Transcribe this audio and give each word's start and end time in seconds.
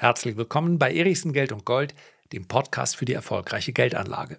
Herzlich 0.00 0.38
willkommen 0.38 0.78
bei 0.78 0.94
Erichsen 0.94 1.34
Geld 1.34 1.52
und 1.52 1.66
Gold, 1.66 1.94
dem 2.32 2.48
Podcast 2.48 2.96
für 2.96 3.04
die 3.04 3.12
erfolgreiche 3.12 3.74
Geldanlage. 3.74 4.38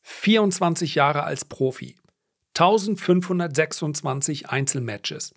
24 0.00 0.94
Jahre 0.94 1.24
als 1.24 1.44
Profi, 1.44 1.96
1526 2.56 4.48
Einzelmatches, 4.48 5.34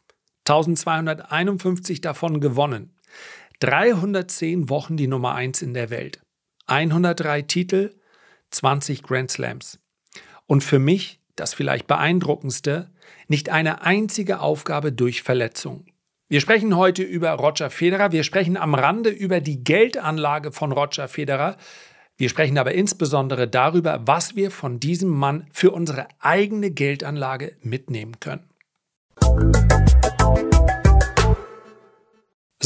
1251 0.47 1.99
davon 1.99 2.39
gewonnen, 2.39 2.95
310 3.59 4.69
Wochen 4.69 4.95
die 4.95 5.07
Nummer 5.07 5.35
1 5.35 5.61
in 5.61 5.73
der 5.73 5.89
Welt, 5.89 6.21
103 6.67 7.41
Titel, 7.41 7.93
20 8.51 9.03
Grand 9.03 9.29
Slams. 9.29 9.81
Und 10.47 10.63
für 10.63 10.79
mich 10.79 11.19
das 11.35 11.53
vielleicht 11.53 11.87
beeindruckendste, 11.87 12.93
nicht 13.27 13.49
eine 13.49 13.81
einzige 13.81 14.39
Aufgabe 14.39 14.93
durch 14.93 15.21
Verletzung. 15.21 15.85
Wir 16.27 16.41
sprechen 16.41 16.75
heute 16.75 17.03
über 17.03 17.29
Roger 17.33 17.69
Federer. 17.69 18.11
Wir 18.11 18.23
sprechen 18.23 18.57
am 18.57 18.73
Rande 18.73 19.11
über 19.11 19.41
die 19.41 19.63
Geldanlage 19.63 20.51
von 20.51 20.71
Roger 20.71 21.07
Federer. 21.07 21.55
Wir 22.17 22.29
sprechen 22.29 22.57
aber 22.57 22.73
insbesondere 22.73 23.47
darüber, 23.47 24.01
was 24.07 24.35
wir 24.35 24.49
von 24.49 24.79
diesem 24.79 25.09
Mann 25.09 25.45
für 25.51 25.69
unsere 25.69 26.07
eigene 26.19 26.71
Geldanlage 26.71 27.55
mitnehmen 27.61 28.19
können. 28.19 28.49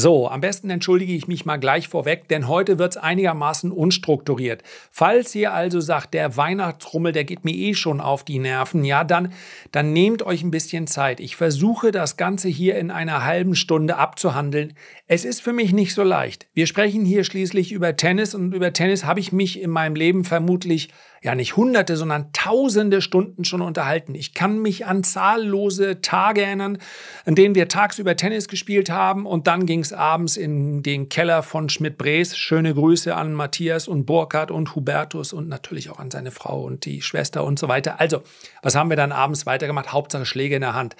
So, 0.01 0.29
am 0.29 0.39
besten 0.39 0.69
entschuldige 0.69 1.11
ich 1.11 1.27
mich 1.27 1.45
mal 1.45 1.57
gleich 1.57 1.89
vorweg, 1.89 2.29
denn 2.29 2.47
heute 2.47 2.79
wird 2.79 2.93
es 2.93 2.97
einigermaßen 2.97 3.69
unstrukturiert. 3.69 4.63
Falls 4.91 5.35
ihr 5.35 5.51
also 5.51 5.81
sagt, 5.81 6.13
der 6.13 6.37
Weihnachtsrummel, 6.37 7.11
der 7.11 7.25
geht 7.25 7.43
mir 7.43 7.53
eh 7.53 7.73
schon 7.73 7.99
auf 7.99 8.23
die 8.23 8.39
Nerven, 8.39 8.85
ja, 8.85 9.03
dann, 9.03 9.33
dann 9.73 9.91
nehmt 9.91 10.23
euch 10.23 10.41
ein 10.41 10.51
bisschen 10.51 10.87
Zeit. 10.87 11.19
Ich 11.19 11.35
versuche 11.35 11.91
das 11.91 12.15
Ganze 12.15 12.47
hier 12.47 12.77
in 12.77 12.91
einer 12.91 13.25
halben 13.25 13.55
Stunde 13.55 13.97
abzuhandeln. 13.97 14.73
Es 15.07 15.25
ist 15.25 15.41
für 15.41 15.51
mich 15.51 15.73
nicht 15.73 15.93
so 15.93 16.03
leicht. 16.03 16.47
Wir 16.53 16.65
sprechen 16.65 17.03
hier 17.03 17.25
schließlich 17.25 17.73
über 17.73 17.97
Tennis 17.97 18.33
und 18.33 18.53
über 18.53 18.71
Tennis 18.71 19.03
habe 19.03 19.19
ich 19.19 19.33
mich 19.33 19.61
in 19.61 19.69
meinem 19.69 19.95
Leben 19.95 20.23
vermutlich 20.23 20.91
ja 21.21 21.35
nicht 21.35 21.57
hunderte, 21.57 21.97
sondern 21.97 22.31
tausende 22.31 23.01
Stunden 23.01 23.43
schon 23.43 23.61
unterhalten. 23.61 24.15
Ich 24.15 24.33
kann 24.33 24.61
mich 24.61 24.85
an 24.85 25.03
zahllose 25.03 26.01
Tage 26.01 26.43
erinnern, 26.43 26.77
an 27.25 27.35
denen 27.35 27.55
wir 27.55 27.67
tagsüber 27.67 28.15
Tennis 28.15 28.47
gespielt 28.47 28.89
haben 28.89 29.25
und 29.25 29.47
dann 29.47 29.65
ging 29.65 29.81
es 29.81 29.88
abends 29.93 30.37
in 30.37 30.83
den 30.83 31.09
Keller 31.09 31.43
von 31.43 31.69
Schmidt-Brees. 31.69 32.37
Schöne 32.37 32.73
Grüße 32.73 33.15
an 33.15 33.33
Matthias 33.33 33.87
und 33.87 34.05
Burkhard 34.05 34.51
und 34.51 34.75
Hubertus 34.75 35.33
und 35.33 35.49
natürlich 35.49 35.89
auch 35.89 35.99
an 35.99 36.11
seine 36.11 36.31
Frau 36.31 36.63
und 36.63 36.85
die 36.85 37.01
Schwester 37.01 37.43
und 37.43 37.59
so 37.59 37.67
weiter. 37.67 37.99
Also, 37.99 38.23
was 38.61 38.75
haben 38.75 38.89
wir 38.89 38.97
dann 38.97 39.11
abends 39.11 39.45
weitergemacht? 39.45 39.91
Hauptsache 39.91 40.25
Schläge 40.25 40.55
in 40.55 40.61
der 40.61 40.73
Hand. 40.73 40.95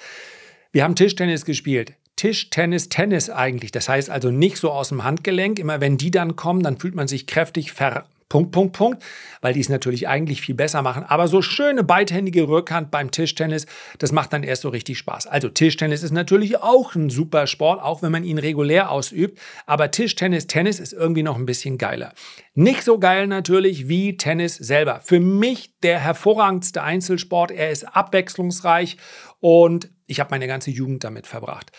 Wir 0.72 0.84
haben 0.84 0.94
Tischtennis 0.94 1.44
gespielt. 1.44 1.94
Tischtennis, 2.16 2.90
Tennis 2.90 3.30
eigentlich. 3.30 3.72
Das 3.72 3.88
heißt 3.88 4.10
also 4.10 4.30
nicht 4.30 4.58
so 4.58 4.70
aus 4.70 4.90
dem 4.90 5.04
Handgelenk. 5.04 5.58
Immer 5.58 5.80
wenn 5.80 5.96
die 5.96 6.10
dann 6.10 6.36
kommen, 6.36 6.62
dann 6.62 6.78
fühlt 6.78 6.94
man 6.94 7.08
sich 7.08 7.26
kräftig 7.26 7.72
ver 7.72 8.04
Punkt, 8.30 8.52
Punkt, 8.52 8.76
Punkt, 8.76 9.02
weil 9.40 9.54
die 9.54 9.60
es 9.60 9.68
natürlich 9.68 10.06
eigentlich 10.06 10.40
viel 10.40 10.54
besser 10.54 10.82
machen. 10.82 11.02
Aber 11.02 11.26
so 11.26 11.42
schöne 11.42 11.82
beidhändige 11.82 12.46
Rückhand 12.48 12.92
beim 12.92 13.10
Tischtennis, 13.10 13.66
das 13.98 14.12
macht 14.12 14.32
dann 14.32 14.44
erst 14.44 14.62
so 14.62 14.68
richtig 14.68 14.98
Spaß. 14.98 15.26
Also 15.26 15.48
Tischtennis 15.48 16.04
ist 16.04 16.12
natürlich 16.12 16.58
auch 16.58 16.94
ein 16.94 17.10
super 17.10 17.48
Sport, 17.48 17.82
auch 17.82 18.02
wenn 18.02 18.12
man 18.12 18.22
ihn 18.22 18.38
regulär 18.38 18.92
ausübt. 18.92 19.40
Aber 19.66 19.90
Tischtennis, 19.90 20.46
Tennis 20.46 20.78
ist 20.78 20.92
irgendwie 20.92 21.24
noch 21.24 21.36
ein 21.36 21.44
bisschen 21.44 21.76
geiler. 21.76 22.14
Nicht 22.54 22.84
so 22.84 23.00
geil 23.00 23.26
natürlich 23.26 23.88
wie 23.88 24.16
Tennis 24.16 24.54
selber. 24.54 25.00
Für 25.00 25.18
mich 25.18 25.78
der 25.82 25.98
hervorragendste 25.98 26.84
Einzelsport. 26.84 27.50
Er 27.50 27.72
ist 27.72 27.84
abwechslungsreich 27.84 28.96
und 29.40 29.90
ich 30.06 30.20
habe 30.20 30.30
meine 30.30 30.46
ganze 30.46 30.70
Jugend 30.70 31.02
damit 31.02 31.26
verbracht. 31.26 31.72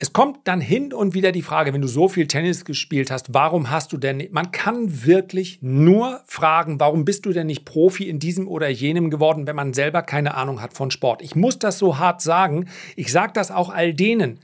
Es 0.00 0.12
kommt 0.12 0.46
dann 0.46 0.60
hin 0.60 0.92
und 0.92 1.14
wieder 1.14 1.32
die 1.32 1.42
Frage, 1.42 1.72
wenn 1.72 1.82
du 1.82 1.88
so 1.88 2.06
viel 2.06 2.28
Tennis 2.28 2.64
gespielt 2.64 3.10
hast, 3.10 3.34
warum 3.34 3.68
hast 3.68 3.92
du 3.92 3.96
denn, 3.96 4.28
man 4.30 4.52
kann 4.52 5.04
wirklich 5.04 5.58
nur 5.60 6.20
fragen, 6.24 6.78
warum 6.78 7.04
bist 7.04 7.26
du 7.26 7.32
denn 7.32 7.48
nicht 7.48 7.64
Profi 7.64 8.08
in 8.08 8.20
diesem 8.20 8.46
oder 8.46 8.68
jenem 8.68 9.10
geworden, 9.10 9.48
wenn 9.48 9.56
man 9.56 9.74
selber 9.74 10.02
keine 10.02 10.34
Ahnung 10.34 10.62
hat 10.62 10.72
von 10.72 10.92
Sport. 10.92 11.20
Ich 11.20 11.34
muss 11.34 11.58
das 11.58 11.80
so 11.80 11.98
hart 11.98 12.22
sagen. 12.22 12.68
Ich 12.94 13.10
sage 13.10 13.32
das 13.34 13.50
auch 13.50 13.70
all 13.70 13.92
denen, 13.92 14.38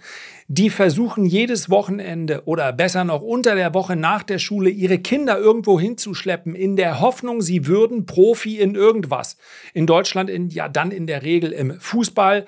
die 0.49 0.71
versuchen 0.71 1.25
jedes 1.25 1.71
Wochenende 1.71 2.43
oder 2.47 2.73
besser 2.73 3.05
noch 3.05 3.23
unter 3.23 3.55
der 3.55 3.75
Woche 3.75 3.95
nach 3.95 4.25
der 4.25 4.41
Schule 4.41 4.71
ihre 4.71 4.99
Kinder 4.99 5.39
irgendwo 5.39 5.79
hinzuschleppen, 5.79 6.57
in 6.57 6.75
der 6.75 6.99
Hoffnung, 6.99 7.43
sie 7.43 7.69
würden 7.69 8.07
Profi 8.07 8.59
in 8.59 8.75
irgendwas. 8.75 9.37
In 9.73 9.87
Deutschland 9.87 10.31
in, 10.31 10.49
ja 10.51 10.69
dann 10.69 10.91
in 10.91 11.07
der 11.07 11.23
Regel 11.23 11.53
im 11.53 11.79
Fußball, 11.79 12.45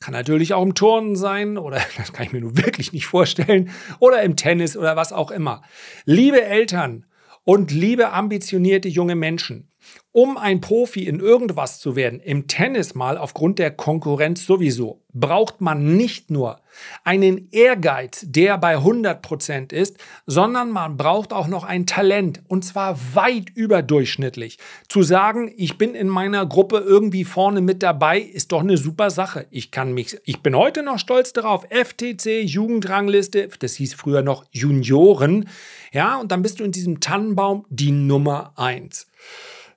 kann 0.00 0.12
natürlich 0.12 0.54
auch 0.54 0.62
im 0.62 0.74
Turnen 0.74 1.16
sein 1.16 1.58
oder 1.58 1.80
das 1.96 2.12
kann 2.12 2.26
ich 2.26 2.32
mir 2.32 2.40
nun 2.40 2.56
wirklich 2.56 2.92
nicht 2.92 3.06
vorstellen 3.06 3.70
oder 3.98 4.22
im 4.22 4.36
Tennis 4.36 4.76
oder 4.76 4.96
was 4.96 5.12
auch 5.12 5.30
immer. 5.30 5.62
Liebe 6.04 6.42
Eltern 6.42 7.06
und 7.44 7.70
liebe 7.70 8.12
ambitionierte 8.12 8.88
junge 8.88 9.14
Menschen, 9.14 9.70
um 10.12 10.36
ein 10.36 10.60
Profi 10.60 11.06
in 11.06 11.20
irgendwas 11.20 11.78
zu 11.78 11.94
werden, 11.94 12.18
im 12.20 12.48
Tennis 12.48 12.94
mal 12.94 13.18
aufgrund 13.18 13.58
der 13.58 13.70
Konkurrenz 13.70 14.46
sowieso, 14.46 15.02
braucht 15.12 15.60
man 15.60 15.96
nicht 15.96 16.30
nur 16.30 16.60
einen 17.04 17.48
Ehrgeiz, 17.52 18.24
der 18.26 18.58
bei 18.58 18.78
100% 18.78 19.72
ist, 19.72 19.96
sondern 20.26 20.70
man 20.70 20.96
braucht 20.96 21.32
auch 21.32 21.46
noch 21.46 21.64
ein 21.64 21.86
Talent 21.86 22.42
und 22.48 22.64
zwar 22.64 22.98
weit 23.14 23.50
überdurchschnittlich. 23.54 24.58
Zu 24.88 25.02
sagen, 25.02 25.52
ich 25.56 25.78
bin 25.78 25.94
in 25.94 26.08
meiner 26.08 26.46
Gruppe 26.46 26.78
irgendwie 26.78 27.24
vorne 27.24 27.60
mit 27.60 27.82
dabei, 27.82 28.18
ist 28.18 28.52
doch 28.52 28.62
eine 28.62 28.76
super 28.76 29.10
Sache. 29.10 29.46
Ich 29.50 29.70
kann 29.70 29.92
mich, 29.92 30.18
ich 30.24 30.40
bin 30.40 30.56
heute 30.56 30.82
noch 30.82 30.98
stolz 30.98 31.32
darauf. 31.32 31.64
FTC 31.70 32.42
Jugendrangliste, 32.42 33.48
das 33.58 33.74
hieß 33.74 33.94
früher 33.94 34.22
noch 34.22 34.46
Junioren. 34.52 35.48
Ja, 35.92 36.16
und 36.16 36.32
dann 36.32 36.42
bist 36.42 36.60
du 36.60 36.64
in 36.64 36.72
diesem 36.72 37.00
Tannenbaum 37.00 37.66
die 37.68 37.92
Nummer 37.92 38.52
eins. 38.56 39.06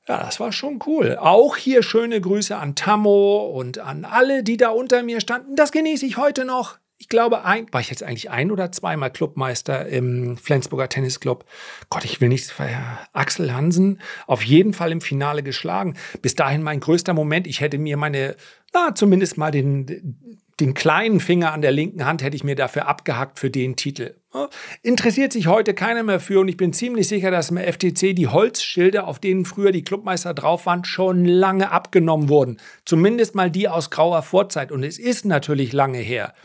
Ja, 0.08 0.24
das 0.24 0.40
war 0.40 0.52
schon 0.52 0.80
cool. 0.88 1.18
Auch 1.20 1.56
hier 1.56 1.84
schöne 1.84 2.20
Grüße 2.20 2.56
an 2.56 2.76
Tammo 2.76 3.52
und 3.56 3.80
an 3.80 4.04
alle, 4.04 4.44
die 4.44 4.58
da 4.58 4.70
unter 4.70 5.04
mir 5.04 5.22
standen. 5.22 5.56
Das 5.56 5.72
genieße 5.72 6.06
ich 6.06 6.18
heute 6.18 6.44
noch. 6.44 6.81
Ich 7.02 7.10
glaube, 7.10 7.46
ein, 7.46 7.66
war 7.72 7.82
ich 7.82 7.90
jetzt 7.90 8.04
eigentlich 8.04 8.30
ein 8.30 8.52
oder 8.52 8.72
zweimal 8.72 9.10
Clubmeister 9.10 9.88
im 9.88 10.38
Flensburger 10.38 10.88
Tennisclub? 10.88 11.46
Gott, 11.90 12.06
ich 12.06 12.22
will 12.22 12.30
nichts 12.30 12.52
ver. 12.52 12.68
Axel 13.12 13.52
Hansen 13.52 14.00
auf 14.28 14.44
jeden 14.44 14.72
Fall 14.76 14.92
im 14.92 15.02
Finale 15.02 15.42
geschlagen. 15.42 15.96
Bis 16.22 16.36
dahin 16.36 16.62
mein 16.62 16.80
größter 16.80 17.16
Moment. 17.16 17.48
Ich 17.48 17.60
hätte 17.60 17.80
mir 17.80 17.98
meine, 17.98 18.36
na, 18.72 18.94
zumindest 18.94 19.36
mal 19.40 19.50
den, 19.50 20.16
den 20.60 20.76
kleinen 20.76 21.20
Finger 21.20 21.54
an 21.54 21.64
der 21.64 21.72
linken 21.72 22.06
Hand 22.06 22.22
hätte 22.22 22.36
ich 22.36 22.44
mir 22.44 22.56
dafür 22.56 22.88
abgehackt 22.88 23.40
für 23.40 23.50
den 23.50 23.76
Titel. 23.76 24.14
Interessiert 24.84 25.34
sich 25.34 25.48
heute 25.48 25.74
keiner 25.74 26.04
mehr 26.04 26.20
für 26.20 26.42
und 26.42 26.50
ich 26.50 26.58
bin 26.58 26.72
ziemlich 26.72 27.08
sicher, 27.08 27.32
dass 27.32 27.50
im 27.50 27.58
FTC 27.58 28.16
die 28.16 28.28
Holzschilder, 28.28 29.08
auf 29.08 29.18
denen 29.18 29.46
früher 29.46 29.72
die 29.72 29.84
Clubmeister 29.84 30.36
drauf 30.36 30.68
waren, 30.68 30.86
schon 30.86 31.26
lange 31.26 31.72
abgenommen 31.72 32.30
wurden. 32.30 32.58
Zumindest 32.86 33.34
mal 33.34 33.50
die 33.50 33.68
aus 33.68 33.90
grauer 33.90 34.22
Vorzeit 34.22 34.72
und 34.72 34.84
es 34.84 35.00
ist 35.00 35.26
natürlich 35.26 35.74
lange 35.74 35.98
her. 35.98 36.36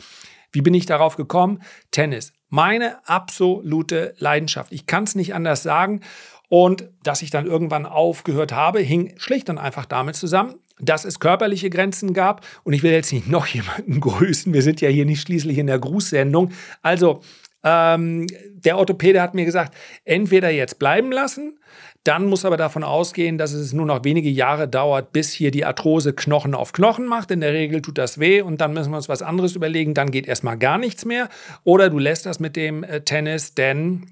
Wie 0.51 0.61
bin 0.61 0.73
ich 0.73 0.85
darauf 0.85 1.15
gekommen? 1.15 1.61
Tennis. 1.91 2.33
Meine 2.49 3.07
absolute 3.07 4.13
Leidenschaft. 4.17 4.71
Ich 4.71 4.85
kann 4.85 5.03
es 5.03 5.15
nicht 5.15 5.33
anders 5.33 5.63
sagen. 5.63 6.01
Und 6.49 6.89
dass 7.03 7.21
ich 7.21 7.29
dann 7.29 7.45
irgendwann 7.45 7.85
aufgehört 7.85 8.53
habe, 8.53 8.79
hing 8.79 9.13
schlicht 9.17 9.49
und 9.49 9.57
einfach 9.57 9.85
damit 9.85 10.15
zusammen, 10.15 10.55
dass 10.79 11.03
es 11.03 11.19
körperliche 11.19 11.69
Grenzen 11.69 12.13
gab. 12.13 12.45
Und 12.63 12.73
ich 12.73 12.83
will 12.83 12.91
jetzt 12.91 13.11
nicht 13.11 13.27
noch 13.27 13.47
jemanden 13.47 13.99
grüßen. 13.99 14.53
Wir 14.53 14.61
sind 14.61 14.81
ja 14.81 14.89
hier 14.89 15.05
nicht 15.05 15.21
schließlich 15.21 15.57
in 15.57 15.67
der 15.67 15.79
Grußsendung. 15.79 16.51
Also, 16.81 17.21
ähm, 17.63 18.27
der 18.53 18.77
Orthopäde 18.77 19.21
hat 19.21 19.33
mir 19.33 19.45
gesagt, 19.45 19.75
entweder 20.05 20.49
jetzt 20.49 20.79
bleiben 20.79 21.11
lassen, 21.11 21.59
dann 22.07 22.25
muss 22.27 22.45
aber 22.45 22.57
davon 22.57 22.83
ausgehen, 22.83 23.37
dass 23.37 23.51
es 23.51 23.73
nur 23.73 23.85
noch 23.85 24.03
wenige 24.03 24.29
Jahre 24.29 24.67
dauert, 24.67 25.11
bis 25.11 25.33
hier 25.33 25.51
die 25.51 25.65
Arthrose 25.65 26.13
Knochen 26.13 26.55
auf 26.55 26.71
Knochen 26.71 27.05
macht. 27.05 27.31
In 27.31 27.41
der 27.41 27.53
Regel 27.53 27.81
tut 27.81 27.97
das 27.97 28.19
weh 28.19 28.41
und 28.41 28.61
dann 28.61 28.73
müssen 28.73 28.91
wir 28.91 28.97
uns 28.97 29.09
was 29.09 29.21
anderes 29.21 29.55
überlegen. 29.55 29.93
Dann 29.93 30.11
geht 30.11 30.27
erstmal 30.27 30.57
gar 30.57 30.77
nichts 30.77 31.05
mehr. 31.05 31.29
Oder 31.63 31.89
du 31.89 31.99
lässt 31.99 32.25
das 32.25 32.39
mit 32.39 32.55
dem 32.55 32.83
äh, 32.83 33.01
Tennis, 33.01 33.55
denn 33.55 34.07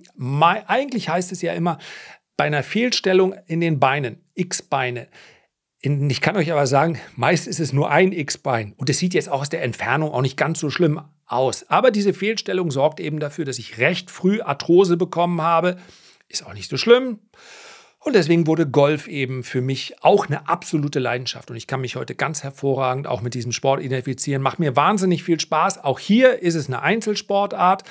eigentlich 0.68 1.10
heißt 1.10 1.31
es 1.31 1.42
ja 1.42 1.54
immer, 1.54 1.78
bei 2.38 2.46
einer 2.46 2.64
Fehlstellung 2.64 3.34
in 3.48 3.62
den 3.62 3.80
Beinen, 3.80 4.18
X-Beine, 4.34 5.08
ich 5.81 6.20
kann 6.20 6.36
euch 6.36 6.52
aber 6.52 6.66
sagen, 6.66 7.00
meist 7.16 7.48
ist 7.48 7.60
es 7.60 7.72
nur 7.72 7.92
ein 7.92 8.12
X-Bein 8.12 8.74
und 8.78 8.90
es 8.90 8.98
sieht 8.98 9.14
jetzt 9.14 9.30
auch 9.30 9.42
aus 9.42 9.50
der 9.50 9.62
Entfernung 9.62 10.12
auch 10.12 10.22
nicht 10.22 10.36
ganz 10.36 10.60
so 10.60 10.72
schlimm 10.72 11.00
aus. 11.28 11.70
Aber 11.70 11.92
diese 11.92 12.14
Fehlstellung 12.14 12.72
sorgt 12.72 13.00
eben 13.00 13.20
dafür, 13.20 13.46
dass 13.46 13.60
ich 13.60 13.78
recht 13.78 14.10
früh 14.10 14.42
Arthrose 14.42 14.98
bekommen 14.98 15.42
habe. 15.42 15.78
Ist 16.28 16.46
auch 16.46 16.56
nicht 16.56 16.70
so 16.70 16.78
schlimm. 16.78 17.20
Und 18.06 18.13
deswegen 18.13 18.46
wurde 18.46 18.68
Golf 18.69 19.07
eben 19.07 19.44
für 19.44 19.62
mich 19.62 19.96
auch 20.02 20.28
eine 20.28 20.48
absolute 20.48 21.00
Leidenschaft. 21.00 21.50
Und 21.50 21.57
ich 21.57 21.66
kann 21.66 21.81
mich 21.81 21.96
heute 21.96 22.13
ganz 22.13 22.44
hervorragend 22.44 23.07
auch 23.07 23.22
mit 23.22 23.34
diesem 23.34 23.52
Sport 23.52 23.81
identifizieren. 23.81 24.44
Macht 24.44 24.60
mir 24.60 24.75
wahnsinnig 24.75 25.24
viel 25.24 25.40
Spaß. 25.40 25.84
Auch 25.84 25.98
hier 25.98 26.44
ist 26.44 26.54
es 26.54 26.68
eine 26.68 26.84
Einzelsportart. 26.84 27.84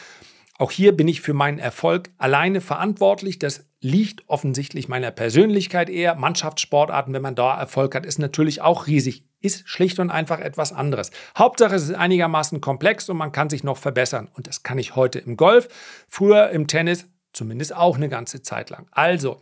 Auch 0.56 0.70
hier 0.70 0.96
bin 0.96 1.08
ich 1.08 1.20
für 1.20 1.34
meinen 1.34 1.58
Erfolg 1.58 2.10
alleine 2.16 2.60
verantwortlich. 2.60 3.40
Das 3.40 3.66
liegt 3.80 4.22
offensichtlich 4.28 4.86
meiner 4.86 5.10
Persönlichkeit 5.10 5.90
eher. 5.90 6.14
Mannschaftssportarten, 6.14 7.12
wenn 7.12 7.20
man 7.20 7.34
da 7.34 7.58
Erfolg 7.58 7.96
hat, 7.96 8.06
ist 8.06 8.20
natürlich 8.20 8.60
auch 8.62 8.86
riesig. 8.86 9.24
Ist 9.40 9.68
schlicht 9.68 9.98
und 9.98 10.10
einfach 10.10 10.38
etwas 10.38 10.72
anderes. 10.72 11.10
Hauptsache, 11.36 11.74
es 11.74 11.88
ist 11.88 11.94
einigermaßen 11.96 12.60
komplex 12.60 13.08
und 13.08 13.16
man 13.16 13.32
kann 13.32 13.50
sich 13.50 13.64
noch 13.64 13.78
verbessern. 13.78 14.30
Und 14.32 14.46
das 14.46 14.62
kann 14.62 14.78
ich 14.78 14.94
heute 14.94 15.18
im 15.18 15.36
Golf. 15.36 15.66
Früher 16.08 16.50
im 16.50 16.68
Tennis 16.68 17.06
zumindest 17.32 17.74
auch 17.74 17.96
eine 17.96 18.08
ganze 18.08 18.42
Zeit 18.42 18.70
lang. 18.70 18.86
Also, 18.92 19.40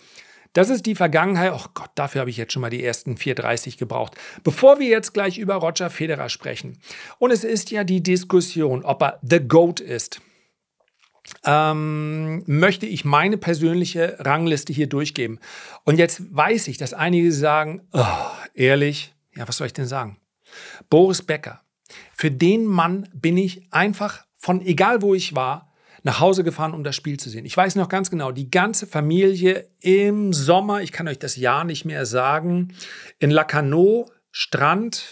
das 0.52 0.70
ist 0.70 0.87
die 0.87 0.94
Vergangenheit. 0.94 1.52
Oh 1.54 1.66
Gott, 1.75 1.90
dafür 1.94 2.20
habe 2.20 2.31
ich 2.31 2.37
jetzt 2.37 2.52
schon 2.52 2.62
mal 2.62 2.70
die 2.70 2.84
ersten 2.84 3.16
4,30 3.16 3.78
gebraucht. 3.78 4.16
Bevor 4.44 4.78
wir 4.78 4.88
jetzt 4.88 5.14
gleich 5.14 5.38
über 5.38 5.54
Roger 5.56 5.90
Federer 5.90 6.28
sprechen. 6.28 6.78
Und 7.19 7.31
es 7.31 7.44
ist 7.44 7.70
ja 7.70 7.84
die 7.84 8.02
Diskussion, 8.02 8.84
ob 8.84 9.02
er 9.02 9.19
The 9.22 9.40
GOAT 9.40 9.81
ist. 9.81 10.20
Ähm, 11.44 12.43
möchte 12.46 12.87
ich 12.87 13.04
meine 13.04 13.38
persönliche 13.38 14.16
Rangliste 14.19 14.72
hier 14.72 14.88
durchgeben. 14.88 15.38
Und 15.84 15.99
jetzt 15.99 16.34
weiß 16.34 16.69
ich, 16.69 16.78
dass 16.78 16.94
einige 16.94 17.32
sagen, 17.32 17.82
oh, 17.93 18.04
ehrlich, 18.54 19.14
ja, 19.34 19.46
was 19.49 19.56
soll 19.56 19.69
ich 19.69 19.72
denn 19.72 19.87
sagen? 19.87 20.19
Boris 20.90 21.22
Becker. 21.22 21.62
Für 22.14 22.31
den 22.31 22.66
Mann 22.66 23.08
bin 23.14 23.37
ich 23.37 23.66
einfach 23.70 24.25
von 24.37 24.60
egal 24.60 25.02
wo 25.02 25.14
ich 25.14 25.34
war, 25.34 25.71
nach 26.02 26.20
Hause 26.20 26.44
gefahren, 26.44 26.75
um 26.75 26.84
das 26.84 26.96
Spiel 26.96 27.19
zu 27.19 27.31
sehen. 27.31 27.44
Ich 27.44 27.56
weiß 27.56 27.76
noch 27.76 27.88
ganz 27.88 28.10
genau, 28.10 28.32
die 28.32 28.50
ganze 28.50 28.87
Familie 28.87 29.66
im 29.81 30.32
Sommer, 30.32 30.82
ich 30.82 30.93
kann 30.93 31.08
euch 31.08 31.19
das 31.19 31.37
Jahr 31.37 31.64
nicht 31.64 31.84
mehr 31.84 32.06
sagen, 32.06 32.75
in 33.19 33.31
Lacanau, 33.31 34.10
Strand, 34.31 35.04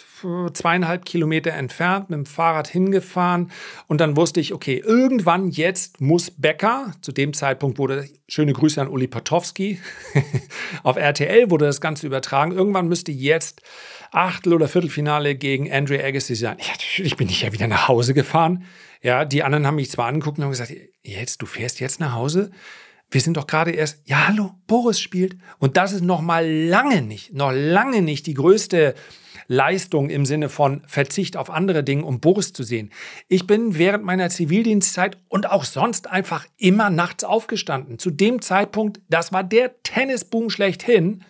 zweieinhalb 0.53 1.05
Kilometer 1.05 1.53
entfernt, 1.53 2.11
mit 2.11 2.17
dem 2.17 2.27
Fahrrad 2.27 2.69
hingefahren 2.69 3.51
und 3.87 4.01
dann 4.01 4.17
wusste 4.17 4.41
ich, 4.41 4.55
okay, 4.55 4.83
irgendwann 4.85 5.49
jetzt 5.49 6.01
muss 6.01 6.31
Becker, 6.31 6.93
zu 7.03 7.13
dem 7.13 7.33
Zeitpunkt 7.33 7.79
wurde, 7.79 8.09
schöne 8.29 8.53
Grüße 8.53 8.81
an 8.81 8.89
Uli 8.89 9.07
Potowski, 9.07 9.79
auf 10.83 10.97
RTL 10.97 11.51
wurde 11.51 11.67
das 11.67 11.81
Ganze 11.81 12.07
übertragen, 12.07 12.53
irgendwann 12.53 12.89
müsste 12.89 13.13
jetzt 13.13 13.63
Achtel- 14.11 14.55
oder 14.55 14.69
Viertelfinale 14.69 15.37
gegen 15.37 15.71
Andre 15.71 16.03
Agassi 16.03 16.35
sein. 16.35 16.57
Ja, 16.59 16.73
natürlich 16.73 17.17
bin 17.17 17.29
ich 17.29 17.43
ja 17.43 17.53
wieder 17.53 17.69
nach 17.69 17.89
Hause 17.89 18.13
gefahren. 18.13 18.65
Ja, 19.03 19.25
die 19.25 19.43
anderen 19.43 19.67
haben 19.67 19.77
mich 19.77 19.91
zwar 19.91 20.07
angeguckt 20.07 20.39
und 20.39 20.45
haben 20.45 20.51
gesagt, 20.51 20.73
jetzt, 21.03 21.41
du 21.41 21.47
fährst 21.47 21.81
jetzt 21.81 22.01
nach 22.01 22.13
Hause? 22.13 22.51
Wir 23.11 23.21
sind 23.21 23.37
doch 23.37 23.47
gerade 23.47 23.73
erst, 23.73 24.03
ja, 24.09 24.29
hallo, 24.29 24.53
Boris 24.67 25.01
spielt. 25.01 25.37
Und 25.59 25.77
das 25.77 25.93
ist 25.93 26.03
noch 26.03 26.21
mal 26.21 26.49
lange 26.49 27.03
nicht, 27.03 27.33
noch 27.33 27.51
lange 27.53 28.03
nicht 28.03 28.27
die 28.27 28.35
größte 28.35 28.95
Leistung 29.49 30.11
im 30.11 30.27
Sinne 30.27 30.49
von 30.49 30.83
Verzicht 30.87 31.37
auf 31.37 31.51
andere 31.51 31.83
Dinge, 31.83 32.05
um 32.05 32.21
Boris 32.21 32.53
zu 32.53 32.63
sehen. 32.63 32.93
Ich 33.27 33.49
bin 33.49 33.77
während 33.77 34.05
meiner 34.05 34.31
Zivildienstzeit 34.31 35.19
und 35.29 35.51
auch 35.51 35.65
sonst 35.65 36.09
einfach 36.09 36.47
immer 36.57 36.89
nachts 36.89 37.25
aufgestanden. 37.25 37.99
Zu 37.99 38.13
dem 38.13 38.43
Zeitpunkt, 38.43 39.01
das 39.09 39.33
war 39.33 39.43
der 39.43 39.83
Tennisboom 39.83 40.51
schlechthin, 40.51 41.25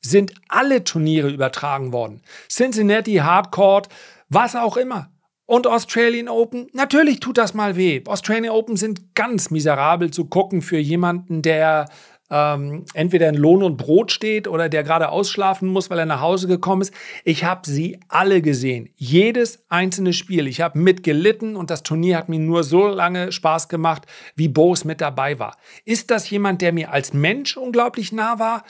sind 0.00 0.32
alle 0.48 0.82
Turniere 0.82 1.28
übertragen 1.28 1.92
worden. 1.92 2.22
Cincinnati, 2.48 3.16
Hardcourt, 3.16 3.90
was 4.30 4.56
auch 4.56 4.78
immer. 4.78 5.11
Und 5.52 5.66
Australian 5.66 6.30
Open, 6.30 6.68
natürlich 6.72 7.20
tut 7.20 7.36
das 7.36 7.52
mal 7.52 7.76
weh. 7.76 8.00
Australian 8.06 8.54
Open 8.54 8.78
sind 8.78 9.14
ganz 9.14 9.50
miserabel 9.50 10.10
zu 10.10 10.24
gucken 10.24 10.62
für 10.62 10.78
jemanden, 10.78 11.42
der 11.42 11.90
ähm, 12.30 12.86
entweder 12.94 13.28
in 13.28 13.34
Lohn 13.34 13.62
und 13.62 13.76
Brot 13.76 14.12
steht 14.12 14.48
oder 14.48 14.70
der 14.70 14.82
gerade 14.82 15.10
ausschlafen 15.10 15.68
muss, 15.68 15.90
weil 15.90 15.98
er 15.98 16.06
nach 16.06 16.22
Hause 16.22 16.48
gekommen 16.48 16.80
ist. 16.80 16.94
Ich 17.26 17.44
habe 17.44 17.68
sie 17.68 18.00
alle 18.08 18.40
gesehen. 18.40 18.88
Jedes 18.96 19.66
einzelne 19.68 20.14
Spiel. 20.14 20.46
Ich 20.46 20.62
habe 20.62 20.78
mitgelitten 20.78 21.54
und 21.54 21.68
das 21.68 21.82
Turnier 21.82 22.16
hat 22.16 22.30
mir 22.30 22.38
nur 22.38 22.64
so 22.64 22.86
lange 22.86 23.30
Spaß 23.30 23.68
gemacht, 23.68 24.06
wie 24.34 24.48
Boris 24.48 24.86
mit 24.86 25.02
dabei 25.02 25.38
war. 25.38 25.58
Ist 25.84 26.10
das 26.10 26.30
jemand, 26.30 26.62
der 26.62 26.72
mir 26.72 26.92
als 26.92 27.12
Mensch 27.12 27.58
unglaublich 27.58 28.10
nah 28.10 28.38
war? 28.38 28.64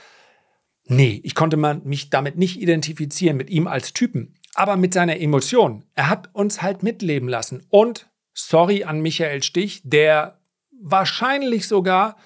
Nee, 0.88 1.20
ich 1.22 1.36
konnte 1.36 1.56
mich 1.56 2.10
damit 2.10 2.36
nicht 2.36 2.60
identifizieren, 2.60 3.36
mit 3.36 3.50
ihm 3.50 3.68
als 3.68 3.92
Typen 3.92 4.34
aber 4.54 4.76
mit 4.76 4.94
seiner 4.94 5.18
Emotion. 5.18 5.84
Er 5.94 6.08
hat 6.08 6.30
uns 6.34 6.62
halt 6.62 6.82
mitleben 6.82 7.28
lassen. 7.28 7.66
Und 7.70 8.08
sorry 8.34 8.84
an 8.84 9.00
Michael 9.00 9.42
Stich, 9.42 9.82
der 9.84 10.38
wahrscheinlich 10.70 11.68
sogar 11.68 12.16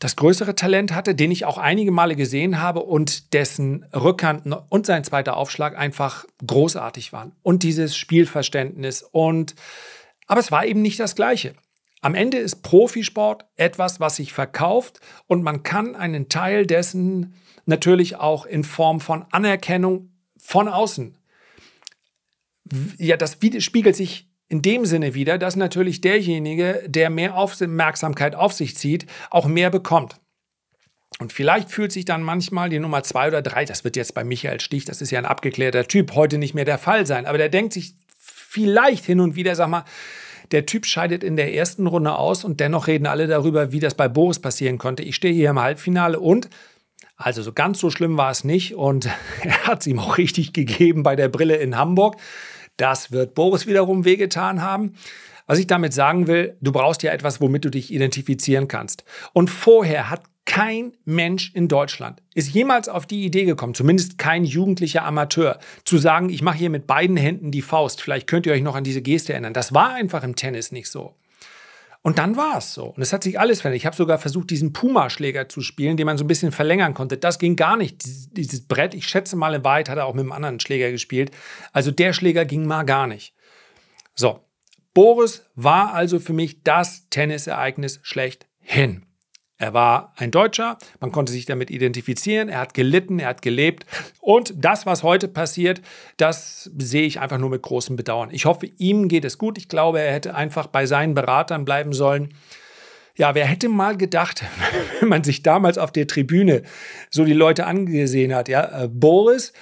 das 0.00 0.16
größere 0.16 0.54
Talent 0.54 0.92
hatte, 0.92 1.14
den 1.14 1.30
ich 1.30 1.44
auch 1.44 1.56
einige 1.56 1.92
Male 1.92 2.16
gesehen 2.16 2.60
habe 2.60 2.80
und 2.80 3.32
dessen 3.32 3.86
Rückhand 3.94 4.44
und 4.68 4.86
sein 4.86 5.04
zweiter 5.04 5.36
Aufschlag 5.36 5.78
einfach 5.78 6.26
großartig 6.44 7.12
waren. 7.12 7.32
Und 7.42 7.62
dieses 7.62 7.96
Spielverständnis 7.96 9.02
und 9.02 9.54
aber 10.26 10.40
es 10.40 10.50
war 10.50 10.64
eben 10.64 10.80
nicht 10.80 10.98
das 11.00 11.14
Gleiche. 11.16 11.54
Am 12.00 12.14
Ende 12.14 12.38
ist 12.38 12.62
Profisport 12.62 13.46
etwas, 13.56 14.00
was 14.00 14.16
sich 14.16 14.32
verkauft 14.32 15.00
und 15.26 15.42
man 15.42 15.62
kann 15.62 15.96
einen 15.96 16.28
Teil 16.28 16.66
dessen 16.66 17.34
natürlich 17.66 18.16
auch 18.16 18.46
in 18.46 18.64
Form 18.64 19.00
von 19.00 19.24
Anerkennung 19.30 20.13
von 20.44 20.68
außen. 20.68 21.16
Ja, 22.98 23.16
das 23.16 23.38
spiegelt 23.58 23.96
sich 23.96 24.28
in 24.48 24.62
dem 24.62 24.84
Sinne 24.84 25.14
wieder, 25.14 25.38
dass 25.38 25.56
natürlich 25.56 26.00
derjenige, 26.00 26.84
der 26.86 27.10
mehr 27.10 27.34
Aufmerksamkeit 27.34 28.34
auf 28.34 28.52
sich 28.52 28.76
zieht, 28.76 29.06
auch 29.30 29.46
mehr 29.46 29.70
bekommt. 29.70 30.20
Und 31.18 31.32
vielleicht 31.32 31.70
fühlt 31.70 31.92
sich 31.92 32.04
dann 32.04 32.22
manchmal 32.22 32.68
die 32.68 32.78
Nummer 32.78 33.02
zwei 33.02 33.28
oder 33.28 33.40
drei, 33.40 33.64
das 33.64 33.84
wird 33.84 33.96
jetzt 33.96 34.14
bei 34.14 34.24
Michael 34.24 34.60
Stich, 34.60 34.84
das 34.84 35.00
ist 35.00 35.10
ja 35.10 35.18
ein 35.18 35.26
abgeklärter 35.26 35.86
Typ, 35.86 36.14
heute 36.14 36.38
nicht 36.38 36.54
mehr 36.54 36.64
der 36.64 36.78
Fall 36.78 37.06
sein, 37.06 37.26
aber 37.26 37.38
der 37.38 37.48
denkt 37.48 37.72
sich 37.72 37.94
vielleicht 38.18 39.04
hin 39.04 39.20
und 39.20 39.36
wieder, 39.36 39.54
sag 39.54 39.68
mal, 39.68 39.84
der 40.50 40.66
Typ 40.66 40.86
scheidet 40.86 41.24
in 41.24 41.36
der 41.36 41.54
ersten 41.54 41.86
Runde 41.86 42.16
aus 42.16 42.44
und 42.44 42.60
dennoch 42.60 42.86
reden 42.86 43.06
alle 43.06 43.26
darüber, 43.26 43.72
wie 43.72 43.80
das 43.80 43.94
bei 43.94 44.08
Boris 44.08 44.40
passieren 44.40 44.76
konnte. 44.76 45.02
Ich 45.02 45.16
stehe 45.16 45.32
hier 45.32 45.50
im 45.50 45.60
Halbfinale 45.60 46.20
und 46.20 46.50
also 47.16 47.42
so 47.42 47.52
ganz 47.52 47.78
so 47.78 47.90
schlimm 47.90 48.16
war 48.16 48.30
es 48.30 48.44
nicht 48.44 48.74
und 48.74 49.08
er 49.42 49.66
hat 49.66 49.80
es 49.80 49.86
ihm 49.86 49.98
auch 49.98 50.18
richtig 50.18 50.52
gegeben 50.52 51.02
bei 51.02 51.16
der 51.16 51.28
Brille 51.28 51.56
in 51.56 51.76
Hamburg. 51.76 52.16
Das 52.76 53.12
wird 53.12 53.34
Boris 53.34 53.66
wiederum 53.66 54.04
wehgetan 54.04 54.62
haben. 54.62 54.94
Was 55.46 55.58
ich 55.58 55.66
damit 55.66 55.92
sagen 55.92 56.26
will, 56.26 56.56
du 56.60 56.72
brauchst 56.72 57.02
ja 57.02 57.12
etwas, 57.12 57.40
womit 57.40 57.64
du 57.64 57.70
dich 57.70 57.92
identifizieren 57.92 58.66
kannst. 58.66 59.04
Und 59.34 59.50
vorher 59.50 60.08
hat 60.10 60.22
kein 60.46 60.92
Mensch 61.04 61.52
in 61.54 61.68
Deutschland 61.68 62.22
ist 62.34 62.52
jemals 62.52 62.88
auf 62.88 63.06
die 63.06 63.24
Idee 63.24 63.44
gekommen, 63.44 63.74
zumindest 63.74 64.18
kein 64.18 64.44
jugendlicher 64.44 65.04
Amateur, 65.04 65.58
zu 65.84 65.96
sagen, 65.96 66.28
ich 66.28 66.42
mache 66.42 66.58
hier 66.58 66.70
mit 66.70 66.86
beiden 66.86 67.16
Händen 67.16 67.50
die 67.50 67.62
Faust. 67.62 68.02
Vielleicht 68.02 68.26
könnt 68.26 68.46
ihr 68.46 68.52
euch 68.52 68.62
noch 68.62 68.74
an 68.74 68.84
diese 68.84 69.00
Geste 69.00 69.32
erinnern. 69.32 69.54
Das 69.54 69.72
war 69.72 69.94
einfach 69.94 70.22
im 70.22 70.36
Tennis 70.36 70.70
nicht 70.70 70.90
so. 70.90 71.14
Und 72.06 72.18
dann 72.18 72.36
war 72.36 72.58
es 72.58 72.74
so. 72.74 72.88
Und 72.88 73.00
es 73.00 73.14
hat 73.14 73.24
sich 73.24 73.40
alles 73.40 73.62
verändert. 73.62 73.80
Ich 73.80 73.86
habe 73.86 73.96
sogar 73.96 74.18
versucht, 74.18 74.50
diesen 74.50 74.74
Puma-Schläger 74.74 75.48
zu 75.48 75.62
spielen, 75.62 75.96
den 75.96 76.04
man 76.04 76.18
so 76.18 76.24
ein 76.24 76.26
bisschen 76.26 76.52
verlängern 76.52 76.92
konnte. 76.92 77.16
Das 77.16 77.38
ging 77.38 77.56
gar 77.56 77.78
nicht. 77.78 78.02
Dieses 78.36 78.68
Brett, 78.68 78.92
ich 78.92 79.08
schätze 79.08 79.36
mal, 79.36 79.54
in 79.54 79.64
Wahrheit 79.64 79.88
hat 79.88 79.96
er 79.96 80.04
auch 80.04 80.12
mit 80.12 80.20
einem 80.20 80.32
anderen 80.32 80.60
Schläger 80.60 80.90
gespielt. 80.90 81.30
Also 81.72 81.90
der 81.90 82.12
Schläger 82.12 82.44
ging 82.44 82.66
mal 82.66 82.84
gar 82.84 83.06
nicht. 83.06 83.34
So. 84.14 84.40
Boris 84.92 85.46
war 85.54 85.94
also 85.94 86.20
für 86.20 86.34
mich 86.34 86.62
das 86.62 87.08
Tennisereignis 87.08 88.00
schlechthin. 88.02 89.03
Er 89.56 89.72
war 89.72 90.12
ein 90.16 90.32
Deutscher, 90.32 90.78
man 90.98 91.12
konnte 91.12 91.32
sich 91.32 91.46
damit 91.46 91.70
identifizieren, 91.70 92.48
er 92.48 92.58
hat 92.58 92.74
gelitten, 92.74 93.20
er 93.20 93.28
hat 93.28 93.42
gelebt. 93.42 93.86
Und 94.20 94.52
das, 94.56 94.84
was 94.84 95.04
heute 95.04 95.28
passiert, 95.28 95.80
das 96.16 96.70
sehe 96.76 97.06
ich 97.06 97.20
einfach 97.20 97.38
nur 97.38 97.50
mit 97.50 97.62
großem 97.62 97.94
Bedauern. 97.94 98.30
Ich 98.32 98.46
hoffe, 98.46 98.66
ihm 98.78 99.08
geht 99.08 99.24
es 99.24 99.38
gut. 99.38 99.56
Ich 99.56 99.68
glaube, 99.68 100.00
er 100.00 100.12
hätte 100.12 100.34
einfach 100.34 100.66
bei 100.66 100.86
seinen 100.86 101.14
Beratern 101.14 101.64
bleiben 101.64 101.92
sollen. 101.92 102.34
Ja, 103.16 103.36
wer 103.36 103.46
hätte 103.46 103.68
mal 103.68 103.96
gedacht, 103.96 104.42
wenn 105.00 105.08
man 105.08 105.22
sich 105.22 105.44
damals 105.44 105.78
auf 105.78 105.92
der 105.92 106.08
Tribüne 106.08 106.62
so 107.10 107.24
die 107.24 107.32
Leute 107.32 107.66
angesehen 107.66 108.34
hat, 108.34 108.48
ja, 108.48 108.82
äh, 108.82 108.88
Boris, 108.88 109.52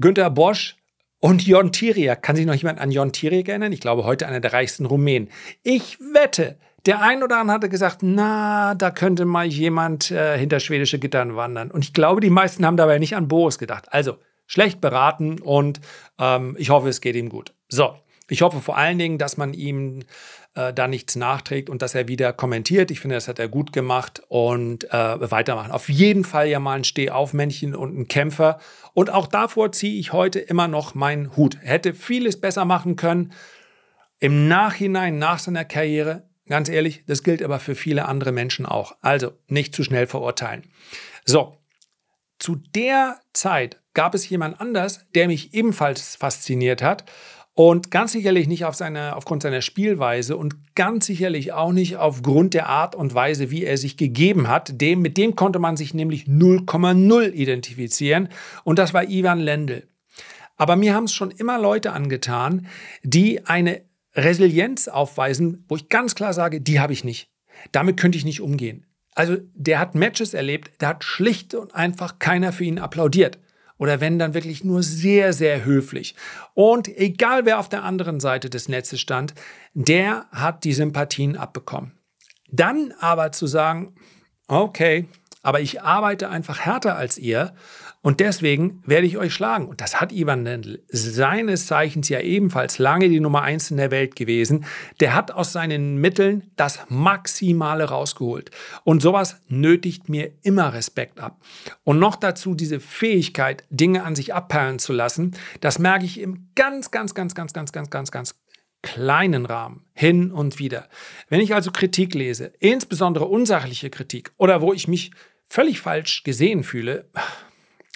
Günter 0.00 0.30
Bosch, 0.30 0.76
und 1.24 1.46
Jon 1.46 1.72
Tiriak. 1.72 2.22
Kann 2.22 2.36
sich 2.36 2.44
noch 2.44 2.52
jemand 2.52 2.78
an 2.80 2.90
Jon 2.90 3.10
Tiriak 3.10 3.48
erinnern? 3.48 3.72
Ich 3.72 3.80
glaube, 3.80 4.04
heute 4.04 4.26
einer 4.26 4.40
der 4.40 4.52
reichsten 4.52 4.84
Rumänen. 4.84 5.30
Ich 5.62 5.98
wette, 5.98 6.58
der 6.86 7.00
ein 7.00 7.22
oder 7.22 7.38
andere 7.38 7.54
hatte 7.54 7.68
gesagt, 7.68 7.98
na, 8.02 8.74
da 8.74 8.90
könnte 8.90 9.24
mal 9.24 9.46
jemand 9.46 10.10
äh, 10.10 10.38
hinter 10.38 10.60
schwedische 10.60 10.98
Gittern 10.98 11.36
wandern. 11.36 11.70
Und 11.70 11.84
ich 11.84 11.92
glaube, 11.92 12.20
die 12.20 12.30
meisten 12.30 12.66
haben 12.66 12.76
dabei 12.76 12.98
nicht 12.98 13.16
an 13.16 13.28
Boris 13.28 13.58
gedacht. 13.58 13.92
Also 13.92 14.18
schlecht 14.46 14.80
beraten 14.80 15.40
und 15.40 15.80
ähm, 16.18 16.56
ich 16.58 16.70
hoffe, 16.70 16.88
es 16.88 17.00
geht 17.00 17.16
ihm 17.16 17.30
gut. 17.30 17.54
So, 17.68 17.94
ich 18.28 18.42
hoffe 18.42 18.60
vor 18.60 18.76
allen 18.76 18.98
Dingen, 18.98 19.18
dass 19.18 19.36
man 19.36 19.54
ihm 19.54 20.02
äh, 20.54 20.72
da 20.72 20.86
nichts 20.86 21.16
nachträgt 21.16 21.70
und 21.70 21.82
dass 21.82 21.94
er 21.94 22.08
wieder 22.08 22.32
kommentiert. 22.32 22.90
Ich 22.90 23.00
finde, 23.00 23.16
das 23.16 23.28
hat 23.28 23.38
er 23.38 23.48
gut 23.48 23.72
gemacht 23.72 24.22
und 24.28 24.84
äh, 24.92 25.30
weitermachen. 25.30 25.72
Auf 25.72 25.88
jeden 25.88 26.24
Fall 26.24 26.48
ja 26.48 26.60
mal 26.60 26.76
ein 26.76 26.84
Stehaufmännchen 26.84 27.74
und 27.74 27.98
ein 27.98 28.08
Kämpfer. 28.08 28.58
Und 28.92 29.10
auch 29.10 29.26
davor 29.26 29.72
ziehe 29.72 29.98
ich 29.98 30.12
heute 30.12 30.40
immer 30.40 30.68
noch 30.68 30.94
meinen 30.94 31.36
Hut. 31.36 31.58
Hätte 31.60 31.94
vieles 31.94 32.40
besser 32.40 32.64
machen 32.64 32.96
können. 32.96 33.32
Im 34.20 34.48
Nachhinein, 34.48 35.18
nach 35.18 35.38
seiner 35.38 35.64
Karriere, 35.64 36.22
Ganz 36.46 36.68
ehrlich, 36.68 37.04
das 37.06 37.22
gilt 37.22 37.42
aber 37.42 37.58
für 37.58 37.74
viele 37.74 38.06
andere 38.06 38.32
Menschen 38.32 38.66
auch. 38.66 38.96
Also 39.00 39.32
nicht 39.48 39.74
zu 39.74 39.82
schnell 39.82 40.06
verurteilen. 40.06 40.64
So, 41.24 41.56
zu 42.38 42.56
der 42.56 43.20
Zeit 43.32 43.80
gab 43.94 44.14
es 44.14 44.28
jemand 44.28 44.60
anders, 44.60 45.06
der 45.14 45.28
mich 45.28 45.54
ebenfalls 45.54 46.16
fasziniert 46.16 46.82
hat 46.82 47.04
und 47.54 47.90
ganz 47.90 48.12
sicherlich 48.12 48.48
nicht 48.48 48.64
auf 48.64 48.74
seine, 48.74 49.16
aufgrund 49.16 49.42
seiner 49.42 49.62
Spielweise 49.62 50.36
und 50.36 50.74
ganz 50.74 51.06
sicherlich 51.06 51.52
auch 51.52 51.72
nicht 51.72 51.96
aufgrund 51.96 52.52
der 52.52 52.68
Art 52.68 52.94
und 52.94 53.14
Weise, 53.14 53.50
wie 53.50 53.64
er 53.64 53.78
sich 53.78 53.96
gegeben 53.96 54.48
hat. 54.48 54.80
Dem, 54.80 55.00
mit 55.00 55.16
dem 55.16 55.36
konnte 55.36 55.60
man 55.60 55.76
sich 55.76 55.94
nämlich 55.94 56.24
0,0 56.24 57.30
identifizieren 57.30 58.28
und 58.64 58.78
das 58.78 58.92
war 58.92 59.08
Ivan 59.08 59.38
Lendl. 59.38 59.88
Aber 60.56 60.76
mir 60.76 60.94
haben 60.94 61.04
es 61.04 61.14
schon 61.14 61.30
immer 61.30 61.58
Leute 61.58 61.92
angetan, 61.92 62.66
die 63.02 63.46
eine 63.46 63.82
Resilienz 64.14 64.88
aufweisen, 64.88 65.64
wo 65.68 65.76
ich 65.76 65.88
ganz 65.88 66.14
klar 66.14 66.32
sage, 66.32 66.60
die 66.60 66.80
habe 66.80 66.92
ich 66.92 67.04
nicht. 67.04 67.30
Damit 67.72 67.96
könnte 67.98 68.18
ich 68.18 68.24
nicht 68.24 68.40
umgehen. 68.40 68.86
Also 69.14 69.36
der 69.54 69.78
hat 69.78 69.94
Matches 69.94 70.34
erlebt, 70.34 70.72
da 70.78 70.88
hat 70.88 71.04
schlicht 71.04 71.54
und 71.54 71.74
einfach 71.74 72.18
keiner 72.18 72.52
für 72.52 72.64
ihn 72.64 72.78
applaudiert. 72.78 73.38
Oder 73.76 74.00
wenn 74.00 74.18
dann 74.18 74.34
wirklich 74.34 74.64
nur 74.64 74.82
sehr, 74.82 75.32
sehr 75.32 75.64
höflich. 75.64 76.14
Und 76.54 76.88
egal 76.88 77.44
wer 77.44 77.58
auf 77.58 77.68
der 77.68 77.82
anderen 77.82 78.20
Seite 78.20 78.50
des 78.50 78.68
Netzes 78.68 79.00
stand, 79.00 79.34
der 79.72 80.26
hat 80.30 80.64
die 80.64 80.72
Sympathien 80.72 81.36
abbekommen. 81.36 81.92
Dann 82.50 82.92
aber 83.00 83.32
zu 83.32 83.46
sagen, 83.46 83.94
okay, 84.46 85.08
aber 85.42 85.60
ich 85.60 85.82
arbeite 85.82 86.30
einfach 86.30 86.60
härter 86.60 86.96
als 86.96 87.18
ihr 87.18 87.54
und 88.04 88.20
deswegen 88.20 88.82
werde 88.84 89.06
ich 89.06 89.16
euch 89.16 89.32
schlagen. 89.32 89.66
Und 89.66 89.80
das 89.80 89.98
hat 89.98 90.12
Ivan 90.12 90.44
Lendl, 90.44 90.82
seines 90.88 91.66
Zeichens 91.66 92.10
ja 92.10 92.20
ebenfalls 92.20 92.78
lange 92.78 93.08
die 93.08 93.18
Nummer 93.18 93.40
eins 93.40 93.70
in 93.70 93.78
der 93.78 93.90
Welt 93.90 94.14
gewesen. 94.14 94.66
Der 95.00 95.14
hat 95.14 95.30
aus 95.30 95.54
seinen 95.54 95.96
Mitteln 95.96 96.50
das 96.56 96.80
Maximale 96.90 97.84
rausgeholt. 97.84 98.50
Und 98.84 99.00
sowas 99.00 99.40
nötigt 99.48 100.10
mir 100.10 100.32
immer 100.42 100.74
Respekt 100.74 101.18
ab. 101.18 101.40
Und 101.82 101.98
noch 101.98 102.16
dazu 102.16 102.54
diese 102.54 102.78
Fähigkeit, 102.78 103.64
Dinge 103.70 104.04
an 104.04 104.14
sich 104.14 104.34
abperlen 104.34 104.78
zu 104.78 104.92
lassen, 104.92 105.34
das 105.62 105.78
merke 105.78 106.04
ich 106.04 106.20
im 106.20 106.50
ganz, 106.54 106.90
ganz, 106.90 107.14
ganz, 107.14 107.34
ganz, 107.34 107.54
ganz, 107.54 107.72
ganz, 107.72 107.88
ganz, 107.88 108.10
ganz 108.10 108.34
kleinen 108.82 109.46
Rahmen 109.46 109.86
hin 109.94 110.30
und 110.30 110.58
wieder. 110.58 110.90
Wenn 111.30 111.40
ich 111.40 111.54
also 111.54 111.70
Kritik 111.70 112.12
lese, 112.12 112.52
insbesondere 112.58 113.24
unsachliche 113.24 113.88
Kritik 113.88 114.32
oder 114.36 114.60
wo 114.60 114.74
ich 114.74 114.88
mich 114.88 115.10
völlig 115.48 115.80
falsch 115.80 116.22
gesehen 116.22 116.64
fühle, 116.64 117.08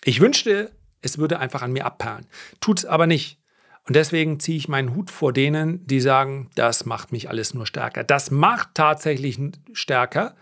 ich 0.04 0.20
wünschte, 0.20 0.72
es 1.02 1.18
würde 1.18 1.38
einfach 1.38 1.62
an 1.62 1.72
mir 1.72 1.86
abperlen. 1.86 2.26
Tut 2.60 2.78
es 2.80 2.84
aber 2.84 3.06
nicht. 3.06 3.38
Und 3.86 3.96
deswegen 3.96 4.38
ziehe 4.38 4.58
ich 4.58 4.68
meinen 4.68 4.94
Hut 4.94 5.10
vor 5.10 5.32
denen, 5.32 5.86
die 5.86 6.00
sagen, 6.00 6.50
das 6.54 6.84
macht 6.84 7.10
mich 7.10 7.30
alles 7.30 7.54
nur 7.54 7.66
stärker. 7.66 8.04
Das 8.04 8.30
macht 8.30 8.74
tatsächlich 8.74 9.40
stärker. 9.72 10.36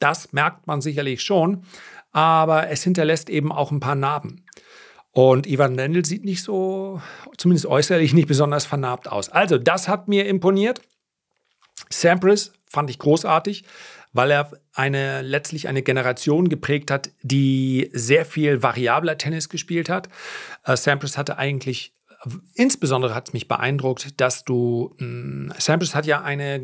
Das 0.00 0.32
merkt 0.32 0.66
man 0.66 0.80
sicherlich 0.80 1.22
schon. 1.22 1.64
Aber 2.10 2.68
es 2.68 2.82
hinterlässt 2.82 3.30
eben 3.30 3.52
auch 3.52 3.70
ein 3.70 3.78
paar 3.78 3.94
Narben. 3.94 4.44
Und 5.12 5.46
Ivan 5.46 5.74
Lendl 5.74 6.04
sieht 6.04 6.24
nicht 6.24 6.42
so, 6.42 7.00
zumindest 7.36 7.66
äußerlich, 7.66 8.12
nicht 8.12 8.28
besonders 8.28 8.64
vernarbt 8.66 9.08
aus. 9.08 9.28
Also, 9.28 9.58
das 9.58 9.88
hat 9.88 10.08
mir 10.08 10.26
imponiert. 10.26 10.80
Sampras 11.90 12.52
fand 12.66 12.90
ich 12.90 12.98
großartig 12.98 13.64
weil 14.12 14.30
er 14.30 14.50
eine, 14.72 15.22
letztlich 15.22 15.68
eine 15.68 15.82
Generation 15.82 16.48
geprägt 16.48 16.90
hat, 16.90 17.10
die 17.22 17.90
sehr 17.92 18.24
viel 18.24 18.62
variabler 18.62 19.18
Tennis 19.18 19.48
gespielt 19.48 19.88
hat. 19.88 20.08
Äh, 20.64 20.76
Sampras 20.76 21.16
hatte 21.16 21.38
eigentlich 21.38 21.94
insbesondere 22.54 23.14
hat 23.14 23.28
es 23.28 23.32
mich 23.32 23.48
beeindruckt, 23.48 24.20
dass 24.20 24.44
du, 24.44 24.94
mh, 24.98 25.06
hm, 25.06 25.52
Sampras 25.58 25.94
hat 25.94 26.06
ja 26.06 26.22
eine, 26.22 26.60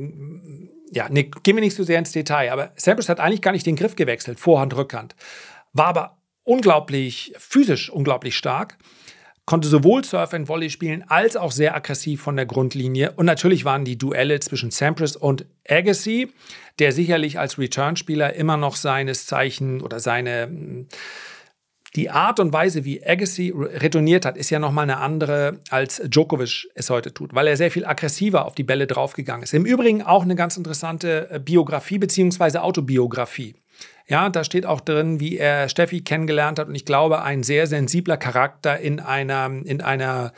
ja, 0.92 1.08
ne, 1.08 1.24
gehen 1.24 1.56
wir 1.56 1.62
nicht 1.62 1.76
so 1.76 1.82
sehr 1.82 1.98
ins 1.98 2.12
Detail, 2.12 2.50
aber 2.50 2.72
Sampras 2.76 3.08
hat 3.08 3.20
eigentlich 3.20 3.42
gar 3.42 3.52
nicht 3.52 3.66
den 3.66 3.76
Griff 3.76 3.96
gewechselt, 3.96 4.38
Vorhand, 4.38 4.76
Rückhand, 4.76 5.16
war 5.72 5.86
aber 5.86 6.18
unglaublich, 6.44 7.32
physisch 7.38 7.90
unglaublich 7.90 8.36
stark 8.36 8.78
konnte 9.46 9.68
sowohl 9.68 10.04
Surf 10.04 10.34
and 10.34 10.48
Volley 10.48 10.70
spielen 10.70 11.04
als 11.08 11.36
auch 11.36 11.52
sehr 11.52 11.74
aggressiv 11.74 12.20
von 12.20 12.36
der 12.36 12.46
Grundlinie. 12.46 13.12
Und 13.12 13.26
natürlich 13.26 13.64
waren 13.64 13.84
die 13.84 13.96
Duelle 13.96 14.40
zwischen 14.40 14.70
Sampras 14.70 15.16
und 15.16 15.46
Agassi, 15.68 16.28
der 16.78 16.92
sicherlich 16.92 17.38
als 17.38 17.58
Return-Spieler 17.58 18.34
immer 18.34 18.56
noch 18.56 18.76
seines 18.76 19.26
Zeichen 19.26 19.80
oder 19.80 20.00
seine 20.00 20.86
die 21.96 22.10
Art 22.10 22.40
und 22.40 22.52
Weise, 22.52 22.84
wie 22.84 23.04
Agassi 23.04 23.54
retourniert 23.56 24.26
hat, 24.26 24.36
ist 24.36 24.50
ja 24.50 24.58
nochmal 24.58 24.82
eine 24.82 24.98
andere, 24.98 25.60
als 25.70 26.02
Djokovic 26.04 26.68
es 26.74 26.90
heute 26.90 27.14
tut, 27.14 27.34
weil 27.34 27.46
er 27.46 27.56
sehr 27.56 27.70
viel 27.70 27.86
aggressiver 27.86 28.44
auf 28.44 28.54
die 28.54 28.64
Bälle 28.64 28.86
draufgegangen 28.86 29.42
ist. 29.42 29.54
Im 29.54 29.64
Übrigen 29.64 30.02
auch 30.02 30.22
eine 30.22 30.34
ganz 30.34 30.58
interessante 30.58 31.30
äh, 31.30 31.40
Biografie 31.40 31.98
bzw. 31.98 32.58
Autobiografie. 32.58 33.54
Ja, 34.08 34.28
da 34.30 34.44
steht 34.44 34.66
auch 34.66 34.80
drin, 34.80 35.18
wie 35.18 35.36
er 35.36 35.68
Steffi 35.68 36.00
kennengelernt 36.00 36.60
hat 36.60 36.68
und 36.68 36.76
ich 36.76 36.84
glaube, 36.84 37.22
ein 37.22 37.42
sehr 37.42 37.66
sensibler 37.66 38.16
Charakter 38.16 38.78
in 38.78 39.00
einer, 39.00 39.46
in 39.64 39.80
einer 39.80 40.32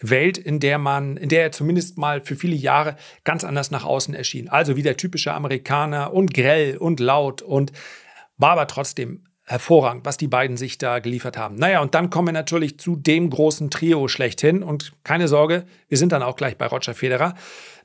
Welt, 0.00 0.38
in 0.38 0.58
der 0.58 0.78
man, 0.78 1.16
in 1.16 1.28
der 1.28 1.42
er 1.42 1.52
zumindest 1.52 1.98
mal 1.98 2.20
für 2.20 2.34
viele 2.34 2.56
Jahre 2.56 2.96
ganz 3.22 3.44
anders 3.44 3.70
nach 3.70 3.84
außen 3.84 4.12
erschien. 4.12 4.48
Also 4.48 4.76
wie 4.76 4.82
der 4.82 4.96
typische 4.96 5.32
Amerikaner 5.32 6.12
und 6.12 6.34
grell 6.34 6.76
und 6.76 6.98
laut 6.98 7.42
und 7.42 7.70
war 8.38 8.50
aber 8.50 8.66
trotzdem 8.66 9.24
hervorragend, 9.44 10.04
was 10.04 10.16
die 10.16 10.28
beiden 10.28 10.56
sich 10.56 10.78
da 10.78 10.98
geliefert 10.98 11.36
haben. 11.36 11.56
Naja, 11.56 11.80
und 11.80 11.94
dann 11.94 12.10
kommen 12.10 12.28
wir 12.28 12.32
natürlich 12.32 12.78
zu 12.78 12.96
dem 12.96 13.30
großen 13.30 13.70
Trio 13.70 14.08
schlechthin. 14.08 14.62
Und 14.62 14.92
keine 15.04 15.28
Sorge, 15.28 15.64
wir 15.88 15.98
sind 15.98 16.12
dann 16.12 16.22
auch 16.22 16.36
gleich 16.36 16.56
bei 16.56 16.66
Roger 16.66 16.94
Federer. 16.94 17.34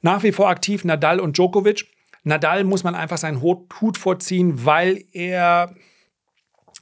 Nach 0.02 0.24
wie 0.24 0.32
vor 0.32 0.50
aktiv 0.50 0.84
Nadal 0.84 1.20
und 1.20 1.38
Djokovic. 1.38 1.86
Nadal 2.28 2.64
muss 2.64 2.84
man 2.84 2.94
einfach 2.94 3.18
seinen 3.18 3.42
Hut 3.42 3.98
vorziehen, 3.98 4.66
weil 4.66 5.06
er 5.14 5.74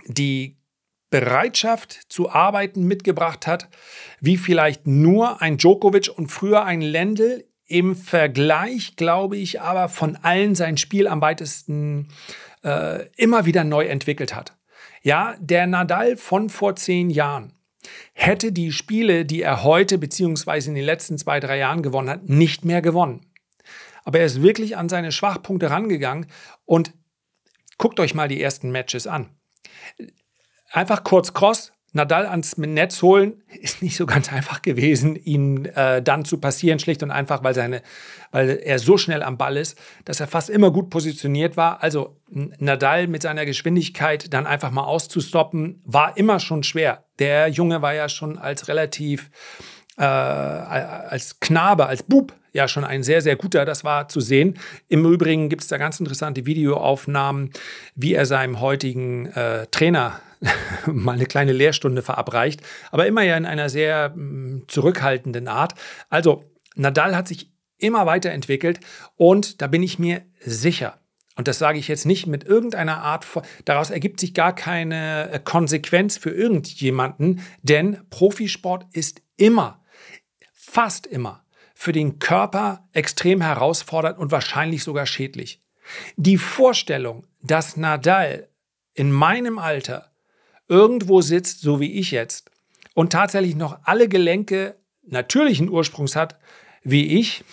die 0.08 0.58
Bereitschaft 1.10 2.00
zu 2.10 2.30
arbeiten 2.30 2.84
mitgebracht 2.84 3.48
hat, 3.48 3.70
wie 4.20 4.38
vielleicht 4.38 4.88
nur 4.88 5.42
ein 5.42 5.58
Djokovic 5.58 6.10
und 6.16 6.28
früher 6.28 6.66
ein 6.66 6.82
Lendl. 6.82 7.46
Im 7.68 7.96
Vergleich, 7.96 8.96
glaube 8.96 9.38
ich, 9.38 9.60
aber 9.60 9.90
von 9.90 10.18
allen 10.18 10.54
sein 10.54 10.78
Spiel 10.78 11.08
am 11.08 11.22
weitesten 11.22 12.10
äh, 12.64 13.08
immer 13.16 13.46
wieder 13.46 13.64
neu 13.64 13.86
entwickelt 13.86 14.36
hat. 14.36 14.56
Ja, 15.02 15.36
der 15.40 15.66
Nadal 15.66 16.18
von 16.18 16.50
vor 16.50 16.76
zehn 16.76 17.10
Jahren 17.10 17.54
hätte 18.14 18.52
die 18.52 18.72
Spiele, 18.72 19.26
die 19.26 19.42
er 19.42 19.64
heute 19.64 19.98
beziehungsweise 19.98 20.70
in 20.70 20.76
den 20.76 20.86
letzten 20.86 21.18
zwei, 21.18 21.40
drei 21.40 21.58
Jahren 21.58 21.82
gewonnen 21.82 22.10
hat, 22.10 22.30
nicht 22.30 22.66
mehr 22.66 22.82
gewonnen. 22.82 23.26
Aber 24.06 24.20
er 24.20 24.26
ist 24.26 24.42
wirklich 24.42 24.78
an 24.78 24.88
seine 24.88 25.12
Schwachpunkte 25.12 25.70
rangegangen 25.70 26.28
und 26.64 26.94
guckt 27.78 28.00
euch 28.00 28.14
mal 28.14 28.30
die 28.30 28.42
ersten 28.42 28.72
Matches 28.72 29.08
an. 29.08 29.30
Einfach 30.72 31.04
kurz 31.04 31.34
cross, 31.34 31.74
Nadal 31.92 32.26
ans 32.26 32.58
Netz 32.58 33.02
holen, 33.02 33.42
ist 33.62 33.82
nicht 33.82 33.96
so 33.96 34.06
ganz 34.06 34.32
einfach 34.32 34.62
gewesen, 34.62 35.16
ihn 35.16 35.66
äh, 35.66 36.02
dann 36.02 36.24
zu 36.24 36.40
passieren, 36.40 36.78
schlicht 36.78 37.02
und 37.02 37.10
einfach, 37.10 37.44
weil, 37.44 37.56
seine, 37.56 37.82
weil 38.32 38.60
er 38.64 38.80
so 38.80 38.98
schnell 38.98 39.24
am 39.24 39.38
Ball 39.38 39.58
ist, 39.58 39.78
dass 40.04 40.20
er 40.20 40.28
fast 40.28 40.50
immer 40.50 40.72
gut 40.72 40.90
positioniert 40.90 41.58
war. 41.58 41.82
Also 41.82 42.18
Nadal 42.30 43.08
mit 43.08 43.24
seiner 43.24 43.46
Geschwindigkeit 43.46 44.34
dann 44.34 44.46
einfach 44.46 44.72
mal 44.72 44.84
auszustoppen, 44.84 45.82
war 45.86 46.16
immer 46.18 46.40
schon 46.40 46.64
schwer. 46.64 47.06
Der 47.18 47.48
Junge 47.48 47.82
war 47.82 47.94
ja 47.94 48.08
schon 48.10 48.38
als 48.38 48.68
relativ, 48.68 49.32
äh, 49.98 50.04
als 50.04 51.40
Knabe, 51.40 51.88
als 51.88 52.04
Bub 52.04 52.34
ja 52.56 52.68
schon 52.68 52.86
ein 52.86 53.04
sehr, 53.04 53.22
sehr 53.22 53.36
guter. 53.36 53.66
Das 53.66 53.84
war 53.84 54.08
zu 54.08 54.22
sehen. 54.22 54.58
Im 54.88 55.06
Übrigen 55.06 55.50
gibt 55.50 55.62
es 55.62 55.68
da 55.68 55.78
ganz 55.78 56.00
interessante 56.00 56.46
Videoaufnahmen, 56.46 57.52
wie 57.96 58.14
er 58.14 58.26
seinem 58.26 58.62
heutigen 58.62 59.28
äh, 59.28 59.68
Trainer 59.68 60.22
mal 60.86 61.14
eine 61.14 61.26
kleine 61.26 61.52
Lehrstunde 61.52 62.02
verabreicht, 62.02 62.62
aber 62.92 63.08
immer 63.08 63.24
ja 63.24 63.36
in 63.36 63.46
einer 63.46 63.70
sehr 63.70 64.14
mh, 64.16 64.16
mm, 64.16 64.64
zurückhaltenden 64.68 65.48
Art. 65.48 65.74
Also 66.10 66.44
Nadal 66.76 67.16
hat 67.16 67.28
sich 67.28 67.52
immer 67.78 68.06
weiterentwickelt 68.06 68.80
und 69.16 69.62
da 69.62 69.68
bin 69.68 69.84
ich 69.84 70.00
mir 70.00 70.22
sicher. 70.40 70.98
Und 71.38 71.50
das 71.50 71.60
sage 71.60 71.78
ich 71.78 71.90
jetzt 71.90 72.06
nicht 72.06 72.28
mit 72.28 72.46
irgendeiner 72.46 73.02
Art 73.02 73.26
von, 73.26 73.44
daraus 73.66 73.90
ergibt 73.90 74.22
sich 74.22 74.34
gar 74.34 74.56
keine 74.56 75.30
äh, 75.30 75.40
Konsequenz 75.40 76.18
für 76.18 76.30
irgendjemanden, 76.30 77.42
denn 77.62 78.00
Profisport 78.10 78.86
ist 78.94 79.22
immer, 79.36 79.84
fast 80.54 81.06
immer 81.06 81.45
für 81.76 81.92
den 81.92 82.18
Körper 82.20 82.88
extrem 82.94 83.42
herausfordernd 83.42 84.18
und 84.18 84.32
wahrscheinlich 84.32 84.84
sogar 84.84 85.06
schädlich. 85.06 85.62
Die 86.16 86.38
Vorstellung, 86.38 87.28
dass 87.44 87.78
Nadal 87.78 88.48
in 88.94 89.12
meinem 89.12 89.60
Alter 89.60 90.12
irgendwo 90.68 91.22
sitzt, 91.22 91.62
so 91.62 91.80
wie 91.80 92.00
ich 92.00 92.10
jetzt, 92.12 92.50
und 92.96 93.12
tatsächlich 93.12 93.56
noch 93.56 93.80
alle 93.84 94.08
Gelenke 94.08 94.78
natürlichen 95.04 95.70
Ursprungs 95.70 96.16
hat, 96.16 96.40
wie 96.84 97.20
ich, 97.20 97.44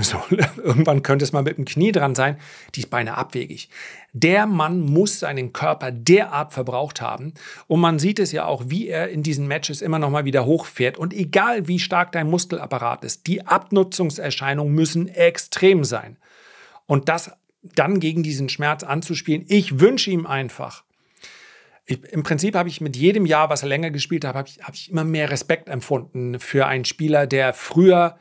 so, 0.00 0.22
irgendwann 0.56 1.02
könnte 1.02 1.24
es 1.24 1.32
mal 1.32 1.42
mit 1.42 1.58
dem 1.58 1.64
Knie 1.64 1.92
dran 1.92 2.14
sein, 2.14 2.38
die 2.74 2.80
ist 2.80 2.90
beinahe 2.90 3.16
abwegig. 3.16 3.68
Der 4.12 4.46
Mann 4.46 4.80
muss 4.80 5.20
seinen 5.20 5.52
Körper 5.52 5.90
derart 5.92 6.52
verbraucht 6.52 7.00
haben. 7.00 7.34
Und 7.66 7.80
man 7.80 7.98
sieht 7.98 8.18
es 8.18 8.32
ja 8.32 8.44
auch, 8.44 8.64
wie 8.66 8.88
er 8.88 9.08
in 9.08 9.22
diesen 9.22 9.46
Matches 9.46 9.82
immer 9.82 9.98
noch 9.98 10.10
mal 10.10 10.24
wieder 10.24 10.44
hochfährt. 10.44 10.98
Und 10.98 11.14
egal 11.14 11.68
wie 11.68 11.78
stark 11.78 12.12
dein 12.12 12.28
Muskelapparat 12.28 13.04
ist, 13.04 13.26
die 13.26 13.46
Abnutzungserscheinungen 13.46 14.74
müssen 14.74 15.08
extrem 15.08 15.84
sein. 15.84 16.16
Und 16.86 17.08
das 17.08 17.32
dann 17.62 18.00
gegen 18.00 18.22
diesen 18.22 18.48
Schmerz 18.48 18.82
anzuspielen, 18.82 19.44
ich 19.48 19.80
wünsche 19.80 20.10
ihm 20.10 20.26
einfach, 20.26 20.82
ich, 21.90 22.02
Im 22.12 22.22
Prinzip 22.22 22.54
habe 22.54 22.68
ich 22.68 22.80
mit 22.80 22.96
jedem 22.96 23.26
Jahr, 23.26 23.50
was 23.50 23.62
er 23.62 23.68
länger 23.68 23.90
gespielt 23.90 24.24
hat, 24.24 24.36
habe 24.36 24.48
ich, 24.48 24.62
hab 24.62 24.74
ich 24.74 24.90
immer 24.90 25.04
mehr 25.04 25.30
Respekt 25.30 25.68
empfunden 25.68 26.38
für 26.38 26.66
einen 26.66 26.84
Spieler, 26.84 27.26
der 27.26 27.52
früher 27.52 28.18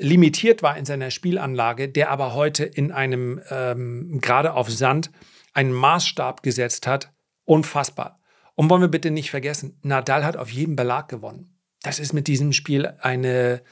limitiert 0.00 0.62
war 0.62 0.76
in 0.76 0.84
seiner 0.84 1.10
Spielanlage, 1.10 1.88
der 1.88 2.10
aber 2.10 2.34
heute 2.34 2.64
in 2.64 2.90
einem, 2.90 3.40
ähm, 3.50 4.20
gerade 4.20 4.54
auf 4.54 4.70
Sand, 4.70 5.10
einen 5.52 5.72
Maßstab 5.72 6.42
gesetzt 6.42 6.86
hat. 6.86 7.12
Unfassbar. 7.44 8.18
Und 8.54 8.68
wollen 8.70 8.82
wir 8.82 8.88
bitte 8.88 9.10
nicht 9.10 9.30
vergessen, 9.30 9.78
Nadal 9.82 10.24
hat 10.24 10.36
auf 10.36 10.50
jedem 10.50 10.76
Belag 10.76 11.08
gewonnen. 11.08 11.56
Das 11.82 11.98
ist 11.98 12.12
mit 12.12 12.26
diesem 12.26 12.52
Spiel 12.52 12.92
eine, 13.00 13.62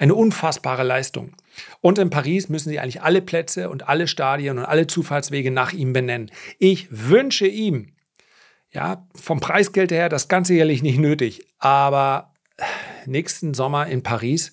Eine 0.00 0.14
unfassbare 0.14 0.84
Leistung. 0.84 1.34
Und 1.80 1.98
in 1.98 2.08
Paris 2.08 2.48
müssen 2.48 2.68
sie 2.68 2.78
eigentlich 2.78 3.02
alle 3.02 3.20
Plätze 3.20 3.68
und 3.68 3.88
alle 3.88 4.06
Stadien 4.06 4.58
und 4.58 4.64
alle 4.64 4.86
Zufahrtswege 4.86 5.50
nach 5.50 5.72
ihm 5.72 5.92
benennen. 5.92 6.30
Ich 6.60 6.86
wünsche 6.90 7.48
ihm, 7.48 7.96
ja, 8.70 9.08
vom 9.16 9.40
Preisgeld 9.40 9.90
her 9.90 10.08
das 10.08 10.28
Ganze 10.28 10.54
jährlich 10.54 10.82
nicht 10.82 10.98
nötig, 11.00 11.48
aber 11.58 12.32
nächsten 13.06 13.54
Sommer 13.54 13.88
in 13.88 14.04
Paris, 14.04 14.52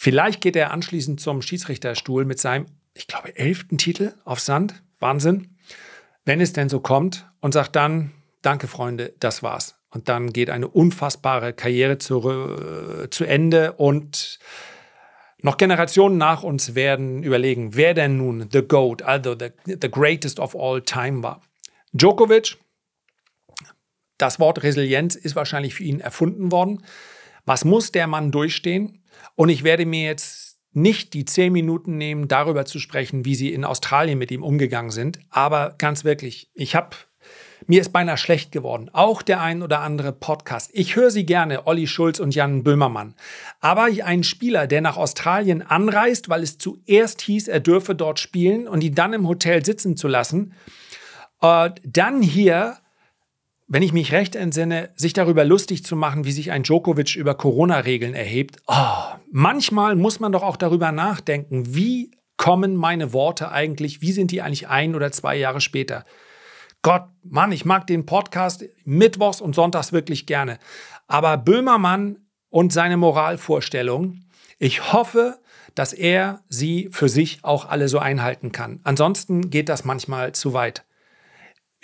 vielleicht 0.00 0.40
geht 0.40 0.56
er 0.56 0.70
anschließend 0.70 1.20
zum 1.20 1.42
Schiedsrichterstuhl 1.42 2.24
mit 2.24 2.40
seinem, 2.40 2.66
ich 2.94 3.06
glaube, 3.06 3.36
elften 3.36 3.76
Titel 3.76 4.14
auf 4.24 4.40
Sand. 4.40 4.82
Wahnsinn. 4.98 5.56
Wenn 6.24 6.40
es 6.40 6.52
denn 6.52 6.68
so 6.68 6.80
kommt 6.80 7.30
und 7.40 7.52
sagt 7.52 7.76
dann, 7.76 8.12
danke 8.42 8.66
Freunde, 8.66 9.14
das 9.20 9.42
war's. 9.42 9.76
Und 9.90 10.08
dann 10.08 10.32
geht 10.32 10.50
eine 10.50 10.68
unfassbare 10.68 11.52
Karriere 11.52 11.98
zu, 11.98 12.28
äh, 12.28 13.10
zu 13.10 13.24
Ende 13.24 13.72
und 13.72 14.38
noch 15.42 15.56
Generationen 15.56 16.18
nach 16.18 16.42
uns 16.42 16.74
werden 16.74 17.22
überlegen, 17.22 17.74
wer 17.74 17.94
denn 17.94 18.16
nun 18.16 18.48
the 18.52 18.62
GOAT, 18.62 19.02
also 19.02 19.34
the, 19.38 19.50
the 19.66 19.90
greatest 19.90 20.38
of 20.38 20.54
all 20.54 20.82
time 20.82 21.22
war. 21.22 21.42
Djokovic, 21.92 22.56
das 24.18 24.38
Wort 24.38 24.62
Resilienz 24.62 25.16
ist 25.16 25.34
wahrscheinlich 25.34 25.74
für 25.74 25.84
ihn 25.84 26.00
erfunden 26.00 26.52
worden. 26.52 26.84
Was 27.46 27.64
muss 27.64 27.90
der 27.90 28.06
Mann 28.06 28.30
durchstehen? 28.30 28.99
Und 29.34 29.48
ich 29.48 29.64
werde 29.64 29.86
mir 29.86 30.04
jetzt 30.04 30.58
nicht 30.72 31.14
die 31.14 31.24
zehn 31.24 31.52
Minuten 31.52 31.96
nehmen, 31.96 32.28
darüber 32.28 32.64
zu 32.64 32.78
sprechen, 32.78 33.24
wie 33.24 33.34
sie 33.34 33.52
in 33.52 33.64
Australien 33.64 34.18
mit 34.18 34.30
ihm 34.30 34.42
umgegangen 34.42 34.90
sind. 34.90 35.18
Aber 35.30 35.74
ganz 35.78 36.04
wirklich, 36.04 36.50
ich 36.54 36.74
habe 36.74 36.96
mir 37.66 37.80
ist 37.80 37.92
beinahe 37.92 38.16
schlecht 38.16 38.52
geworden. 38.52 38.90
Auch 38.92 39.22
der 39.22 39.40
ein 39.40 39.62
oder 39.62 39.80
andere 39.80 40.12
Podcast. 40.12 40.70
Ich 40.72 40.96
höre 40.96 41.10
sie 41.10 41.26
gerne, 41.26 41.66
Olli 41.66 41.86
Schulz 41.86 42.18
und 42.18 42.34
Jan 42.34 42.62
Böhmermann. 42.62 43.14
Aber 43.60 43.88
ein 44.04 44.22
Spieler, 44.22 44.66
der 44.66 44.80
nach 44.80 44.96
Australien 44.96 45.62
anreist, 45.62 46.28
weil 46.28 46.42
es 46.42 46.58
zuerst 46.58 47.20
hieß, 47.20 47.48
er 47.48 47.60
dürfe 47.60 47.94
dort 47.94 48.18
spielen 48.18 48.66
und 48.66 48.82
ihn 48.82 48.94
dann 48.94 49.12
im 49.12 49.28
Hotel 49.28 49.64
sitzen 49.64 49.96
zu 49.96 50.08
lassen, 50.08 50.54
äh, 51.42 51.70
dann 51.84 52.22
hier 52.22 52.78
wenn 53.72 53.84
ich 53.84 53.92
mich 53.92 54.10
recht 54.10 54.34
entsinne, 54.34 54.90
sich 54.96 55.12
darüber 55.12 55.44
lustig 55.44 55.84
zu 55.84 55.94
machen, 55.94 56.24
wie 56.24 56.32
sich 56.32 56.50
ein 56.50 56.64
Djokovic 56.64 57.14
über 57.14 57.36
Corona-Regeln 57.36 58.14
erhebt. 58.14 58.56
Oh, 58.66 59.14
manchmal 59.30 59.94
muss 59.94 60.18
man 60.18 60.32
doch 60.32 60.42
auch 60.42 60.56
darüber 60.56 60.90
nachdenken, 60.90 61.72
wie 61.72 62.10
kommen 62.36 62.74
meine 62.74 63.12
Worte 63.12 63.52
eigentlich, 63.52 64.02
wie 64.02 64.10
sind 64.10 64.32
die 64.32 64.42
eigentlich 64.42 64.66
ein 64.66 64.96
oder 64.96 65.12
zwei 65.12 65.36
Jahre 65.36 65.60
später? 65.60 66.04
Gott, 66.82 67.04
Mann, 67.22 67.52
ich 67.52 67.64
mag 67.64 67.86
den 67.86 68.06
Podcast 68.06 68.64
mittwochs 68.84 69.40
und 69.40 69.54
sonntags 69.54 69.92
wirklich 69.92 70.26
gerne. 70.26 70.58
Aber 71.06 71.36
Böhmermann 71.36 72.18
und 72.48 72.72
seine 72.72 72.96
Moralvorstellung, 72.96 74.24
ich 74.58 74.92
hoffe, 74.92 75.38
dass 75.76 75.92
er 75.92 76.42
sie 76.48 76.88
für 76.90 77.08
sich 77.08 77.44
auch 77.44 77.68
alle 77.68 77.88
so 77.88 78.00
einhalten 78.00 78.50
kann. 78.50 78.80
Ansonsten 78.82 79.50
geht 79.50 79.68
das 79.68 79.84
manchmal 79.84 80.32
zu 80.32 80.54
weit. 80.54 80.84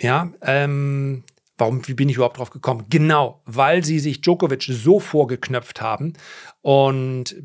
Ja, 0.01 0.33
ähm, 0.41 1.23
warum, 1.57 1.87
wie 1.87 1.93
bin 1.93 2.09
ich 2.09 2.15
überhaupt 2.15 2.37
drauf 2.37 2.49
gekommen? 2.49 2.85
Genau, 2.89 3.41
weil 3.45 3.83
sie 3.83 3.99
sich 3.99 4.21
Djokovic 4.21 4.63
so 4.63 4.99
vorgeknöpft 4.99 5.81
haben. 5.81 6.13
Und 6.61 7.35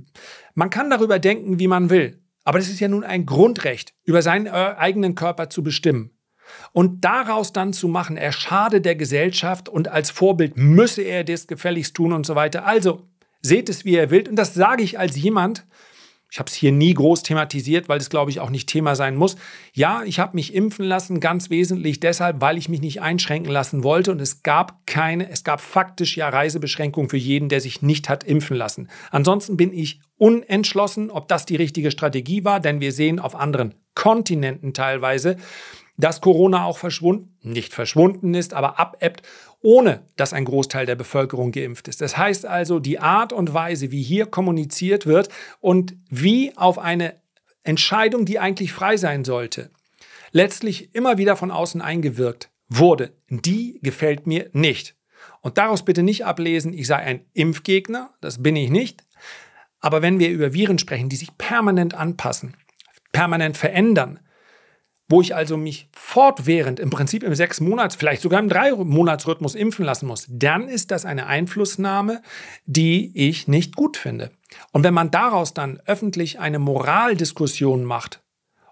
man 0.55 0.71
kann 0.71 0.91
darüber 0.91 1.19
denken, 1.19 1.59
wie 1.59 1.69
man 1.69 1.91
will. 1.91 2.21
Aber 2.45 2.59
das 2.59 2.69
ist 2.69 2.81
ja 2.81 2.89
nun 2.89 3.05
ein 3.05 3.27
Grundrecht, 3.27 3.95
über 4.05 4.23
seinen 4.23 4.47
äh, 4.47 4.51
eigenen 4.51 5.15
Körper 5.15 5.49
zu 5.49 5.63
bestimmen. 5.63 6.11
Und 6.73 7.05
daraus 7.05 7.53
dann 7.53 7.73
zu 7.73 7.89
machen, 7.89 8.17
er 8.17 8.33
schade 8.33 8.81
der 8.81 8.97
Gesellschaft 8.97 9.69
und 9.69 9.89
als 9.89 10.11
Vorbild 10.11 10.57
müsse 10.57 11.03
er 11.03 11.25
das 11.25 11.47
gefälligst 11.47 11.95
tun 11.95 12.13
und 12.13 12.27
so 12.27 12.35
weiter. 12.35 12.67
Also, 12.67 13.07
seht 13.41 13.69
es, 13.69 13.85
wie 13.85 13.93
ihr 13.93 14.11
wollt. 14.11 14.29
Und 14.29 14.37
das 14.37 14.55
sage 14.55 14.83
ich 14.83 14.99
als 14.99 15.17
jemand, 15.17 15.67
ich 16.33 16.39
habe 16.39 16.49
es 16.49 16.55
hier 16.55 16.73
nie 16.73 16.95
groß 16.95 17.25
thematisiert, 17.25 17.91
weil 17.91 17.99
es, 17.99 18.09
glaube 18.09 18.31
ich, 18.31 18.41
auch 18.41 18.49
nicht 18.49 18.67
Thema 18.67 18.97
sein 18.97 19.17
muss. 19.17 19.37
Ja, 19.75 20.03
ich 20.03 20.19
habe 20.19 20.35
mich 20.35 20.55
impfen 20.55 20.87
lassen, 20.87 21.21
ganz 21.21 21.51
wesentlich 21.51 22.01
deshalb, 22.01 22.41
weil 22.41 22.57
ich 22.57 22.71
mich 22.71 22.81
nicht 22.81 23.03
einschränken 23.03 23.53
lassen 23.53 23.85
wollte. 23.85 24.13
Und 24.13 24.23
es 24.23 24.43
gab 24.43 24.87
keine, 24.87 25.29
es 25.29 25.45
gab 25.45 25.61
faktisch 25.61 26.17
ja 26.17 26.31
Reisebeschränkungen 26.31 27.11
für 27.11 27.19
jeden, 27.19 27.51
der 27.51 27.61
sich 27.61 27.83
nicht 27.83 28.09
hat 28.09 28.25
impfen 28.25 28.57
lassen. 28.57 28.89
Ansonsten 29.11 29.59
bin 29.59 29.75
ich 29.75 30.01
unentschlossen, 30.17 31.11
ob 31.11 31.29
das 31.29 31.45
die 31.45 31.57
richtige 31.57 31.91
Strategie 31.91 32.45
war, 32.45 32.61
denn 32.61 32.81
wir 32.81 32.93
sehen 32.93 33.19
auf 33.19 33.35
anderen 33.35 33.75
Kontinenten 33.95 34.73
teilweise, 34.73 35.37
dass 35.99 36.23
Corona 36.23 36.65
auch 36.65 36.79
verschwunden, 36.79 37.37
nicht 37.43 37.75
verschwunden 37.75 38.33
ist, 38.33 38.55
aber 38.55 38.81
abebbt, 38.81 39.21
ohne 39.63 40.03
dass 40.17 40.33
ein 40.33 40.45
Großteil 40.45 40.87
der 40.87 40.97
Bevölkerung 40.97 41.53
geimpft 41.53 41.89
ist. 41.89 42.01
Das 42.01 42.17
heißt 42.17 42.47
also, 42.47 42.81
die 42.81 42.99
Art 42.99 43.33
und 43.33 43.55
Weise, 43.55 43.91
wie 43.91 44.03
hier 44.03 44.27
kommuniziert 44.27 45.07
wird 45.07 45.29
und 45.61 45.97
wie 46.11 46.57
auf 46.57 46.79
eine 46.79 47.15
Entscheidung, 47.63 48.25
die 48.25 48.39
eigentlich 48.39 48.73
frei 48.73 48.97
sein 48.97 49.25
sollte, 49.25 49.71
letztlich 50.33 50.95
immer 50.95 51.17
wieder 51.17 51.37
von 51.37 51.51
außen 51.51 51.81
eingewirkt 51.81 52.51
wurde, 52.69 53.13
die 53.29 53.79
gefällt 53.83 54.27
mir 54.27 54.51
nicht. 54.53 54.97
Und 55.41 55.59
daraus 55.59 55.85
bitte 55.85 56.03
nicht 56.03 56.25
ablesen, 56.25 56.73
ich 56.73 56.87
sei 56.87 56.97
ein 56.97 57.25
Impfgegner, 57.33 58.13
das 58.21 58.43
bin 58.43 58.57
ich 58.57 58.71
nicht. 58.71 59.05
Aber 59.81 60.03
wenn 60.03 60.19
wir 60.19 60.31
über 60.31 60.53
Viren 60.53 60.79
sprechen, 60.79 61.09
die 61.09 61.17
sich 61.17 61.37
permanent 61.39 61.95
anpassen, 61.95 62.57
permanent 63.13 63.57
verändern, 63.57 64.21
wo 65.09 65.21
ich 65.21 65.35
also 65.35 65.57
mich 65.57 65.89
fortwährend, 65.93 66.81
im 66.81 66.91
Prinzip 66.91 67.23
im 67.23 67.35
sechs 67.35 67.61
Monats, 67.61 67.97
vielleicht 67.97 68.23
sogar 68.23 68.41
im 68.41 68.49
drei 68.49 68.73
Monatsrhythmus 68.73 69.55
impfen 69.55 69.85
lassen 69.85 70.07
muss, 70.07 70.27
dann 70.29 70.69
ist 70.69 70.91
das 70.91 71.05
eine 71.05 71.27
Einflussnahme, 71.27 72.23
die 72.65 73.13
ich 73.15 73.49
nicht 73.49 73.77
gut 73.77 73.97
finde. 73.97 74.31
Und 74.73 74.85
wenn 74.85 74.95
man 74.95 75.11
daraus 75.11 75.55
dann 75.55 75.81
öffentlich 75.87 76.39
eine 76.41 76.59
Moraldiskussion 76.59 77.85
macht, 77.85 78.23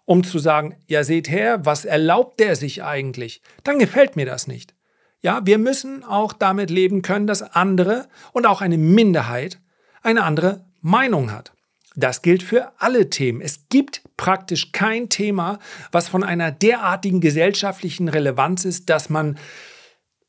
um 0.04 0.24
zu 0.24 0.38
sagen, 0.38 0.76
ja 0.86 1.04
seht 1.04 1.28
her, 1.30 1.64
was 1.64 1.84
erlaubt 1.84 2.40
der 2.40 2.56
sich 2.56 2.82
eigentlich, 2.82 3.42
dann 3.62 3.78
gefällt 3.78 4.16
mir 4.16 4.26
das 4.26 4.46
nicht. 4.46 4.74
Ja, 5.22 5.44
wir 5.44 5.58
müssen 5.58 6.02
auch 6.02 6.32
damit 6.32 6.70
leben 6.70 7.02
können, 7.02 7.26
dass 7.26 7.42
andere 7.42 8.08
und 8.32 8.46
auch 8.46 8.62
eine 8.62 8.78
Minderheit 8.78 9.60
eine 10.02 10.24
andere 10.24 10.64
Meinung 10.80 11.30
hat. 11.30 11.52
Das 12.00 12.22
gilt 12.22 12.42
für 12.42 12.72
alle 12.78 13.10
Themen. 13.10 13.40
Es 13.40 13.68
gibt 13.68 14.02
praktisch 14.16 14.72
kein 14.72 15.08
Thema, 15.08 15.58
was 15.92 16.08
von 16.08 16.24
einer 16.24 16.50
derartigen 16.50 17.20
gesellschaftlichen 17.20 18.08
Relevanz 18.08 18.64
ist, 18.64 18.88
dass 18.88 19.10
man 19.10 19.38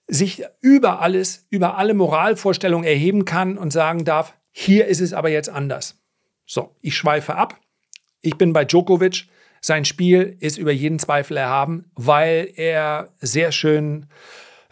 sich 0.07 0.43
über 0.59 1.01
alles, 1.01 1.47
über 1.49 1.77
alle 1.77 1.93
Moralvorstellungen 1.93 2.85
erheben 2.85 3.23
kann 3.23 3.57
und 3.57 3.71
sagen 3.71 4.03
darf, 4.03 4.33
hier 4.51 4.87
ist 4.87 4.99
es 4.99 5.13
aber 5.13 5.29
jetzt 5.29 5.49
anders. 5.49 6.01
So, 6.45 6.75
ich 6.81 6.97
schweife 6.97 7.35
ab. 7.35 7.57
Ich 8.19 8.37
bin 8.37 8.51
bei 8.51 8.65
Djokovic. 8.65 9.27
Sein 9.61 9.85
Spiel 9.85 10.35
ist 10.39 10.57
über 10.57 10.71
jeden 10.71 10.99
Zweifel 10.99 11.37
erhaben, 11.37 11.91
weil 11.95 12.51
er 12.55 13.13
sehr 13.21 13.53
schön 13.53 14.07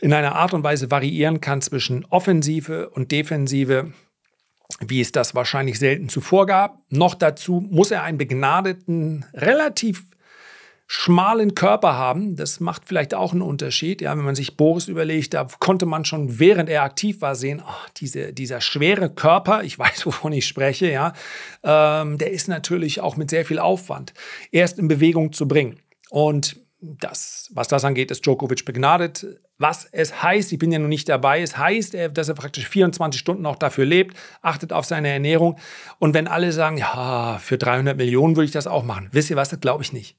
in 0.01 0.13
einer 0.13 0.35
Art 0.35 0.53
und 0.53 0.63
Weise 0.63 0.91
variieren 0.91 1.39
kann 1.39 1.61
zwischen 1.61 2.03
Offensive 2.05 2.89
und 2.89 3.11
Defensive 3.11 3.93
wie 4.79 5.01
es 5.01 5.11
das 5.11 5.35
wahrscheinlich 5.35 5.79
selten 5.79 6.09
zuvor 6.09 6.45
gab. 6.45 6.79
Noch 6.89 7.15
dazu 7.15 7.65
muss 7.69 7.91
er 7.91 8.03
einen 8.03 8.17
begnadeten, 8.17 9.25
relativ 9.33 10.03
schmalen 10.91 11.53
Körper 11.53 11.93
haben. 11.93 12.35
Das 12.35 12.59
macht 12.59 12.83
vielleicht 12.87 13.13
auch 13.13 13.31
einen 13.31 13.43
Unterschied. 13.43 14.01
Ja, 14.01 14.17
wenn 14.17 14.25
man 14.25 14.35
sich 14.35 14.57
Boris 14.57 14.87
überlegt, 14.87 15.35
da 15.35 15.47
konnte 15.59 15.85
man 15.85 16.03
schon, 16.03 16.39
während 16.39 16.67
er 16.67 16.83
aktiv 16.83 17.21
war, 17.21 17.35
sehen, 17.35 17.61
oh, 17.63 17.87
diese, 17.97 18.33
dieser 18.33 18.59
schwere 18.59 19.09
Körper, 19.09 19.63
ich 19.63 19.77
weiß, 19.77 20.05
wovon 20.07 20.33
ich 20.33 20.47
spreche, 20.47 20.91
ja, 20.91 21.13
ähm, 21.63 22.17
der 22.17 22.31
ist 22.31 22.47
natürlich 22.47 23.01
auch 23.01 23.17
mit 23.17 23.29
sehr 23.29 23.45
viel 23.45 23.59
Aufwand 23.59 24.13
erst 24.51 24.79
in 24.79 24.87
Bewegung 24.87 25.31
zu 25.31 25.47
bringen. 25.47 25.79
Und 26.09 26.57
das, 26.81 27.49
was 27.53 27.67
das 27.67 27.85
angeht, 27.85 28.09
ist 28.09 28.25
Djokovic 28.25 28.65
begnadet. 28.65 29.27
Was 29.59 29.87
es 29.91 30.23
heißt, 30.23 30.53
ich 30.53 30.57
bin 30.57 30.71
ja 30.71 30.79
noch 30.79 30.87
nicht 30.87 31.09
dabei, 31.09 31.41
es 31.41 31.57
heißt, 31.57 31.95
dass 32.13 32.29
er 32.29 32.35
praktisch 32.35 32.67
24 32.67 33.19
Stunden 33.19 33.45
auch 33.45 33.57
dafür 33.57 33.85
lebt, 33.85 34.17
achtet 34.41 34.71
auf 34.71 34.85
seine 34.85 35.09
Ernährung. 35.09 35.59
Und 35.99 36.13
wenn 36.13 36.29
alle 36.29 36.53
sagen, 36.53 36.77
ja, 36.77 37.37
für 37.39 37.57
300 37.57 37.97
Millionen 37.97 38.37
würde 38.37 38.45
ich 38.45 38.51
das 38.51 38.67
auch 38.67 38.85
machen, 38.85 39.09
wisst 39.11 39.29
ihr 39.29 39.35
was, 39.35 39.49
das 39.49 39.59
glaube 39.59 39.83
ich 39.83 39.91
nicht. 39.91 40.17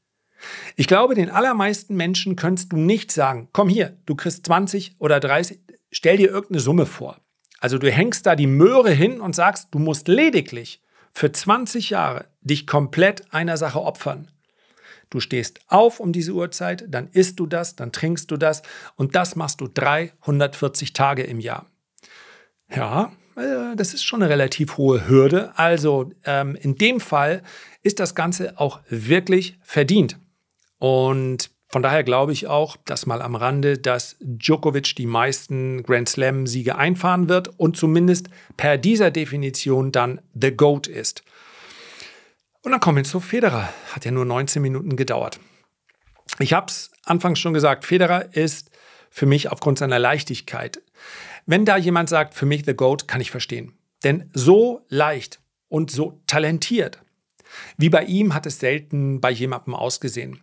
Ich 0.76 0.86
glaube, 0.86 1.14
den 1.14 1.30
allermeisten 1.30 1.96
Menschen 1.96 2.36
könntest 2.36 2.72
du 2.72 2.76
nicht 2.76 3.12
sagen, 3.12 3.48
komm 3.52 3.68
hier, 3.68 3.96
du 4.06 4.14
kriegst 4.14 4.44
20 4.46 4.96
oder 4.98 5.20
30, 5.20 5.58
stell 5.90 6.18
dir 6.18 6.30
irgendeine 6.30 6.60
Summe 6.60 6.86
vor. 6.86 7.18
Also 7.60 7.78
du 7.78 7.90
hängst 7.90 8.26
da 8.26 8.36
die 8.36 8.46
Möhre 8.46 8.90
hin 8.90 9.20
und 9.20 9.34
sagst, 9.34 9.68
du 9.72 9.78
musst 9.78 10.08
lediglich 10.08 10.82
für 11.12 11.32
20 11.32 11.90
Jahre 11.90 12.26
dich 12.42 12.66
komplett 12.66 13.32
einer 13.32 13.56
Sache 13.56 13.82
opfern. 13.82 14.29
Du 15.10 15.20
stehst 15.20 15.60
auf 15.66 16.00
um 16.00 16.12
diese 16.12 16.32
Uhrzeit, 16.32 16.84
dann 16.88 17.08
isst 17.12 17.38
du 17.40 17.46
das, 17.46 17.76
dann 17.76 17.92
trinkst 17.92 18.30
du 18.30 18.36
das 18.36 18.62
und 18.96 19.14
das 19.14 19.36
machst 19.36 19.60
du 19.60 19.68
340 19.68 20.92
Tage 20.92 21.22
im 21.24 21.40
Jahr. 21.40 21.66
Ja, 22.74 23.12
äh, 23.36 23.74
das 23.76 23.92
ist 23.92 24.04
schon 24.04 24.22
eine 24.22 24.30
relativ 24.30 24.76
hohe 24.76 25.08
Hürde. 25.08 25.50
Also 25.56 26.12
ähm, 26.24 26.56
in 26.60 26.76
dem 26.76 27.00
Fall 27.00 27.42
ist 27.82 27.98
das 27.98 28.14
Ganze 28.14 28.58
auch 28.58 28.80
wirklich 28.88 29.58
verdient. 29.62 30.18
Und 30.78 31.50
Von 31.72 31.84
daher 31.84 32.02
glaube 32.02 32.32
ich 32.32 32.48
auch, 32.48 32.76
dass 32.84 33.06
mal 33.06 33.22
am 33.22 33.36
Rande, 33.36 33.78
dass 33.78 34.16
Djokovic 34.20 34.96
die 34.96 35.06
meisten 35.06 35.84
Grand 35.84 36.08
Slam-Siege 36.08 36.76
einfahren 36.76 37.28
wird 37.28 37.60
und 37.60 37.76
zumindest 37.76 38.28
per 38.56 38.76
dieser 38.76 39.12
Definition 39.12 39.92
dann 39.92 40.20
The 40.34 40.50
GOAT 40.50 40.88
ist. 40.88 41.22
Und 42.62 42.72
dann 42.72 42.80
kommen 42.80 42.96
wir 42.96 43.04
zu 43.04 43.20
Federer. 43.20 43.72
Hat 43.92 44.04
ja 44.04 44.10
nur 44.10 44.24
19 44.24 44.60
Minuten 44.60 44.96
gedauert. 44.96 45.40
Ich 46.38 46.52
habe 46.52 46.66
es 46.66 46.90
anfangs 47.04 47.38
schon 47.38 47.54
gesagt, 47.54 47.84
Federer 47.84 48.34
ist 48.34 48.70
für 49.10 49.26
mich 49.26 49.50
aufgrund 49.50 49.78
seiner 49.78 49.98
Leichtigkeit. 49.98 50.82
Wenn 51.46 51.64
da 51.64 51.76
jemand 51.76 52.08
sagt, 52.08 52.34
für 52.34 52.46
mich 52.46 52.64
The 52.64 52.74
GOAT, 52.74 53.08
kann 53.08 53.20
ich 53.20 53.30
verstehen. 53.30 53.72
Denn 54.04 54.30
so 54.32 54.84
leicht 54.88 55.40
und 55.68 55.90
so 55.90 56.22
talentiert 56.26 57.00
wie 57.76 57.88
bei 57.88 58.04
ihm 58.04 58.34
hat 58.34 58.46
es 58.46 58.58
selten 58.58 59.20
bei 59.20 59.30
jemandem 59.30 59.74
ausgesehen. 59.74 60.40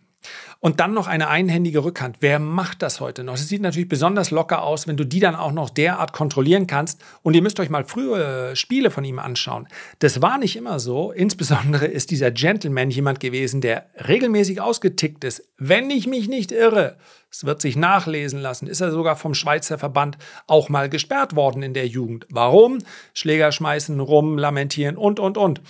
Und 0.60 0.80
dann 0.80 0.92
noch 0.92 1.06
eine 1.06 1.28
einhändige 1.28 1.84
Rückhand. 1.84 2.16
Wer 2.18 2.40
macht 2.40 2.82
das 2.82 2.98
heute 3.00 3.22
noch? 3.22 3.34
Es 3.34 3.48
sieht 3.48 3.62
natürlich 3.62 3.88
besonders 3.88 4.32
locker 4.32 4.64
aus, 4.64 4.88
wenn 4.88 4.96
du 4.96 5.04
die 5.04 5.20
dann 5.20 5.36
auch 5.36 5.52
noch 5.52 5.70
derart 5.70 6.12
kontrollieren 6.12 6.66
kannst. 6.66 7.00
Und 7.22 7.34
ihr 7.34 7.42
müsst 7.42 7.60
euch 7.60 7.70
mal 7.70 7.84
frühe 7.84 8.56
Spiele 8.56 8.90
von 8.90 9.04
ihm 9.04 9.20
anschauen. 9.20 9.68
Das 10.00 10.20
war 10.20 10.36
nicht 10.36 10.56
immer 10.56 10.80
so. 10.80 11.12
Insbesondere 11.12 11.86
ist 11.86 12.10
dieser 12.10 12.32
Gentleman 12.32 12.90
jemand 12.90 13.20
gewesen, 13.20 13.60
der 13.60 13.86
regelmäßig 14.08 14.60
ausgetickt 14.60 15.22
ist. 15.22 15.48
Wenn 15.58 15.90
ich 15.90 16.08
mich 16.08 16.28
nicht 16.28 16.50
irre, 16.50 16.96
es 17.30 17.44
wird 17.44 17.60
sich 17.60 17.76
nachlesen 17.76 18.40
lassen, 18.40 18.66
ist 18.66 18.80
er 18.80 18.90
sogar 18.90 19.14
vom 19.14 19.34
Schweizer 19.34 19.78
Verband 19.78 20.18
auch 20.48 20.68
mal 20.68 20.88
gesperrt 20.88 21.36
worden 21.36 21.62
in 21.62 21.74
der 21.74 21.86
Jugend. 21.86 22.26
Warum? 22.30 22.78
Schläger 23.14 23.52
schmeißen, 23.52 24.00
rum, 24.00 24.38
lamentieren 24.38 24.96
und, 24.96 25.20
und, 25.20 25.36
und. 25.36 25.60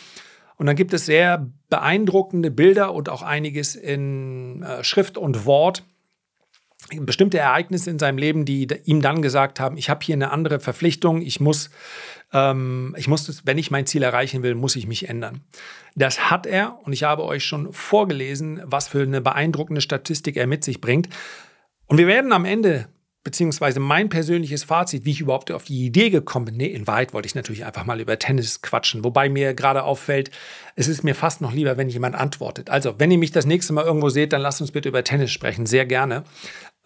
Und 0.57 0.67
dann 0.67 0.77
gibt 0.77 0.95
es 0.95 1.07
sehr 1.07 1.47
beeindruckende 1.69 2.51
Bilder 2.51 2.95
und 2.95 3.09
auch 3.09 3.23
einiges 3.23 3.75
in 3.75 4.63
äh, 4.63 4.83
Schrift 4.85 5.19
und 5.19 5.45
Wort. 5.45 5.85
Bestimmte 7.01 7.39
Ereignisse 7.39 7.91
in 7.91 7.99
seinem 7.99 8.19
Leben, 8.19 8.45
die 8.45 8.67
ihm 8.85 9.03
dann 9.03 9.21
gesagt 9.21 9.61
haben, 9.61 9.77
ich 9.77 9.91
habe 9.91 10.05
hier 10.05 10.15
eine 10.15 10.31
andere 10.31 10.61
Verpflichtung, 10.61 11.21
ich 11.21 11.41
muss, 11.41 11.71
ähm, 12.33 12.95
ich 12.97 13.09
muss 13.09 13.27
das, 13.27 13.45
wenn 13.47 13.59
ich 13.59 13.71
mein 13.71 13.85
Ziel 13.85 14.03
erreichen 14.03 14.43
will, 14.43 14.55
muss 14.55 14.77
ich 14.77 14.87
mich 14.87 15.09
ändern. 15.09 15.43
Das 15.97 16.31
hat 16.31 16.47
er 16.47 16.79
und 16.85 16.93
ich 16.93 17.03
habe 17.03 17.25
euch 17.25 17.45
schon 17.45 17.73
vorgelesen, 17.73 18.63
was 18.65 18.89
für 18.89 19.03
eine 19.03 19.21
beeindruckende 19.21 19.81
Statistik 19.81 20.37
er 20.37 20.47
mit 20.47 20.65
sich 20.65 20.81
bringt. 20.81 21.09
Und 21.87 21.99
wir 21.99 22.07
werden 22.07 22.33
am 22.33 22.45
Ende 22.45 22.89
beziehungsweise 23.29 23.79
mein 23.79 24.09
persönliches 24.09 24.65
Fazit, 24.65 25.05
wie 25.05 25.11
ich 25.11 25.21
überhaupt 25.21 25.51
auf 25.51 25.65
die 25.65 25.85
Idee 25.85 26.09
gekommen 26.09 26.47
bin. 26.47 26.57
Nee, 26.57 26.69
in 26.69 26.87
Wahrheit 26.87 27.13
wollte 27.13 27.27
ich 27.27 27.35
natürlich 27.35 27.67
einfach 27.67 27.85
mal 27.85 28.01
über 28.01 28.19
Tennis 28.19 28.63
quatschen, 28.63 29.05
wobei 29.05 29.29
mir 29.29 29.53
gerade 29.53 29.83
auffällt, 29.83 30.31
es 30.77 30.89
ist 30.89 31.05
mir 31.05 31.15
fast 31.15 31.43
noch 31.43 31.53
lieber, 31.53 31.77
wenn 31.77 31.91
jemand 31.91 32.15
antwortet. 32.15 32.71
Also, 32.71 32.99
wenn 32.99 33.11
ihr 33.11 33.19
mich 33.19 33.31
das 33.31 33.45
nächste 33.45 33.75
Mal 33.75 33.85
irgendwo 33.85 34.09
seht, 34.09 34.33
dann 34.33 34.41
lasst 34.41 34.63
uns 34.63 34.73
bitte 34.73 34.89
über 34.89 35.05
Tennis 35.05 35.31
sprechen, 35.31 35.67
sehr 35.67 35.85
gerne. 35.85 36.25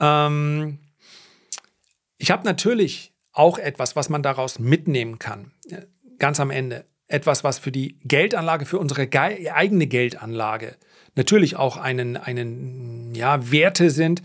Ähm, 0.00 0.78
ich 2.18 2.33
habe 2.33 2.44
natürlich 2.44 3.14
auch 3.31 3.57
etwas, 3.57 3.94
was 3.94 4.09
man 4.09 4.24
daraus 4.24 4.59
mitnehmen 4.59 5.20
kann, 5.20 5.52
ganz 6.18 6.40
am 6.40 6.50
Ende. 6.50 6.87
Etwas, 7.07 7.44
was 7.44 7.61
für 7.61 7.70
die 7.70 8.00
Geldanlage, 8.00 8.66
für 8.66 8.81
unsere 8.81 9.09
eigene 9.12 9.87
Geldanlage 9.87 10.76
natürlich 11.14 11.57
auch 11.57 11.77
einen, 11.77 12.16
einen 12.16 13.14
ja, 13.14 13.51
Werte 13.51 13.90
sind, 13.90 14.22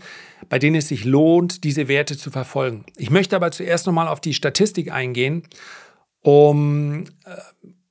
bei 0.48 0.58
denen 0.58 0.76
es 0.76 0.88
sich 0.88 1.04
lohnt, 1.04 1.64
diese 1.64 1.88
Werte 1.88 2.16
zu 2.16 2.30
verfolgen. 2.30 2.84
Ich 2.96 3.10
möchte 3.10 3.36
aber 3.36 3.50
zuerst 3.50 3.86
nochmal 3.86 4.08
auf 4.08 4.20
die 4.20 4.34
Statistik 4.34 4.90
eingehen, 4.92 5.42
um, 6.22 7.04
äh, 7.24 7.36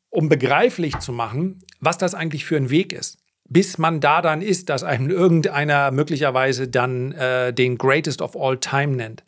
um 0.10 0.30
begreiflich 0.30 0.98
zu 1.00 1.12
machen, 1.12 1.62
was 1.80 1.98
das 1.98 2.16
eigentlich 2.16 2.46
für 2.46 2.58
ein 2.58 2.70
Weg 2.70 2.94
ist. 2.94 3.20
Bis 3.50 3.78
man 3.78 4.02
da 4.02 4.22
dann 4.22 4.42
ist, 4.42 4.70
dass 4.70 4.84
einem 4.84 5.10
irgendeiner 5.10 5.92
möglicherweise 5.92 6.68
dann 6.68 7.14
äh, 7.14 7.54
den 7.54 7.78
Greatest 7.78 8.22
of 8.22 8.36
All 8.36 8.58
Time 8.60 8.96
nennt. 8.96 9.24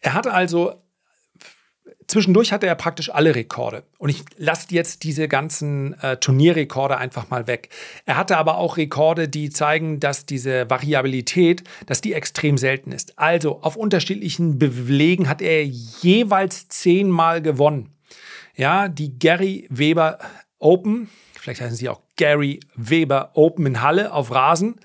Er 0.00 0.14
hatte 0.14 0.32
also 0.32 0.74
Zwischendurch 2.06 2.52
hatte 2.52 2.66
er 2.66 2.74
praktisch 2.76 3.10
alle 3.10 3.34
Rekorde. 3.34 3.82
Und 3.98 4.10
ich 4.10 4.22
lasse 4.36 4.68
jetzt 4.70 5.02
diese 5.02 5.26
ganzen 5.26 5.94
äh, 6.00 6.16
Turnierrekorde 6.16 6.98
einfach 6.98 7.30
mal 7.30 7.46
weg. 7.46 7.68
Er 8.04 8.16
hatte 8.16 8.36
aber 8.36 8.58
auch 8.58 8.76
Rekorde, 8.76 9.28
die 9.28 9.50
zeigen, 9.50 9.98
dass 9.98 10.26
diese 10.26 10.70
Variabilität, 10.70 11.64
dass 11.86 12.00
die 12.00 12.12
extrem 12.12 12.58
selten 12.58 12.92
ist. 12.92 13.18
Also 13.18 13.60
auf 13.62 13.76
unterschiedlichen 13.76 14.58
Belegen 14.58 15.28
hat 15.28 15.42
er 15.42 15.64
jeweils 15.64 16.68
zehnmal 16.68 17.42
gewonnen. 17.42 17.90
Ja, 18.54 18.88
die 18.88 19.18
Gary 19.18 19.66
Weber 19.68 20.18
Open, 20.58 21.10
vielleicht 21.34 21.60
heißen 21.60 21.76
sie 21.76 21.88
auch 21.88 22.00
Gary 22.16 22.60
Weber 22.74 23.32
Open 23.34 23.66
in 23.66 23.82
Halle 23.82 24.12
auf 24.12 24.30
Rasen 24.30 24.80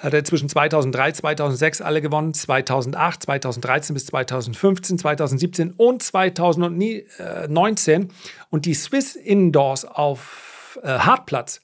hat 0.00 0.14
er 0.14 0.24
zwischen 0.24 0.48
2003, 0.48 1.12
2006 1.12 1.82
alle 1.82 2.00
gewonnen, 2.00 2.32
2008, 2.32 3.24
2013 3.24 3.94
bis 3.94 4.06
2015, 4.06 4.98
2017 4.98 5.72
und 5.72 6.02
2019. 6.02 8.08
Und 8.48 8.64
die 8.64 8.74
Swiss 8.74 9.14
Indoors 9.14 9.84
auf 9.84 10.78
äh, 10.82 10.88
Hartplatz 10.88 11.60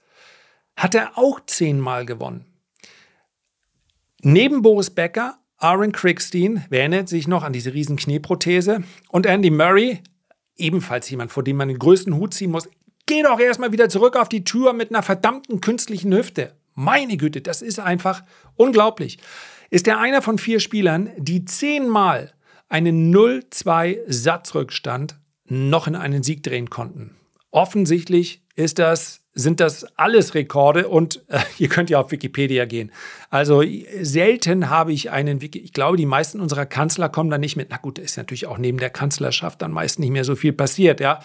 hat 0.76 0.94
er 0.94 1.16
auch 1.16 1.40
zehnmal 1.46 2.04
gewonnen. 2.04 2.44
Neben 4.20 4.60
Boris 4.60 4.90
Becker, 4.90 5.38
Aaron 5.56 5.92
Crickstein, 5.92 6.66
wer 6.68 6.80
erinnert 6.80 7.08
sich 7.08 7.26
noch 7.26 7.42
an 7.42 7.54
diese 7.54 7.72
riesen 7.72 7.96
Knieprothese, 7.96 8.82
und 9.08 9.24
Andy 9.24 9.50
Murray, 9.50 10.02
ebenfalls 10.56 11.08
jemand, 11.08 11.32
vor 11.32 11.42
dem 11.42 11.56
man 11.56 11.68
den 11.68 11.78
größten 11.78 12.14
Hut 12.14 12.34
ziehen 12.34 12.50
muss, 12.50 12.68
geh 13.06 13.22
doch 13.22 13.40
erstmal 13.40 13.72
wieder 13.72 13.88
zurück 13.88 14.16
auf 14.16 14.28
die 14.28 14.44
Tür 14.44 14.74
mit 14.74 14.90
einer 14.90 15.02
verdammten 15.02 15.62
künstlichen 15.62 16.12
Hüfte. 16.12 16.55
Meine 16.76 17.16
Güte, 17.16 17.40
das 17.40 17.62
ist 17.62 17.80
einfach 17.80 18.22
unglaublich. 18.54 19.18
Ist 19.70 19.88
er 19.88 19.98
einer 19.98 20.20
von 20.20 20.36
vier 20.38 20.60
Spielern, 20.60 21.10
die 21.16 21.46
zehnmal 21.46 22.34
einen 22.68 23.14
0-2 23.14 23.98
Satzrückstand 24.06 25.18
noch 25.46 25.86
in 25.86 25.96
einen 25.96 26.22
Sieg 26.22 26.42
drehen 26.42 26.68
konnten. 26.68 27.16
Offensichtlich 27.50 28.42
ist 28.56 28.78
das, 28.78 29.22
sind 29.32 29.60
das 29.60 29.84
alles 29.96 30.34
Rekorde 30.34 30.88
und 30.88 31.24
äh, 31.28 31.38
ihr 31.58 31.68
könnt 31.68 31.88
ja 31.88 31.98
auf 31.98 32.12
Wikipedia 32.12 32.66
gehen. 32.66 32.92
Also 33.30 33.62
selten 34.02 34.68
habe 34.68 34.92
ich 34.92 35.10
einen, 35.10 35.40
Wiki 35.40 35.60
ich 35.60 35.72
glaube, 35.72 35.96
die 35.96 36.06
meisten 36.06 36.40
unserer 36.40 36.66
Kanzler 36.66 37.08
kommen 37.08 37.30
da 37.30 37.38
nicht 37.38 37.56
mit. 37.56 37.68
Na 37.70 37.78
gut, 37.78 37.98
ist 37.98 38.18
natürlich 38.18 38.46
auch 38.46 38.58
neben 38.58 38.78
der 38.78 38.90
Kanzlerschaft 38.90 39.62
dann 39.62 39.72
meist 39.72 39.98
nicht 39.98 40.10
mehr 40.10 40.24
so 40.24 40.36
viel 40.36 40.52
passiert, 40.52 41.00
ja. 41.00 41.20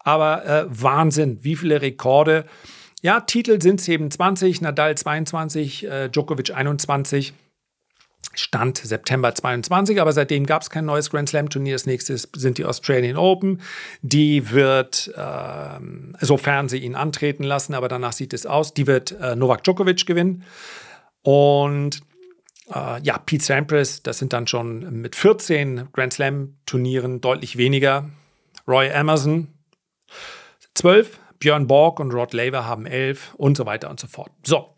Aber 0.00 0.44
äh, 0.46 0.64
Wahnsinn, 0.68 1.38
wie 1.42 1.54
viele 1.54 1.80
Rekorde 1.80 2.46
ja, 3.02 3.20
Titel 3.20 3.60
sind 3.60 3.80
27, 3.80 4.60
Nadal 4.60 4.96
22, 4.96 5.86
äh, 5.86 6.08
Djokovic 6.08 6.54
21. 6.54 7.34
Stand 8.34 8.78
September 8.78 9.34
22, 9.34 10.00
aber 10.00 10.12
seitdem 10.12 10.44
gab 10.44 10.60
es 10.60 10.68
kein 10.68 10.84
neues 10.84 11.10
Grand 11.10 11.28
Slam 11.28 11.48
Turnier. 11.48 11.74
Das 11.74 11.86
nächste 11.86 12.16
sind 12.18 12.58
die 12.58 12.64
Australian 12.64 13.16
Open. 13.16 13.62
Die 14.02 14.50
wird, 14.50 15.10
äh, 15.16 15.80
sofern 16.20 16.68
sie 16.68 16.78
ihn 16.78 16.94
antreten 16.94 17.44
lassen, 17.44 17.74
aber 17.74 17.88
danach 17.88 18.12
sieht 18.12 18.34
es 18.34 18.44
aus, 18.44 18.74
die 18.74 18.86
wird 18.86 19.12
äh, 19.12 19.36
Novak 19.36 19.64
Djokovic 19.64 20.04
gewinnen. 20.04 20.44
Und 21.22 22.00
äh, 22.74 23.00
ja, 23.02 23.18
Pete 23.18 23.44
Sampras, 23.44 24.02
das 24.02 24.18
sind 24.18 24.32
dann 24.32 24.46
schon 24.46 25.00
mit 25.00 25.16
14 25.16 25.88
Grand 25.92 26.12
Slam 26.12 26.56
Turnieren 26.66 27.20
deutlich 27.20 27.56
weniger. 27.56 28.10
Roy 28.68 28.88
Emerson 28.88 29.48
12, 30.74 31.18
Björn 31.38 31.66
Borg 31.66 32.00
und 32.00 32.12
Rod 32.12 32.32
Laver 32.32 32.66
haben 32.66 32.86
elf 32.86 33.34
und 33.34 33.56
so 33.56 33.66
weiter 33.66 33.90
und 33.90 34.00
so 34.00 34.06
fort. 34.06 34.30
So, 34.44 34.74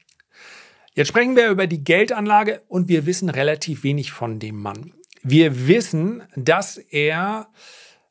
jetzt 0.95 1.09
sprechen 1.09 1.37
wir 1.37 1.51
über 1.51 1.67
die 1.67 1.85
Geldanlage 1.85 2.63
und 2.69 2.89
wir 2.89 3.07
wissen 3.07 3.29
relativ 3.29 3.85
wenig 3.85 4.13
von 4.13 4.39
dem 4.39 4.57
Mann. 4.57 4.93
Wir 5.23 5.67
wissen, 5.67 6.23
dass 6.37 6.79
er 6.79 7.49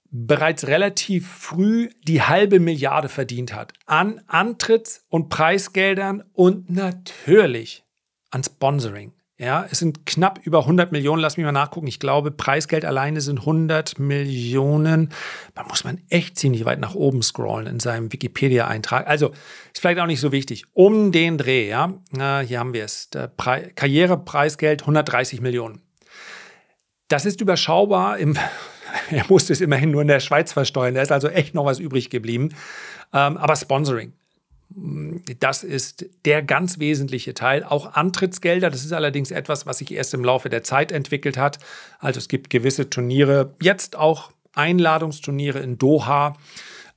bereits 0.10 0.68
relativ 0.68 1.28
früh 1.28 1.90
die 2.08 2.22
halbe 2.22 2.60
Milliarde 2.60 3.10
verdient 3.10 3.54
hat 3.54 3.74
an 3.86 4.22
Antritts- 4.28 5.06
und 5.10 5.30
Preisgeldern 5.30 6.24
und 6.34 6.70
natürlich 6.70 7.84
an 8.32 8.44
Sponsoring. 8.44 9.14
Ja, 9.40 9.68
es 9.70 9.78
sind 9.78 10.08
knapp 10.08 10.40
über 10.44 10.62
100 10.62 10.92
Millionen, 10.92 11.22
lass 11.22 11.38
mich 11.38 11.46
mal 11.46 11.52
nachgucken. 11.52 11.86
Ich 11.86 12.00
glaube, 12.00 12.32
Preisgeld 12.32 12.86
alleine 12.86 13.22
sind 13.22 13.42
100 13.42 14.00
Millionen. 14.00 15.14
Da 15.54 15.64
muss 15.64 15.84
man 15.84 16.02
echt 16.10 16.40
ziemlich 16.40 16.66
weit 16.66 16.80
nach 16.80 16.96
oben 16.96 17.22
scrollen 17.22 17.68
in 17.68 17.80
seinem 17.80 18.12
Wikipedia-Eintrag. 18.12 19.06
Also, 19.06 19.30
ist 19.74 19.82
vielleicht 19.82 20.00
auch 20.00 20.08
nicht 20.08 20.22
so 20.22 20.32
wichtig. 20.32 20.66
Um 20.74 21.12
den 21.12 21.38
Dreh, 21.38 21.70
ja, 21.70 21.94
äh, 22.18 22.40
hier 22.48 22.58
haben 22.58 22.74
wir 22.74 22.84
es. 22.84 23.10
Karrierepreisgeld 23.76 24.82
130 24.82 25.40
Millionen. 25.40 25.84
Das 27.08 27.26
ist 27.26 27.40
überschaubar. 27.40 28.18
Im, 28.18 28.36
er 29.12 29.26
musste 29.30 29.54
es 29.54 29.62
immerhin 29.62 29.92
nur 29.92 30.02
in 30.02 30.08
der 30.08 30.20
Schweiz 30.20 30.52
versteuern. 30.52 30.96
Da 30.96 31.04
ist 31.04 31.12
also 31.12 31.28
echt 31.28 31.54
noch 31.54 31.66
was 31.66 31.78
übrig 31.78 32.10
geblieben. 32.10 32.56
Ähm, 33.14 33.38
aber 33.38 33.56
Sponsoring. 33.56 34.14
Das 35.40 35.64
ist 35.64 36.06
der 36.26 36.44
ganz 36.44 36.78
wesentliche 36.78 37.34
Teil. 37.34 37.64
Auch 37.64 37.94
Antrittsgelder, 37.94 38.70
das 38.70 38.86
ist 38.86 38.94
allerdings 38.94 39.32
etwas, 39.32 39.66
was 39.66 39.80
sich 39.80 39.92
erst 39.92 40.14
im 40.14 40.24
Laufe 40.24 40.50
der 40.50 40.64
Zeit 40.64 40.92
entwickelt 40.92 41.36
hat. 41.38 41.58
Also 42.00 42.20
es 42.20 42.28
gibt 42.28 42.50
gewisse 42.50 42.90
Turniere, 42.90 43.56
jetzt 43.62 43.96
auch 43.96 44.32
Einladungsturniere 44.54 45.60
in 45.60 45.78
Doha, 45.78 46.36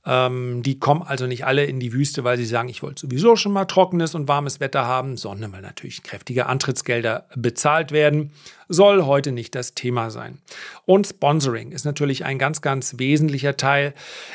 Ähm, 0.03 0.63
die 0.63 0.79
kommen 0.79 1.03
also 1.03 1.27
nicht 1.27 1.45
alle 1.45 1.65
in 1.65 1.79
die 1.79 1.93
Wüste, 1.93 2.23
weil 2.23 2.35
sie 2.35 2.47
sagen, 2.47 2.69
ich 2.69 2.81
wollte 2.81 3.01
sowieso 3.01 3.35
schon 3.35 3.51
mal 3.51 3.65
trockenes 3.65 4.15
und 4.15 4.27
warmes 4.27 4.59
Wetter 4.59 4.87
haben, 4.87 5.15
sondern 5.15 5.51
weil 5.51 5.61
natürlich 5.61 6.01
kräftige 6.01 6.47
Antrittsgelder 6.47 7.27
bezahlt 7.35 7.91
werden. 7.91 8.31
Soll 8.67 9.03
heute 9.03 9.31
nicht 9.31 9.53
das 9.53 9.75
Thema 9.75 10.09
sein. 10.09 10.39
Und 10.85 11.05
Sponsoring 11.05 11.71
ist 11.71 11.85
natürlich 11.85 12.25
ein 12.25 12.39
ganz, 12.39 12.61
ganz 12.61 12.97
wesentlicher 12.97 13.57
Teil. 13.57 13.93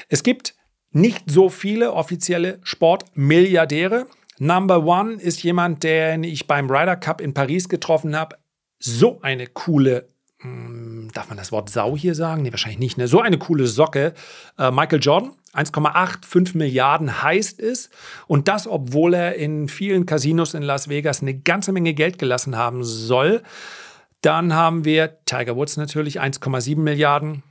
Es 0.08 0.22
gibt 0.22 0.54
nicht 0.96 1.30
so 1.30 1.48
viele 1.48 1.92
offizielle 1.92 2.58
Sportmilliardäre. 2.62 4.06
Number 4.38 4.84
One 4.84 5.14
ist 5.14 5.42
jemand, 5.42 5.82
den 5.82 6.24
ich 6.24 6.46
beim 6.46 6.70
Ryder 6.70 6.96
Cup 6.96 7.20
in 7.20 7.34
Paris 7.34 7.68
getroffen 7.68 8.16
habe. 8.16 8.36
So 8.78 9.20
eine 9.22 9.46
coole 9.46 10.08
hm, 10.40 11.10
darf 11.14 11.28
man 11.28 11.38
das 11.38 11.50
Wort 11.50 11.70
Sau 11.70 11.96
hier 11.96 12.14
sagen? 12.14 12.42
Nee, 12.42 12.52
wahrscheinlich 12.52 12.78
nicht. 12.78 12.98
Ne? 12.98 13.08
So 13.08 13.20
eine 13.20 13.38
coole 13.38 13.66
Socke. 13.66 14.12
Äh, 14.58 14.70
Michael 14.70 15.00
Jordan, 15.00 15.32
1,85 15.54 16.56
Milliarden 16.56 17.22
heißt 17.22 17.58
es. 17.60 17.90
Und 18.26 18.48
das, 18.48 18.66
obwohl 18.66 19.14
er 19.14 19.34
in 19.36 19.68
vielen 19.68 20.04
Casinos 20.04 20.54
in 20.54 20.62
Las 20.62 20.88
Vegas 20.88 21.22
eine 21.22 21.38
ganze 21.38 21.72
Menge 21.72 21.94
Geld 21.94 22.18
gelassen 22.18 22.56
haben 22.56 22.84
soll. 22.84 23.42
Dann 24.20 24.54
haben 24.54 24.84
wir 24.84 25.24
Tiger 25.24 25.56
Woods 25.56 25.76
natürlich, 25.76 26.20
1,7 26.20 26.78
Milliarden. 26.78 27.42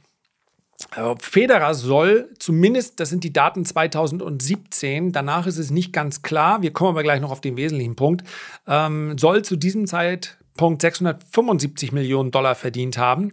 Äh, 0.95 1.15
Federer 1.19 1.73
soll 1.73 2.29
zumindest, 2.39 2.99
das 2.99 3.09
sind 3.09 3.23
die 3.23 3.33
Daten 3.33 3.65
2017, 3.65 5.11
danach 5.11 5.47
ist 5.47 5.57
es 5.57 5.71
nicht 5.71 5.93
ganz 5.93 6.21
klar, 6.21 6.61
wir 6.61 6.73
kommen 6.73 6.89
aber 6.89 7.03
gleich 7.03 7.21
noch 7.21 7.31
auf 7.31 7.41
den 7.41 7.57
wesentlichen 7.57 7.95
Punkt, 7.95 8.23
ähm, 8.67 9.17
soll 9.17 9.43
zu 9.43 9.55
diesem 9.55 9.87
Zeitpunkt 9.87 10.81
675 10.81 11.91
Millionen 11.91 12.31
Dollar 12.31 12.55
verdient 12.55 12.97
haben. 12.97 13.31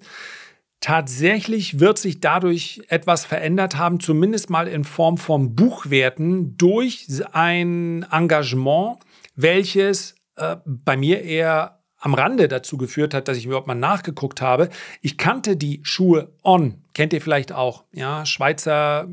Tatsächlich 0.81 1.78
wird 1.78 1.98
sich 1.98 2.18
dadurch 2.18 2.83
etwas 2.88 3.24
verändert 3.24 3.76
haben, 3.76 4.00
zumindest 4.00 4.50
mal 4.50 4.66
in 4.66 4.83
Form 4.83 5.16
von 5.16 5.55
Buchwerten 5.55 6.57
durch 6.57 7.07
ein 7.33 8.05
Engagement, 8.11 8.98
welches 9.37 10.16
äh, 10.37 10.57
bei 10.64 10.96
mir 10.96 11.22
eher 11.22 11.82
am 12.03 12.15
Rande 12.15 12.49
dazu 12.49 12.77
geführt 12.77 13.15
hat, 13.15 13.29
dass 13.29 13.38
ich 13.38 13.47
überhaupt 13.47 13.69
mal 13.69 13.75
nachgeguckt 13.75 14.43
habe. 14.43 14.69
Ich 15.01 15.17
kannte 15.17 15.57
die 15.57 15.81
Schuhe 15.85 16.33
On, 16.43 16.83
kennt 16.95 17.12
ihr 17.12 17.23
vielleicht 17.23 17.53
auch, 17.53 17.85
ja, 17.93 18.27
Schweizer 18.27 19.09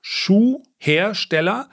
Schuhhersteller. 0.00 1.68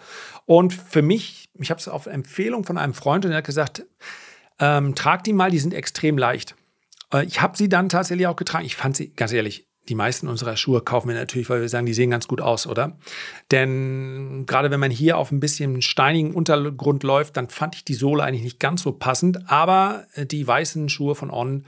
Und 0.46 0.74
für 0.74 1.04
mich, 1.04 1.50
ich 1.60 1.70
habe 1.70 1.80
es 1.80 1.88
auf 1.88 2.08
Empfehlung 2.08 2.63
von 2.63 2.80
einem 2.80 2.96
Freund 2.96 3.24
und 3.24 3.32
er 3.32 3.38
hat 3.38 3.46
gesagt, 3.46 3.86
ähm, 4.60 4.96
trag 4.96 5.24
die 5.24 5.34
mal, 5.34 5.52
die 5.52 5.60
sind 5.60 5.76
extrem 5.76 6.17
leicht. 6.17 6.56
Äh, 7.13 7.26
ich 7.26 7.39
habe 7.39 7.56
sie 7.56 7.70
dann 7.70 7.88
tatsächlich 7.88 8.26
auch 8.26 8.36
getragen. 8.36 8.65
Ich 8.65 8.76
fand 8.76 8.98
sie, 8.98 9.10
ganz 9.10 9.32
ehrlich, 9.34 9.67
die 9.89 9.95
meisten 9.95 10.28
unserer 10.28 10.58
Schuhe 10.58 10.82
kaufen 10.82 11.08
wir 11.08 11.15
natürlich, 11.15 11.50
weil 11.50 11.62
wir 11.62 11.69
sagen, 11.69 11.86
die 11.86 11.93
sehen 11.93 12.10
ganz 12.10 12.28
gut 12.28 12.41
aus, 12.41 12.67
oder? 12.67 12.97
Denn 13.52 14.45
gerade 14.45 14.71
wenn 14.71 14.80
man 14.80 14.91
hier 14.91 15.17
auf 15.17 15.32
ein 15.32 15.39
bisschen 15.39 15.82
steinigen 15.82 16.34
Untergrund 16.34 17.04
läuft, 17.04 17.38
dann 17.38 17.50
fand 17.50 17.76
ich 17.76 17.86
die 17.86 17.93
Sohle 17.93 18.23
eigentlich 18.23 18.43
nicht 18.43 18.60
ganz 18.60 18.84
so 18.84 18.91
passend. 18.91 19.50
Aber 19.50 20.06
äh, 20.15 20.26
die 20.26 20.45
weißen 20.45 20.89
Schuhe 20.89 21.15
von 21.15 21.32
On, 21.32 21.65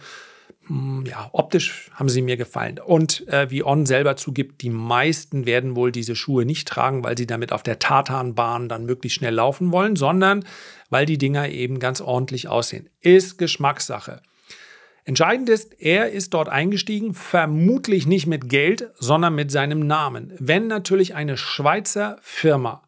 hm, 0.68 1.06
ja, 1.08 1.30
optisch 1.32 1.90
haben 1.94 2.10
sie 2.10 2.22
mir 2.22 2.38
gefallen. 2.38 2.80
Und 2.80 3.28
äh, 3.28 3.50
wie 3.50 3.64
On 3.64 3.86
selber 3.86 4.16
zugibt, 4.16 4.62
die 4.62 4.70
meisten 4.70 5.46
werden 5.46 5.76
wohl 5.76 5.92
diese 5.92 6.16
Schuhe 6.16 6.46
nicht 6.46 6.68
tragen, 6.68 7.04
weil 7.04 7.18
sie 7.18 7.28
damit 7.28 7.52
auf 7.52 7.64
der 7.64 7.80
Tartanbahn 7.80 8.70
dann 8.70 8.86
möglichst 8.86 9.18
schnell 9.18 9.34
laufen 9.34 9.72
wollen, 9.72 9.96
sondern 9.96 10.46
weil 10.90 11.06
die 11.06 11.18
Dinger 11.18 11.50
eben 11.50 11.80
ganz 11.80 12.02
ordentlich 12.02 12.48
aussehen. 12.48 12.90
Ist 13.02 13.38
Geschmackssache. 13.38 14.22
Entscheidend 15.10 15.50
ist, 15.50 15.82
er 15.82 16.12
ist 16.12 16.36
dort 16.36 16.50
eingestiegen, 16.50 17.16
vermutlich 17.16 18.06
nicht 18.06 18.28
mit 18.28 18.48
Geld, 18.48 18.92
sondern 19.00 19.34
mit 19.34 19.50
seinem 19.50 19.88
Namen. 19.88 20.32
Wenn 20.38 20.68
natürlich 20.68 21.16
eine 21.16 21.36
Schweizer 21.36 22.20
Firma 22.22 22.84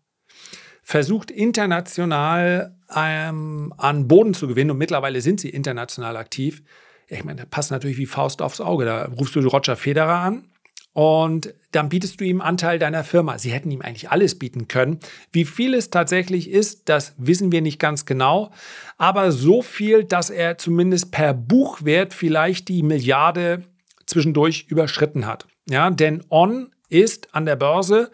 versucht 0.83 1.31
international 1.31 2.77
ähm, 2.95 3.73
an 3.75 4.07
Boden 4.07 4.35
zu 4.35 4.47
gewinnen 4.47 4.69
und 4.69 4.77
mittlerweile 4.77 5.19
sind 5.21 5.39
sie 5.39 5.49
international 5.49 6.15
aktiv, 6.15 6.61
ich 7.07 7.23
meine, 7.23 7.41
das 7.41 7.49
passt 7.49 7.71
natürlich 7.71 7.97
wie 7.97 8.05
Faust 8.05 8.43
aufs 8.43 8.61
Auge. 8.61 8.85
Da 8.85 9.05
rufst 9.05 9.35
du 9.35 9.39
Roger 9.39 9.75
Federer 9.75 10.19
an 10.19 10.50
und 10.93 11.53
dann 11.71 11.87
bietest 11.87 12.19
du 12.19 12.25
ihm 12.25 12.41
Anteil 12.41 12.77
deiner 12.77 13.03
Firma. 13.03 13.37
Sie 13.37 13.51
hätten 13.51 13.71
ihm 13.71 13.81
eigentlich 13.81 14.11
alles 14.11 14.37
bieten 14.37 14.67
können. 14.67 14.99
Wie 15.31 15.45
viel 15.45 15.73
es 15.73 15.89
tatsächlich 15.89 16.49
ist, 16.49 16.89
das 16.89 17.13
wissen 17.17 17.51
wir 17.51 17.61
nicht 17.61 17.79
ganz 17.79 18.05
genau, 18.05 18.51
aber 18.97 19.31
so 19.31 19.61
viel, 19.61 20.03
dass 20.03 20.29
er 20.29 20.57
zumindest 20.57 21.11
per 21.11 21.33
Buchwert 21.33 22.13
vielleicht 22.13 22.67
die 22.67 22.83
Milliarde 22.83 23.63
zwischendurch 24.05 24.65
überschritten 24.67 25.25
hat. 25.25 25.47
Ja, 25.69 25.89
denn 25.89 26.23
On 26.29 26.69
ist 26.89 27.33
an 27.33 27.45
der 27.45 27.55
Börse. 27.55 28.11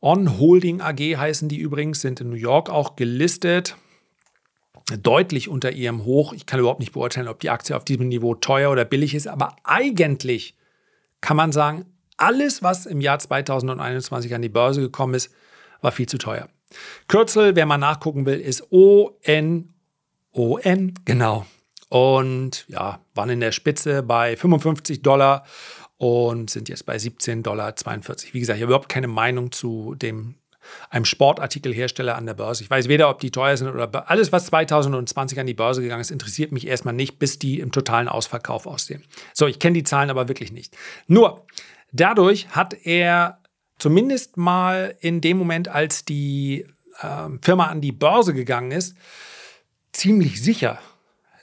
On 0.00 0.38
Holding 0.38 0.80
AG 0.80 0.98
heißen 0.98 1.48
die 1.48 1.58
übrigens, 1.58 2.00
sind 2.00 2.20
in 2.20 2.30
New 2.30 2.36
York 2.36 2.70
auch 2.70 2.96
gelistet. 2.96 3.76
Deutlich 5.02 5.50
unter 5.50 5.72
ihrem 5.72 6.06
Hoch. 6.06 6.32
Ich 6.32 6.46
kann 6.46 6.60
überhaupt 6.60 6.80
nicht 6.80 6.92
beurteilen, 6.92 7.28
ob 7.28 7.40
die 7.40 7.50
Aktie 7.50 7.76
auf 7.76 7.84
diesem 7.84 8.08
Niveau 8.08 8.34
teuer 8.34 8.70
oder 8.70 8.86
billig 8.86 9.14
ist, 9.14 9.26
aber 9.26 9.56
eigentlich 9.64 10.56
kann 11.20 11.36
man 11.36 11.52
sagen, 11.52 11.84
alles, 12.18 12.62
was 12.62 12.86
im 12.86 13.00
Jahr 13.00 13.18
2021 13.18 14.34
an 14.34 14.42
die 14.42 14.48
Börse 14.48 14.80
gekommen 14.80 15.14
ist, 15.14 15.32
war 15.80 15.92
viel 15.92 16.06
zu 16.06 16.18
teuer. 16.18 16.48
Kürzel, 17.06 17.56
wer 17.56 17.66
mal 17.66 17.78
nachgucken 17.78 18.26
will, 18.26 18.40
ist 18.40 18.70
ON. 18.70 19.74
ON, 20.32 20.94
genau. 21.04 21.46
Und 21.88 22.66
ja, 22.68 23.00
waren 23.14 23.30
in 23.30 23.40
der 23.40 23.52
Spitze 23.52 24.02
bei 24.02 24.36
55 24.36 25.02
Dollar 25.02 25.44
und 25.96 26.50
sind 26.50 26.68
jetzt 26.68 26.84
bei 26.84 26.96
17,42 26.96 27.42
Dollar. 27.42 27.74
Wie 28.32 28.40
gesagt, 28.40 28.58
ich 28.58 28.62
habe 28.62 28.72
überhaupt 28.72 28.90
keine 28.90 29.08
Meinung 29.08 29.52
zu 29.52 29.94
dem 29.94 30.34
einem 30.90 31.04
Sportartikelhersteller 31.04 32.16
an 32.16 32.26
der 32.26 32.34
Börse. 32.34 32.62
Ich 32.62 32.70
weiß 32.70 32.88
weder, 32.88 33.08
ob 33.08 33.20
die 33.20 33.30
teuer 33.30 33.56
sind 33.56 33.68
oder 33.68 34.10
alles, 34.10 34.32
was 34.32 34.46
2020 34.46 35.40
an 35.40 35.46
die 35.46 35.54
Börse 35.54 35.80
gegangen 35.80 36.00
ist, 36.00 36.10
interessiert 36.10 36.52
mich 36.52 36.66
erstmal 36.66 36.94
nicht, 36.94 37.18
bis 37.18 37.38
die 37.38 37.60
im 37.60 37.72
totalen 37.72 38.08
Ausverkauf 38.08 38.66
aussehen. 38.66 39.02
So, 39.32 39.46
ich 39.46 39.58
kenne 39.58 39.74
die 39.74 39.84
Zahlen 39.84 40.10
aber 40.10 40.28
wirklich 40.28 40.52
nicht. 40.52 40.76
Nur, 41.06 41.46
Dadurch 41.92 42.48
hat 42.50 42.74
er 42.84 43.38
zumindest 43.78 44.36
mal 44.36 44.96
in 45.00 45.20
dem 45.20 45.38
Moment, 45.38 45.68
als 45.68 46.04
die 46.04 46.66
äh, 47.00 47.28
Firma 47.42 47.66
an 47.66 47.80
die 47.80 47.92
Börse 47.92 48.34
gegangen 48.34 48.72
ist, 48.72 48.96
ziemlich 49.92 50.42
sicher 50.42 50.78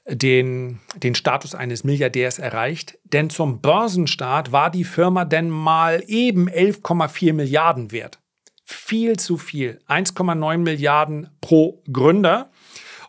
den, 0.08 0.80
den 0.98 1.16
Status 1.16 1.56
eines 1.56 1.84
Milliardärs 1.84 2.40
erreicht. 2.40 2.98
Denn 3.04 3.30
zum 3.30 3.62
Börsenstart 3.62 4.52
war 4.52 4.70
die 4.70 4.84
Firma 4.84 5.26
denn 5.26 5.50
mal 5.50 6.04
eben 6.08 6.50
11,4 6.50 7.34
Milliarden 7.34 7.92
wert. 7.92 8.20
Viel 8.64 9.18
zu 9.18 9.38
viel. 9.38 9.80
1,9 9.88 10.58
Milliarden 10.58 11.30
pro 11.42 11.84
Gründer. 11.92 12.52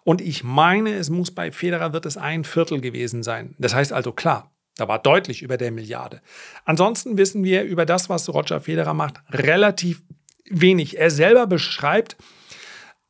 Und 0.05 0.21
ich 0.21 0.45
meine, 0.45 0.95
es 0.95 1.11
muss 1.11 1.31
bei 1.31 1.51
Federer 1.51 1.93
wird 1.93 2.07
es 2.07 2.17
ein 2.17 2.45
Viertel 2.45 2.81
gewesen 2.81 3.23
sein. 3.23 3.55
Das 3.59 3.75
heißt 3.75 3.93
also 3.93 4.13
klar, 4.13 4.53
da 4.77 4.89
war 4.89 4.99
deutlich 4.99 5.43
über 5.43 5.57
der 5.57 5.71
Milliarde. 5.73 6.21
Ansonsten 6.65 7.19
wissen 7.19 7.45
wir 7.45 7.65
über 7.65 7.87
das, 7.87 8.09
was 8.09 8.29
Roger 8.29 8.61
Federer 8.61 8.95
macht, 8.95 9.21
relativ 9.31 10.03
wenig. 10.49 10.99
Er 10.99 11.11
selber 11.11 11.47
beschreibt 11.47 12.17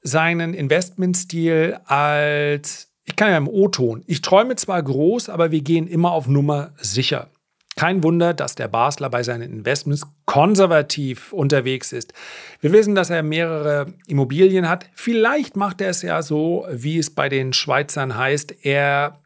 seinen 0.03 0.55
Investmentstil 0.55 1.79
als, 1.85 2.93
ich 3.05 3.17
kann 3.17 3.31
ja 3.31 3.37
im 3.37 3.49
O-Ton, 3.49 4.05
ich 4.07 4.23
träume 4.23 4.57
zwar 4.57 4.83
groß, 4.83 5.29
aber 5.29 5.51
wir 5.51 5.61
gehen 5.61 5.89
immer 5.89 6.13
auf 6.13 6.29
Nummer 6.29 6.73
sicher. 6.77 7.29
Kein 7.75 8.03
Wunder, 8.03 8.33
dass 8.33 8.55
der 8.55 8.69
Basler 8.69 9.11
bei 9.11 9.23
seinen 9.23 9.53
Investments 9.53 10.07
konservativ 10.25 11.35
unterwegs 11.35 11.93
ist. 11.93 12.15
Wir 12.63 12.73
wissen, 12.73 12.95
dass 12.95 13.11
er 13.11 13.23
mehrere 13.23 13.93
Immobilien 14.07 14.67
hat. 14.67 14.87
Vielleicht 14.95 15.57
macht 15.57 15.83
er 15.83 15.91
es 15.91 16.01
ja 16.01 16.23
so, 16.23 16.67
wie 16.71 16.97
es 16.97 17.15
bei 17.15 17.29
den 17.29 17.53
Schweizern 17.53 18.17
heißt. 18.17 18.65
Er 18.65 19.19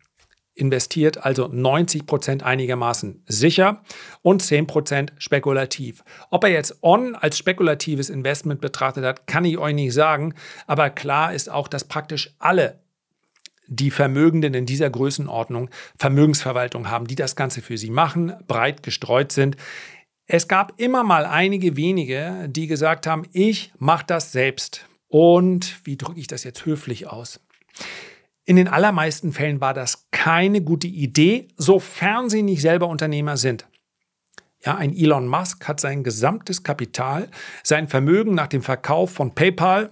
investiert 0.55 1.25
also 1.25 1.49
90 1.49 2.07
Prozent 2.07 2.43
einigermaßen 2.43 3.23
sicher 3.27 3.83
und 4.23 4.43
10 4.43 4.67
Prozent 4.67 5.13
spekulativ. 5.19 6.05
Ob 6.31 6.45
er 6.45 6.51
jetzt 6.51 6.83
On 6.83 7.15
als 7.15 7.39
spekulatives 7.39 8.11
Investment 8.11 8.61
betrachtet 8.61 9.05
hat, 9.05 9.27
kann 9.27 9.45
ich 9.45 9.59
euch 9.59 9.75
nicht 9.75 9.95
sagen. 9.95 10.35
Aber 10.67 10.91
klar 10.91 11.33
ist 11.33 11.51
auch, 11.51 11.69
dass 11.69 11.85
praktisch 11.85 12.35
alle 12.39 12.81
die 13.71 13.91
Vermögenden 13.91 14.53
in 14.55 14.67
dieser 14.67 14.91
Größenordnung 14.91 15.71
Vermögensverwaltung 15.97 16.91
haben, 16.91 17.07
die 17.07 17.15
das 17.15 17.37
Ganze 17.37 17.63
für 17.63 17.79
sie 17.79 17.91
machen, 17.91 18.35
breit 18.47 18.83
gestreut 18.83 19.31
sind. 19.33 19.57
Es 20.27 20.49
gab 20.49 20.81
immer 20.81 21.05
mal 21.05 21.25
einige 21.25 21.77
wenige, 21.77 22.49
die 22.49 22.67
gesagt 22.67 23.07
haben, 23.07 23.27
ich 23.33 23.73
mache 23.79 24.05
das 24.07 24.33
selbst. 24.33 24.87
Und 25.09 25.81
wie 25.85 25.97
drücke 25.97 26.21
ich 26.21 26.27
das 26.27 26.45
jetzt 26.45 26.67
höflich 26.67 27.09
aus? 27.09 27.41
In 28.45 28.57
den 28.57 28.69
allermeisten 28.69 29.33
Fällen 29.33 29.61
war 29.61 29.75
das 29.75 30.09
keine 30.11 30.63
gute 30.63 30.87
Idee, 30.87 31.49
sofern 31.57 32.31
sie 32.31 32.43
nicht 32.43 32.63
selber 32.63 32.89
Unternehmer 32.89 33.37
sind. 33.37 33.67
Ja, 34.65 34.77
ein 34.77 34.95
Elon 34.95 35.27
Musk 35.27 35.67
hat 35.69 35.81
sein 35.81 36.05
gesamtes 36.05 36.63
Kapital, 36.63 37.29
sein 37.63 37.89
Vermögen 37.89 38.35
nach 38.35 38.49
dem 38.49 38.63
Verkauf 38.63 39.13
von 39.13 39.35
PayPal, 39.35 39.91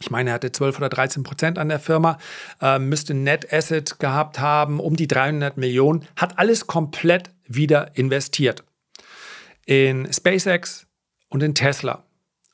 ich 0.00 0.10
meine, 0.10 0.30
er 0.30 0.34
hatte 0.34 0.52
12 0.52 0.78
oder 0.78 0.88
13 0.88 1.22
Prozent 1.22 1.58
an 1.58 1.68
der 1.68 1.80
Firma, 1.80 2.18
äh, 2.60 2.78
müsste 2.78 3.14
Net 3.14 3.52
Asset 3.52 3.98
gehabt 3.98 4.38
haben, 4.38 4.78
um 4.78 4.96
die 4.96 5.08
300 5.08 5.56
Millionen, 5.56 6.06
hat 6.16 6.38
alles 6.38 6.66
komplett 6.66 7.30
wieder 7.46 7.96
investiert. 7.96 8.64
In 9.64 10.12
SpaceX 10.12 10.86
und 11.28 11.42
in 11.42 11.54
Tesla. 11.54 12.05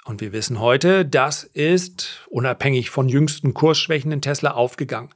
Und 0.05 0.21
wir 0.21 0.33
wissen 0.33 0.59
heute, 0.59 1.05
das 1.07 1.45
ist 1.45 2.27
unabhängig 2.29 2.91
von 2.91 3.09
jüngsten 3.09 3.55
kursschwächenden 3.55 4.21
Tesla 4.21 4.51
aufgegangen. 4.51 5.11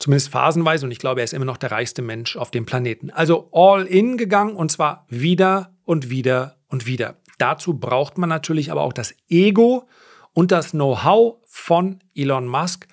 Zumindest 0.00 0.30
phasenweise 0.30 0.84
und 0.84 0.90
ich 0.90 0.98
glaube, 0.98 1.20
er 1.20 1.24
ist 1.24 1.32
immer 1.32 1.44
noch 1.44 1.58
der 1.58 1.70
reichste 1.70 2.02
Mensch 2.02 2.36
auf 2.36 2.50
dem 2.50 2.66
Planeten. 2.66 3.10
Also 3.10 3.48
all 3.52 3.86
in 3.86 4.16
gegangen 4.16 4.56
und 4.56 4.72
zwar 4.72 5.06
wieder 5.08 5.72
und 5.84 6.10
wieder 6.10 6.56
und 6.68 6.86
wieder. 6.86 7.16
Dazu 7.38 7.74
braucht 7.74 8.18
man 8.18 8.28
natürlich 8.28 8.72
aber 8.72 8.82
auch 8.82 8.92
das 8.92 9.14
Ego 9.28 9.88
und 10.32 10.50
das 10.50 10.72
Know-how 10.72 11.36
von 11.46 12.00
Elon 12.14 12.48
Musk. 12.48 12.88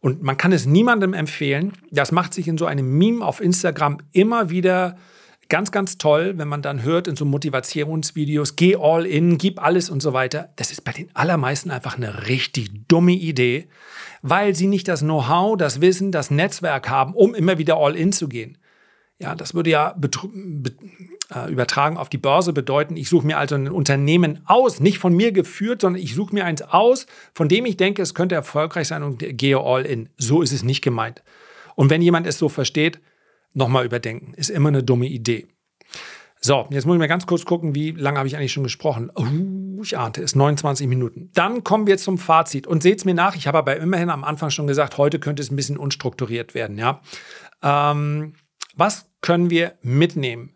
Und 0.00 0.22
man 0.22 0.36
kann 0.36 0.52
es 0.52 0.66
niemandem 0.66 1.14
empfehlen. 1.14 1.72
Das 1.90 2.12
macht 2.12 2.34
sich 2.34 2.46
in 2.46 2.58
so 2.58 2.66
einem 2.66 2.98
Meme 2.98 3.24
auf 3.24 3.40
Instagram 3.40 3.98
immer 4.12 4.50
wieder 4.50 4.96
Ganz, 5.50 5.72
ganz 5.72 5.98
toll, 5.98 6.34
wenn 6.36 6.46
man 6.46 6.62
dann 6.62 6.84
hört 6.84 7.08
in 7.08 7.16
so 7.16 7.24
Motivationsvideos, 7.24 8.54
geh 8.54 8.76
all 8.76 9.04
in, 9.04 9.36
gib 9.36 9.60
alles 9.60 9.90
und 9.90 10.00
so 10.00 10.12
weiter. 10.12 10.50
Das 10.54 10.70
ist 10.70 10.84
bei 10.84 10.92
den 10.92 11.10
allermeisten 11.12 11.72
einfach 11.72 11.96
eine 11.96 12.28
richtig 12.28 12.86
dumme 12.86 13.14
Idee, 13.14 13.66
weil 14.22 14.54
sie 14.54 14.68
nicht 14.68 14.86
das 14.86 15.00
Know-how, 15.00 15.56
das 15.56 15.80
Wissen, 15.80 16.12
das 16.12 16.30
Netzwerk 16.30 16.88
haben, 16.88 17.14
um 17.14 17.34
immer 17.34 17.58
wieder 17.58 17.78
all 17.78 17.96
in 17.96 18.12
zu 18.12 18.28
gehen. 18.28 18.58
Ja, 19.18 19.34
das 19.34 19.52
würde 19.52 19.70
ja 19.70 19.96
äh, 21.34 21.50
übertragen 21.50 21.96
auf 21.96 22.08
die 22.08 22.18
Börse 22.18 22.52
bedeuten, 22.52 22.96
ich 22.96 23.08
suche 23.08 23.26
mir 23.26 23.36
also 23.36 23.56
ein 23.56 23.68
Unternehmen 23.68 24.42
aus, 24.46 24.78
nicht 24.78 24.98
von 24.98 25.16
mir 25.16 25.32
geführt, 25.32 25.80
sondern 25.80 26.00
ich 26.00 26.14
suche 26.14 26.32
mir 26.32 26.44
eins 26.44 26.62
aus, 26.62 27.06
von 27.34 27.48
dem 27.48 27.66
ich 27.66 27.76
denke, 27.76 28.02
es 28.02 28.14
könnte 28.14 28.36
erfolgreich 28.36 28.86
sein 28.86 29.02
und 29.02 29.18
gehe 29.18 29.58
all 29.58 29.84
in. 29.84 30.10
So 30.16 30.42
ist 30.42 30.52
es 30.52 30.62
nicht 30.62 30.80
gemeint. 30.80 31.24
Und 31.74 31.90
wenn 31.90 32.02
jemand 32.02 32.28
es 32.28 32.38
so 32.38 32.48
versteht, 32.48 33.00
nochmal 33.52 33.84
überdenken. 33.84 34.34
Ist 34.34 34.50
immer 34.50 34.68
eine 34.68 34.82
dumme 34.82 35.06
Idee. 35.06 35.46
So, 36.42 36.66
jetzt 36.70 36.86
muss 36.86 36.94
ich 36.94 36.98
mal 36.98 37.06
ganz 37.06 37.26
kurz 37.26 37.44
gucken, 37.44 37.74
wie 37.74 37.90
lange 37.90 38.16
habe 38.16 38.26
ich 38.26 38.34
eigentlich 38.36 38.52
schon 38.52 38.62
gesprochen. 38.62 39.10
Uh, 39.14 39.82
ich 39.82 39.98
ahnte 39.98 40.22
es, 40.22 40.34
29 40.34 40.86
Minuten. 40.86 41.30
Dann 41.34 41.64
kommen 41.64 41.86
wir 41.86 41.98
zum 41.98 42.16
Fazit 42.16 42.66
und 42.66 42.82
seht 42.82 42.98
es 42.98 43.04
mir 43.04 43.12
nach. 43.12 43.36
Ich 43.36 43.46
habe 43.46 43.58
aber 43.58 43.76
immerhin 43.76 44.08
am 44.08 44.24
Anfang 44.24 44.48
schon 44.48 44.66
gesagt, 44.66 44.96
heute 44.96 45.18
könnte 45.18 45.42
es 45.42 45.50
ein 45.50 45.56
bisschen 45.56 45.76
unstrukturiert 45.76 46.54
werden. 46.54 46.78
Ja? 46.78 47.02
Ähm, 47.62 48.34
was 48.74 49.10
können 49.20 49.50
wir 49.50 49.74
mitnehmen 49.82 50.54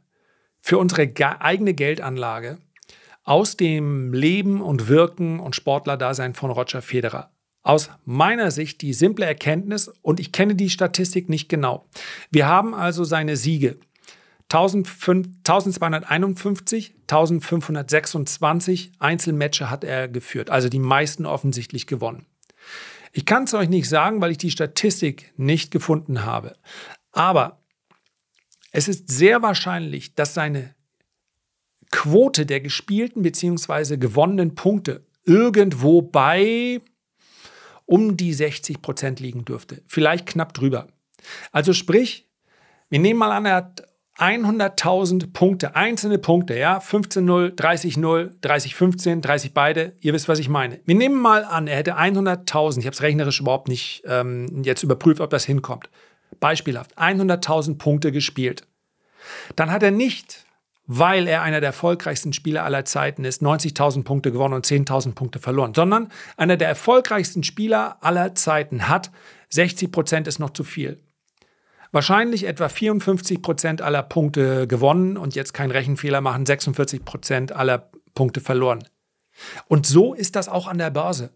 für 0.61 0.79
unsere 0.79 1.13
eigene 1.43 1.75
Geldanlage 1.75 2.59
aus 3.23 3.59
dem 3.59 4.15
Leben 4.15 4.63
und 4.63 4.89
Wirken 4.89 5.39
und 5.39 5.55
Sportlerdasein 5.55 6.33
von 6.33 6.51
Roger 6.51 6.81
Federer? 6.81 7.34
Aus 7.65 7.91
meiner 8.05 8.53
Sicht 8.53 8.83
die 8.83 8.93
simple 8.93 9.27
Erkenntnis, 9.27 9.89
und 10.03 10.21
ich 10.21 10.31
kenne 10.31 10.55
die 10.55 10.71
Statistik 10.71 11.29
nicht 11.29 11.49
genau. 11.49 11.85
Wir 12.31 12.47
haben 12.47 12.75
also 12.75 13.03
seine 13.03 13.37
Siege. 13.37 13.79
1251, 14.53 16.95
1526 17.01 18.93
Einzelmatches 18.99 19.71
hat 19.71 19.83
er 19.83 20.07
geführt, 20.09 20.51
also 20.51 20.69
die 20.69 20.79
meisten 20.79 21.27
offensichtlich 21.27 21.89
gewonnen. 21.89 22.27
Ich 23.13 23.25
kann 23.25 23.45
es 23.45 23.55
euch 23.55 23.71
nicht 23.71 23.89
sagen, 23.89 24.21
weil 24.21 24.33
ich 24.33 24.39
die 24.39 24.51
Statistik 24.51 25.33
nicht 25.37 25.71
gefunden 25.71 26.25
habe. 26.25 26.57
Aber 27.13 27.63
es 28.73 28.89
ist 28.89 29.09
sehr 29.11 29.41
wahrscheinlich, 29.41 30.15
dass 30.15 30.35
seine 30.35 30.75
Quote 31.91 32.45
der 32.45 32.61
gespielten 32.61 33.23
bzw. 33.23 33.97
gewonnenen 33.97 34.55
Punkte 34.55 35.07
irgendwo 35.25 36.03
bei 36.03 36.83
um 37.87 38.17
die 38.17 38.33
60 38.33 38.83
Prozent 38.83 39.21
liegen 39.21 39.45
dürfte. 39.45 39.83
Vielleicht 39.87 40.27
knapp 40.27 40.55
drüber. 40.55 40.89
Also 41.53 41.73
sprich, 41.73 42.29
wir 42.91 42.99
nehmen 42.99 43.19
mal 43.19 43.33
an, 43.33 43.47
er 43.47 43.57
hat 43.57 43.87
100.000 44.19 45.33
Punkte, 45.33 45.75
einzelne 45.75 46.19
Punkte, 46.19 46.57
ja, 46.57 46.79
15-0, 46.79 47.57
30-0, 47.57 48.41
30-15, 48.41 49.21
30 49.21 49.55
beide, 49.55 49.97
ihr 50.01 50.13
wisst, 50.13 50.29
was 50.29 50.39
ich 50.39 50.49
meine. 50.49 50.81
Wir 50.85 50.95
nehmen 50.95 51.21
mal 51.21 51.45
an, 51.45 51.67
er 51.67 51.79
hätte 51.79 51.97
100.000, 51.97 52.79
ich 52.79 52.87
habe 52.87 52.95
es 52.95 53.03
rechnerisch 53.03 53.41
überhaupt 53.41 53.69
nicht 53.69 54.05
ähm, 54.07 54.63
jetzt 54.63 54.85
überprüft, 54.85 55.21
ob 55.21 55.31
das 55.31 55.45
hinkommt. 55.45 55.91
Beispielhaft, 56.39 56.97
100.000 56.97 57.79
Punkte 57.79 58.13
gespielt. 58.13 58.67
Dann 59.57 59.73
hat 59.73 59.83
er 59.83 59.91
nicht 59.91 60.45
weil 60.87 61.27
er 61.27 61.43
einer 61.43 61.61
der 61.61 61.69
erfolgreichsten 61.69 62.33
Spieler 62.33 62.65
aller 62.65 62.85
Zeiten 62.85 63.25
ist, 63.25 63.43
90.000 63.43 64.05
Punkte 64.05 64.33
gewonnen 64.33 64.55
und 64.55 64.67
10.000 64.67 65.15
Punkte 65.15 65.39
verloren, 65.39 65.73
sondern 65.75 66.11
einer 66.37 66.57
der 66.57 66.69
erfolgreichsten 66.69 67.43
Spieler 67.43 67.99
aller 68.01 68.35
Zeiten 68.35 68.89
hat 68.89 69.11
60 69.51 69.93
Prozent 69.93 70.27
ist 70.27 70.39
noch 70.39 70.51
zu 70.51 70.65
viel. 70.65 71.01
Wahrscheinlich 71.93 72.45
etwa 72.45 72.69
54 72.69 73.41
Prozent 73.41 73.81
aller 73.81 74.03
Punkte 74.03 74.67
gewonnen 74.67 75.17
und 75.17 75.37
jetzt 75.37 75.55
kein 75.55 75.71
Rechenfehler 75.71 76.21
machen, 76.21 76.45
46 76.45 77.05
Prozent 77.05 77.53
aller 77.53 77.91
Punkte 78.15 78.41
verloren. 78.41 78.83
Und 79.69 79.87
so 79.87 80.13
ist 80.13 80.35
das 80.37 80.49
auch 80.49 80.67
an 80.67 80.79
der 80.79 80.91
Börse. 80.91 81.31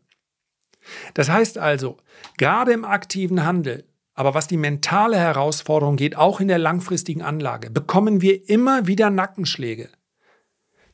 Das 1.14 1.28
heißt 1.28 1.58
also, 1.58 1.96
gerade 2.38 2.72
im 2.72 2.84
aktiven 2.84 3.44
Handel 3.44 3.84
aber 4.18 4.34
was 4.34 4.48
die 4.48 4.56
mentale 4.56 5.16
Herausforderung 5.16 5.94
geht, 5.94 6.16
auch 6.16 6.40
in 6.40 6.48
der 6.48 6.58
langfristigen 6.58 7.22
Anlage, 7.22 7.70
bekommen 7.70 8.20
wir 8.20 8.48
immer 8.48 8.88
wieder 8.88 9.10
Nackenschläge. 9.10 9.90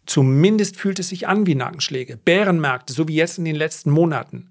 Zumindest 0.05 0.77
fühlt 0.77 0.99
es 0.99 1.09
sich 1.09 1.27
an 1.27 1.47
wie 1.47 1.55
Nackenschläge. 1.55 2.19
Bärenmärkte, 2.19 2.93
so 2.93 3.09
wie 3.09 3.15
jetzt 3.15 3.39
in 3.39 3.47
den 3.47 3.57
letzten 3.57 3.91
Monaten. 3.91 4.51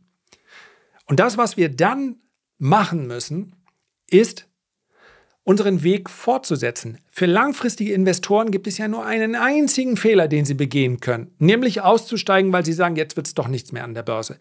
Und 1.06 1.20
das, 1.20 1.38
was 1.38 1.56
wir 1.56 1.70
dann 1.70 2.16
machen 2.58 3.06
müssen, 3.06 3.56
ist, 4.10 4.48
unseren 5.44 5.84
Weg 5.84 6.10
fortzusetzen. 6.10 6.98
Für 7.12 7.28
langfristige 7.28 7.94
Investoren 7.94 8.50
gibt 8.50 8.66
es 8.66 8.80
ja 8.80 8.88
nur 8.88 9.06
einen 9.06 9.36
einzigen 9.36 9.98
Fehler, 9.98 10.28
den 10.28 10.46
sie 10.46 10.56
begehen 10.56 11.00
können, 11.00 11.36
nämlich 11.38 11.82
auszusteigen, 11.82 12.52
weil 12.52 12.66
sie 12.66 12.74
sagen, 12.74 12.96
jetzt 12.96 13.18
wird 13.18 13.28
es 13.28 13.36
doch 13.36 13.50
nichts 13.50 13.72
mehr 13.72 13.84
an 13.84 13.94
der 13.94 14.02
Börse. 14.02 14.40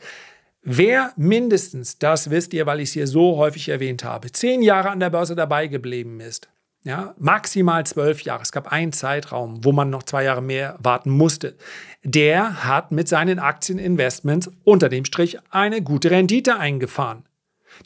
Wer 0.64 1.12
mindestens, 1.16 1.98
das 1.98 2.31
wisst 2.31 2.55
ihr, 2.55 2.66
weil 2.66 2.79
ich 2.79 2.90
es 2.90 2.92
hier 2.92 3.07
so 3.09 3.37
häufig 3.37 3.68
erwähnt 3.68 4.05
habe, 4.05 4.31
zehn 4.31 4.62
Jahre 4.62 4.90
an 4.90 5.01
der 5.01 5.11
Börse 5.11 5.35
dabei 5.35 5.66
geblieben 5.66 6.20
ist, 6.20 6.48
ja, 6.85 7.14
maximal 7.18 7.85
zwölf 7.85 8.22
Jahre, 8.22 8.42
es 8.42 8.53
gab 8.53 8.70
einen 8.70 8.92
Zeitraum, 8.92 9.64
wo 9.64 9.72
man 9.72 9.90
noch 9.90 10.05
zwei 10.05 10.25
Jahre 10.25 10.42
mehr 10.42 10.77
warten 10.81 11.11
musste, 11.11 11.57
der 12.05 12.64
hat 12.64 12.92
mit 12.92 13.09
seinen 13.09 13.40
Aktieninvestments 13.40 14.51
unter 14.62 14.88
dem 14.88 15.05
Strich 15.05 15.38
eine 15.51 15.83
gute 15.83 16.11
Rendite 16.11 16.57
eingefahren. 16.57 17.25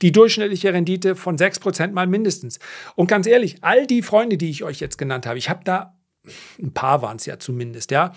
Die 0.02 0.12
durchschnittliche 0.12 0.72
Rendite 0.72 1.14
von 1.14 1.38
6% 1.38 1.92
mal 1.92 2.06
mindestens. 2.06 2.58
Und 2.94 3.06
ganz 3.06 3.26
ehrlich, 3.26 3.58
all 3.62 3.86
die 3.86 4.02
Freunde, 4.02 4.36
die 4.36 4.50
ich 4.50 4.64
euch 4.64 4.80
jetzt 4.80 4.98
genannt 4.98 5.26
habe, 5.26 5.38
ich 5.38 5.48
habe 5.48 5.60
da, 5.64 5.96
ein 6.60 6.74
paar 6.74 7.02
waren 7.02 7.16
es 7.16 7.26
ja 7.26 7.38
zumindest, 7.38 7.90
ja, 7.90 8.12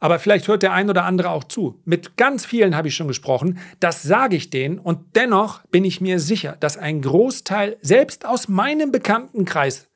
aber 0.00 0.18
vielleicht 0.18 0.48
hört 0.48 0.62
der 0.62 0.72
ein 0.72 0.90
oder 0.90 1.04
andere 1.04 1.30
auch 1.30 1.44
zu. 1.44 1.80
Mit 1.84 2.16
ganz 2.16 2.44
vielen 2.44 2.76
habe 2.76 2.88
ich 2.88 2.94
schon 2.94 3.08
gesprochen. 3.08 3.58
Das 3.80 4.02
sage 4.02 4.36
ich 4.36 4.50
denen 4.50 4.78
und 4.78 5.16
dennoch 5.16 5.64
bin 5.66 5.84
ich 5.84 6.00
mir 6.00 6.20
sicher, 6.20 6.56
dass 6.60 6.76
ein 6.76 7.02
Großteil, 7.02 7.76
selbst 7.82 8.24
aus 8.24 8.48
meinem 8.48 8.92
Bekanntenkreis, 8.92 9.88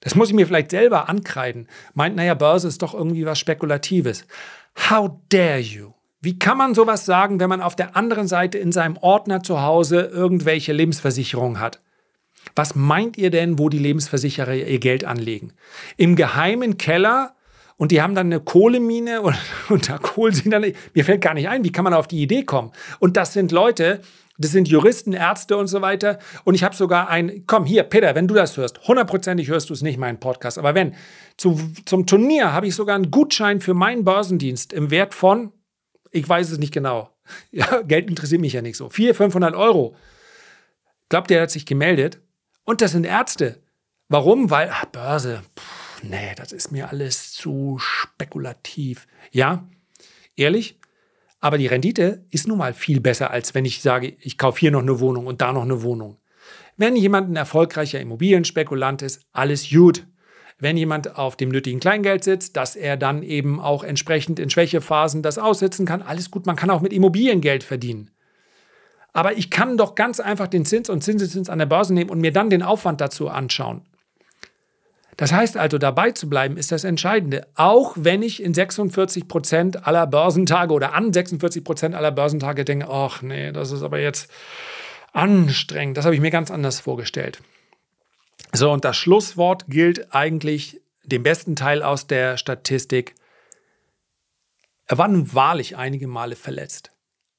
das 0.00 0.14
muss 0.14 0.28
ich 0.28 0.34
mir 0.34 0.46
vielleicht 0.46 0.70
selber 0.70 1.08
ankreiden, 1.08 1.68
meint, 1.94 2.16
naja, 2.16 2.34
Börse 2.34 2.68
ist 2.68 2.82
doch 2.82 2.94
irgendwie 2.94 3.26
was 3.26 3.38
Spekulatives. 3.38 4.26
How 4.88 5.10
dare 5.28 5.58
you? 5.58 5.92
Wie 6.22 6.38
kann 6.38 6.58
man 6.58 6.74
sowas 6.74 7.06
sagen, 7.06 7.40
wenn 7.40 7.48
man 7.48 7.62
auf 7.62 7.76
der 7.76 7.96
anderen 7.96 8.28
Seite 8.28 8.58
in 8.58 8.72
seinem 8.72 8.98
Ordner 8.98 9.42
zu 9.42 9.62
Hause 9.62 10.02
irgendwelche 10.02 10.72
Lebensversicherungen 10.72 11.60
hat? 11.60 11.80
Was 12.54 12.74
meint 12.74 13.16
ihr 13.18 13.30
denn, 13.30 13.58
wo 13.58 13.68
die 13.68 13.78
Lebensversicherer 13.78 14.54
ihr 14.54 14.78
Geld 14.80 15.04
anlegen? 15.04 15.52
Im 15.96 16.16
geheimen 16.16 16.78
Keller 16.78 17.34
und 17.80 17.92
die 17.92 18.02
haben 18.02 18.14
dann 18.14 18.26
eine 18.26 18.40
Kohlemine 18.40 19.22
und, 19.22 19.34
und 19.70 19.88
da 19.88 19.96
Kohl 19.96 20.34
sind 20.34 20.50
dann, 20.50 20.70
mir 20.92 21.04
fällt 21.04 21.22
gar 21.22 21.32
nicht 21.32 21.48
ein, 21.48 21.64
wie 21.64 21.72
kann 21.72 21.82
man 21.82 21.94
auf 21.94 22.06
die 22.06 22.20
Idee 22.20 22.44
kommen? 22.44 22.72
Und 22.98 23.16
das 23.16 23.32
sind 23.32 23.52
Leute, 23.52 24.02
das 24.36 24.50
sind 24.50 24.68
Juristen, 24.68 25.14
Ärzte 25.14 25.56
und 25.56 25.66
so 25.66 25.80
weiter. 25.80 26.18
Und 26.44 26.54
ich 26.54 26.62
habe 26.62 26.76
sogar 26.76 27.08
ein, 27.08 27.44
komm 27.46 27.64
hier, 27.64 27.84
Peter, 27.84 28.14
wenn 28.14 28.28
du 28.28 28.34
das 28.34 28.54
hörst, 28.58 28.86
hundertprozentig 28.86 29.48
hörst 29.48 29.70
du 29.70 29.72
es 29.72 29.80
nicht, 29.80 29.98
meinen 29.98 30.20
Podcast, 30.20 30.58
aber 30.58 30.74
wenn, 30.74 30.94
zu, 31.38 31.58
zum 31.86 32.06
Turnier 32.06 32.52
habe 32.52 32.66
ich 32.66 32.74
sogar 32.74 32.96
einen 32.96 33.10
Gutschein 33.10 33.62
für 33.62 33.72
meinen 33.72 34.04
Börsendienst 34.04 34.74
im 34.74 34.90
Wert 34.90 35.14
von, 35.14 35.50
ich 36.10 36.28
weiß 36.28 36.50
es 36.50 36.58
nicht 36.58 36.74
genau, 36.74 37.08
ja, 37.50 37.80
Geld 37.80 38.10
interessiert 38.10 38.42
mich 38.42 38.52
ja 38.52 38.60
nicht 38.60 38.76
so, 38.76 38.90
400, 38.90 39.16
500 39.16 39.54
Euro. 39.54 39.96
Glaubt 41.08 41.30
ihr, 41.30 41.40
hat 41.40 41.50
sich 41.50 41.64
gemeldet? 41.64 42.20
Und 42.64 42.82
das 42.82 42.92
sind 42.92 43.06
Ärzte. 43.06 43.62
Warum? 44.10 44.50
Weil, 44.50 44.68
ach, 44.70 44.84
Börse, 44.84 45.40
pff, 45.58 45.79
nee, 46.02 46.34
das 46.36 46.52
ist 46.52 46.72
mir 46.72 46.90
alles 46.90 47.32
zu 47.32 47.78
spekulativ. 47.78 49.06
Ja, 49.30 49.68
ehrlich, 50.36 50.78
aber 51.40 51.58
die 51.58 51.66
Rendite 51.66 52.24
ist 52.30 52.46
nun 52.46 52.58
mal 52.58 52.74
viel 52.74 53.00
besser, 53.00 53.30
als 53.30 53.54
wenn 53.54 53.64
ich 53.64 53.80
sage, 53.80 54.16
ich 54.20 54.36
kaufe 54.36 54.60
hier 54.60 54.70
noch 54.70 54.82
eine 54.82 55.00
Wohnung 55.00 55.26
und 55.26 55.40
da 55.40 55.52
noch 55.52 55.62
eine 55.62 55.82
Wohnung. 55.82 56.18
Wenn 56.76 56.96
jemand 56.96 57.30
ein 57.30 57.36
erfolgreicher 57.36 58.00
Immobilienspekulant 58.00 59.02
ist, 59.02 59.22
alles 59.32 59.68
gut. 59.68 60.06
Wenn 60.58 60.76
jemand 60.76 61.16
auf 61.16 61.36
dem 61.36 61.48
nötigen 61.48 61.80
Kleingeld 61.80 62.22
sitzt, 62.22 62.56
dass 62.56 62.76
er 62.76 62.98
dann 62.98 63.22
eben 63.22 63.60
auch 63.60 63.82
entsprechend 63.82 64.38
in 64.38 64.50
Schwächephasen 64.50 65.22
das 65.22 65.38
aussitzen 65.38 65.86
kann, 65.86 66.02
alles 66.02 66.30
gut. 66.30 66.44
Man 66.44 66.56
kann 66.56 66.68
auch 66.68 66.82
mit 66.82 66.92
Immobilien 66.92 67.40
Geld 67.40 67.64
verdienen. 67.64 68.10
Aber 69.12 69.36
ich 69.36 69.50
kann 69.50 69.76
doch 69.78 69.94
ganz 69.94 70.20
einfach 70.20 70.46
den 70.46 70.66
Zins 70.66 70.90
und 70.90 71.02
Zinseszins 71.02 71.48
an 71.48 71.58
der 71.58 71.66
Börse 71.66 71.94
nehmen 71.94 72.10
und 72.10 72.20
mir 72.20 72.32
dann 72.32 72.50
den 72.50 72.62
Aufwand 72.62 73.00
dazu 73.00 73.28
anschauen. 73.28 73.82
Das 75.20 75.32
heißt 75.32 75.58
also, 75.58 75.76
dabei 75.76 76.12
zu 76.12 76.30
bleiben 76.30 76.56
ist 76.56 76.72
das 76.72 76.82
Entscheidende. 76.82 77.46
Auch 77.54 77.92
wenn 77.94 78.22
ich 78.22 78.42
in 78.42 78.54
46 78.54 79.28
Prozent 79.28 79.86
aller 79.86 80.06
Börsentage 80.06 80.72
oder 80.72 80.94
an 80.94 81.12
46 81.12 81.62
Prozent 81.62 81.94
aller 81.94 82.10
Börsentage 82.10 82.64
denke, 82.64 82.88
ach 82.88 83.20
nee, 83.20 83.52
das 83.52 83.70
ist 83.70 83.82
aber 83.82 83.98
jetzt 83.98 84.30
anstrengend. 85.12 85.98
Das 85.98 86.06
habe 86.06 86.14
ich 86.14 86.22
mir 86.22 86.30
ganz 86.30 86.50
anders 86.50 86.80
vorgestellt. 86.80 87.42
So, 88.54 88.72
und 88.72 88.82
das 88.86 88.96
Schlusswort 88.96 89.66
gilt 89.68 90.14
eigentlich 90.14 90.80
dem 91.04 91.22
besten 91.22 91.54
Teil 91.54 91.82
aus 91.82 92.06
der 92.06 92.38
Statistik. 92.38 93.14
Er 94.86 94.96
war 94.96 95.08
nun 95.08 95.34
wahrlich 95.34 95.76
einige 95.76 96.08
Male 96.08 96.34
verletzt. 96.34 96.92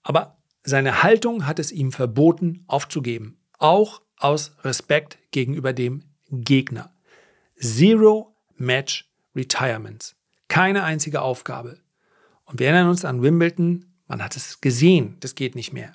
Aber 0.04 0.38
seine 0.62 1.02
Haltung 1.02 1.48
hat 1.48 1.58
es 1.58 1.72
ihm 1.72 1.92
verboten, 1.92 2.64
aufzugeben. 2.68 3.40
Auch 3.58 4.04
aus 4.18 4.56
Respekt 4.64 5.18
gegenüber 5.32 5.74
dem 5.74 6.04
Gegner. 6.30 6.91
Zero 7.62 8.36
Match 8.57 9.07
Retirements. 9.36 10.16
Keine 10.47 10.84
einzige 10.84 11.22
Aufgabe. 11.22 11.80
Und 12.45 12.59
wir 12.59 12.68
erinnern 12.68 12.89
uns 12.89 13.05
an 13.05 13.22
Wimbledon, 13.22 13.86
man 14.07 14.24
hat 14.24 14.36
es 14.36 14.62
gesehen, 14.62 15.18
das 15.20 15.36
geht 15.36 15.55
nicht 15.55 15.72
mehr. 15.72 15.93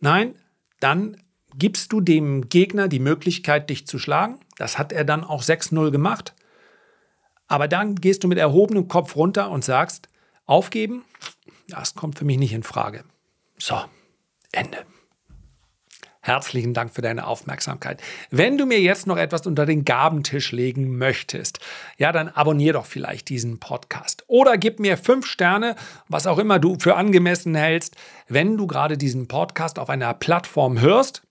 Nein, 0.00 0.34
dann 0.80 1.16
gibst 1.56 1.92
du 1.92 2.00
dem 2.00 2.48
Gegner 2.48 2.88
die 2.88 2.98
Möglichkeit, 2.98 3.70
dich 3.70 3.86
zu 3.86 3.98
schlagen. 3.98 4.40
Das 4.56 4.76
hat 4.76 4.92
er 4.92 5.04
dann 5.04 5.24
auch 5.24 5.42
6-0 5.42 5.90
gemacht. 5.90 6.34
Aber 7.46 7.68
dann 7.68 7.94
gehst 7.94 8.24
du 8.24 8.28
mit 8.28 8.38
erhobenem 8.38 8.88
Kopf 8.88 9.16
runter 9.16 9.50
und 9.50 9.64
sagst, 9.64 10.08
aufgeben, 10.46 11.04
das 11.68 11.94
kommt 11.94 12.18
für 12.18 12.24
mich 12.24 12.38
nicht 12.38 12.52
in 12.52 12.64
Frage. 12.64 13.04
So, 13.56 13.80
Ende. 14.52 14.84
Herzlichen 16.24 16.72
Dank 16.72 16.94
für 16.94 17.02
deine 17.02 17.26
Aufmerksamkeit. 17.26 18.02
Wenn 18.30 18.56
du 18.56 18.64
mir 18.64 18.80
jetzt 18.80 19.06
noch 19.06 19.18
etwas 19.18 19.46
unter 19.46 19.66
den 19.66 19.84
Gabentisch 19.84 20.52
legen 20.52 20.96
möchtest, 20.96 21.60
ja, 21.98 22.12
dann 22.12 22.30
abonnier 22.30 22.72
doch 22.72 22.86
vielleicht 22.86 23.28
diesen 23.28 23.60
Podcast. 23.60 24.24
Oder 24.26 24.56
gib 24.56 24.80
mir 24.80 24.96
fünf 24.96 25.26
Sterne, 25.26 25.76
was 26.08 26.26
auch 26.26 26.38
immer 26.38 26.58
du 26.58 26.78
für 26.80 26.96
angemessen 26.96 27.54
hältst, 27.54 27.96
wenn 28.26 28.56
du 28.56 28.66
gerade 28.66 28.96
diesen 28.96 29.28
Podcast 29.28 29.78
auf 29.78 29.90
einer 29.90 30.14
Plattform 30.14 30.80
hörst, 30.80 31.24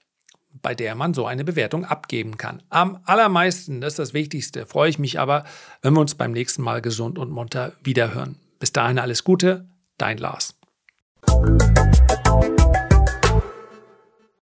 bei 0.61 0.75
der 0.75 0.93
man 0.93 1.15
so 1.15 1.25
eine 1.25 1.43
Bewertung 1.43 1.85
abgeben 1.85 2.37
kann. 2.37 2.61
Am 2.69 2.99
allermeisten, 3.05 3.81
das 3.81 3.93
ist 3.93 3.99
das 3.99 4.13
Wichtigste, 4.13 4.67
freue 4.67 4.91
ich 4.91 4.99
mich 4.99 5.19
aber, 5.19 5.43
wenn 5.81 5.95
wir 5.95 6.01
uns 6.01 6.13
beim 6.13 6.33
nächsten 6.33 6.61
Mal 6.61 6.83
gesund 6.83 7.17
und 7.17 7.31
munter 7.31 7.71
wiederhören. 7.83 8.37
Bis 8.59 8.73
dahin 8.73 8.99
alles 8.99 9.23
Gute, 9.23 9.65
dein 9.97 10.19
Lars. 10.19 10.53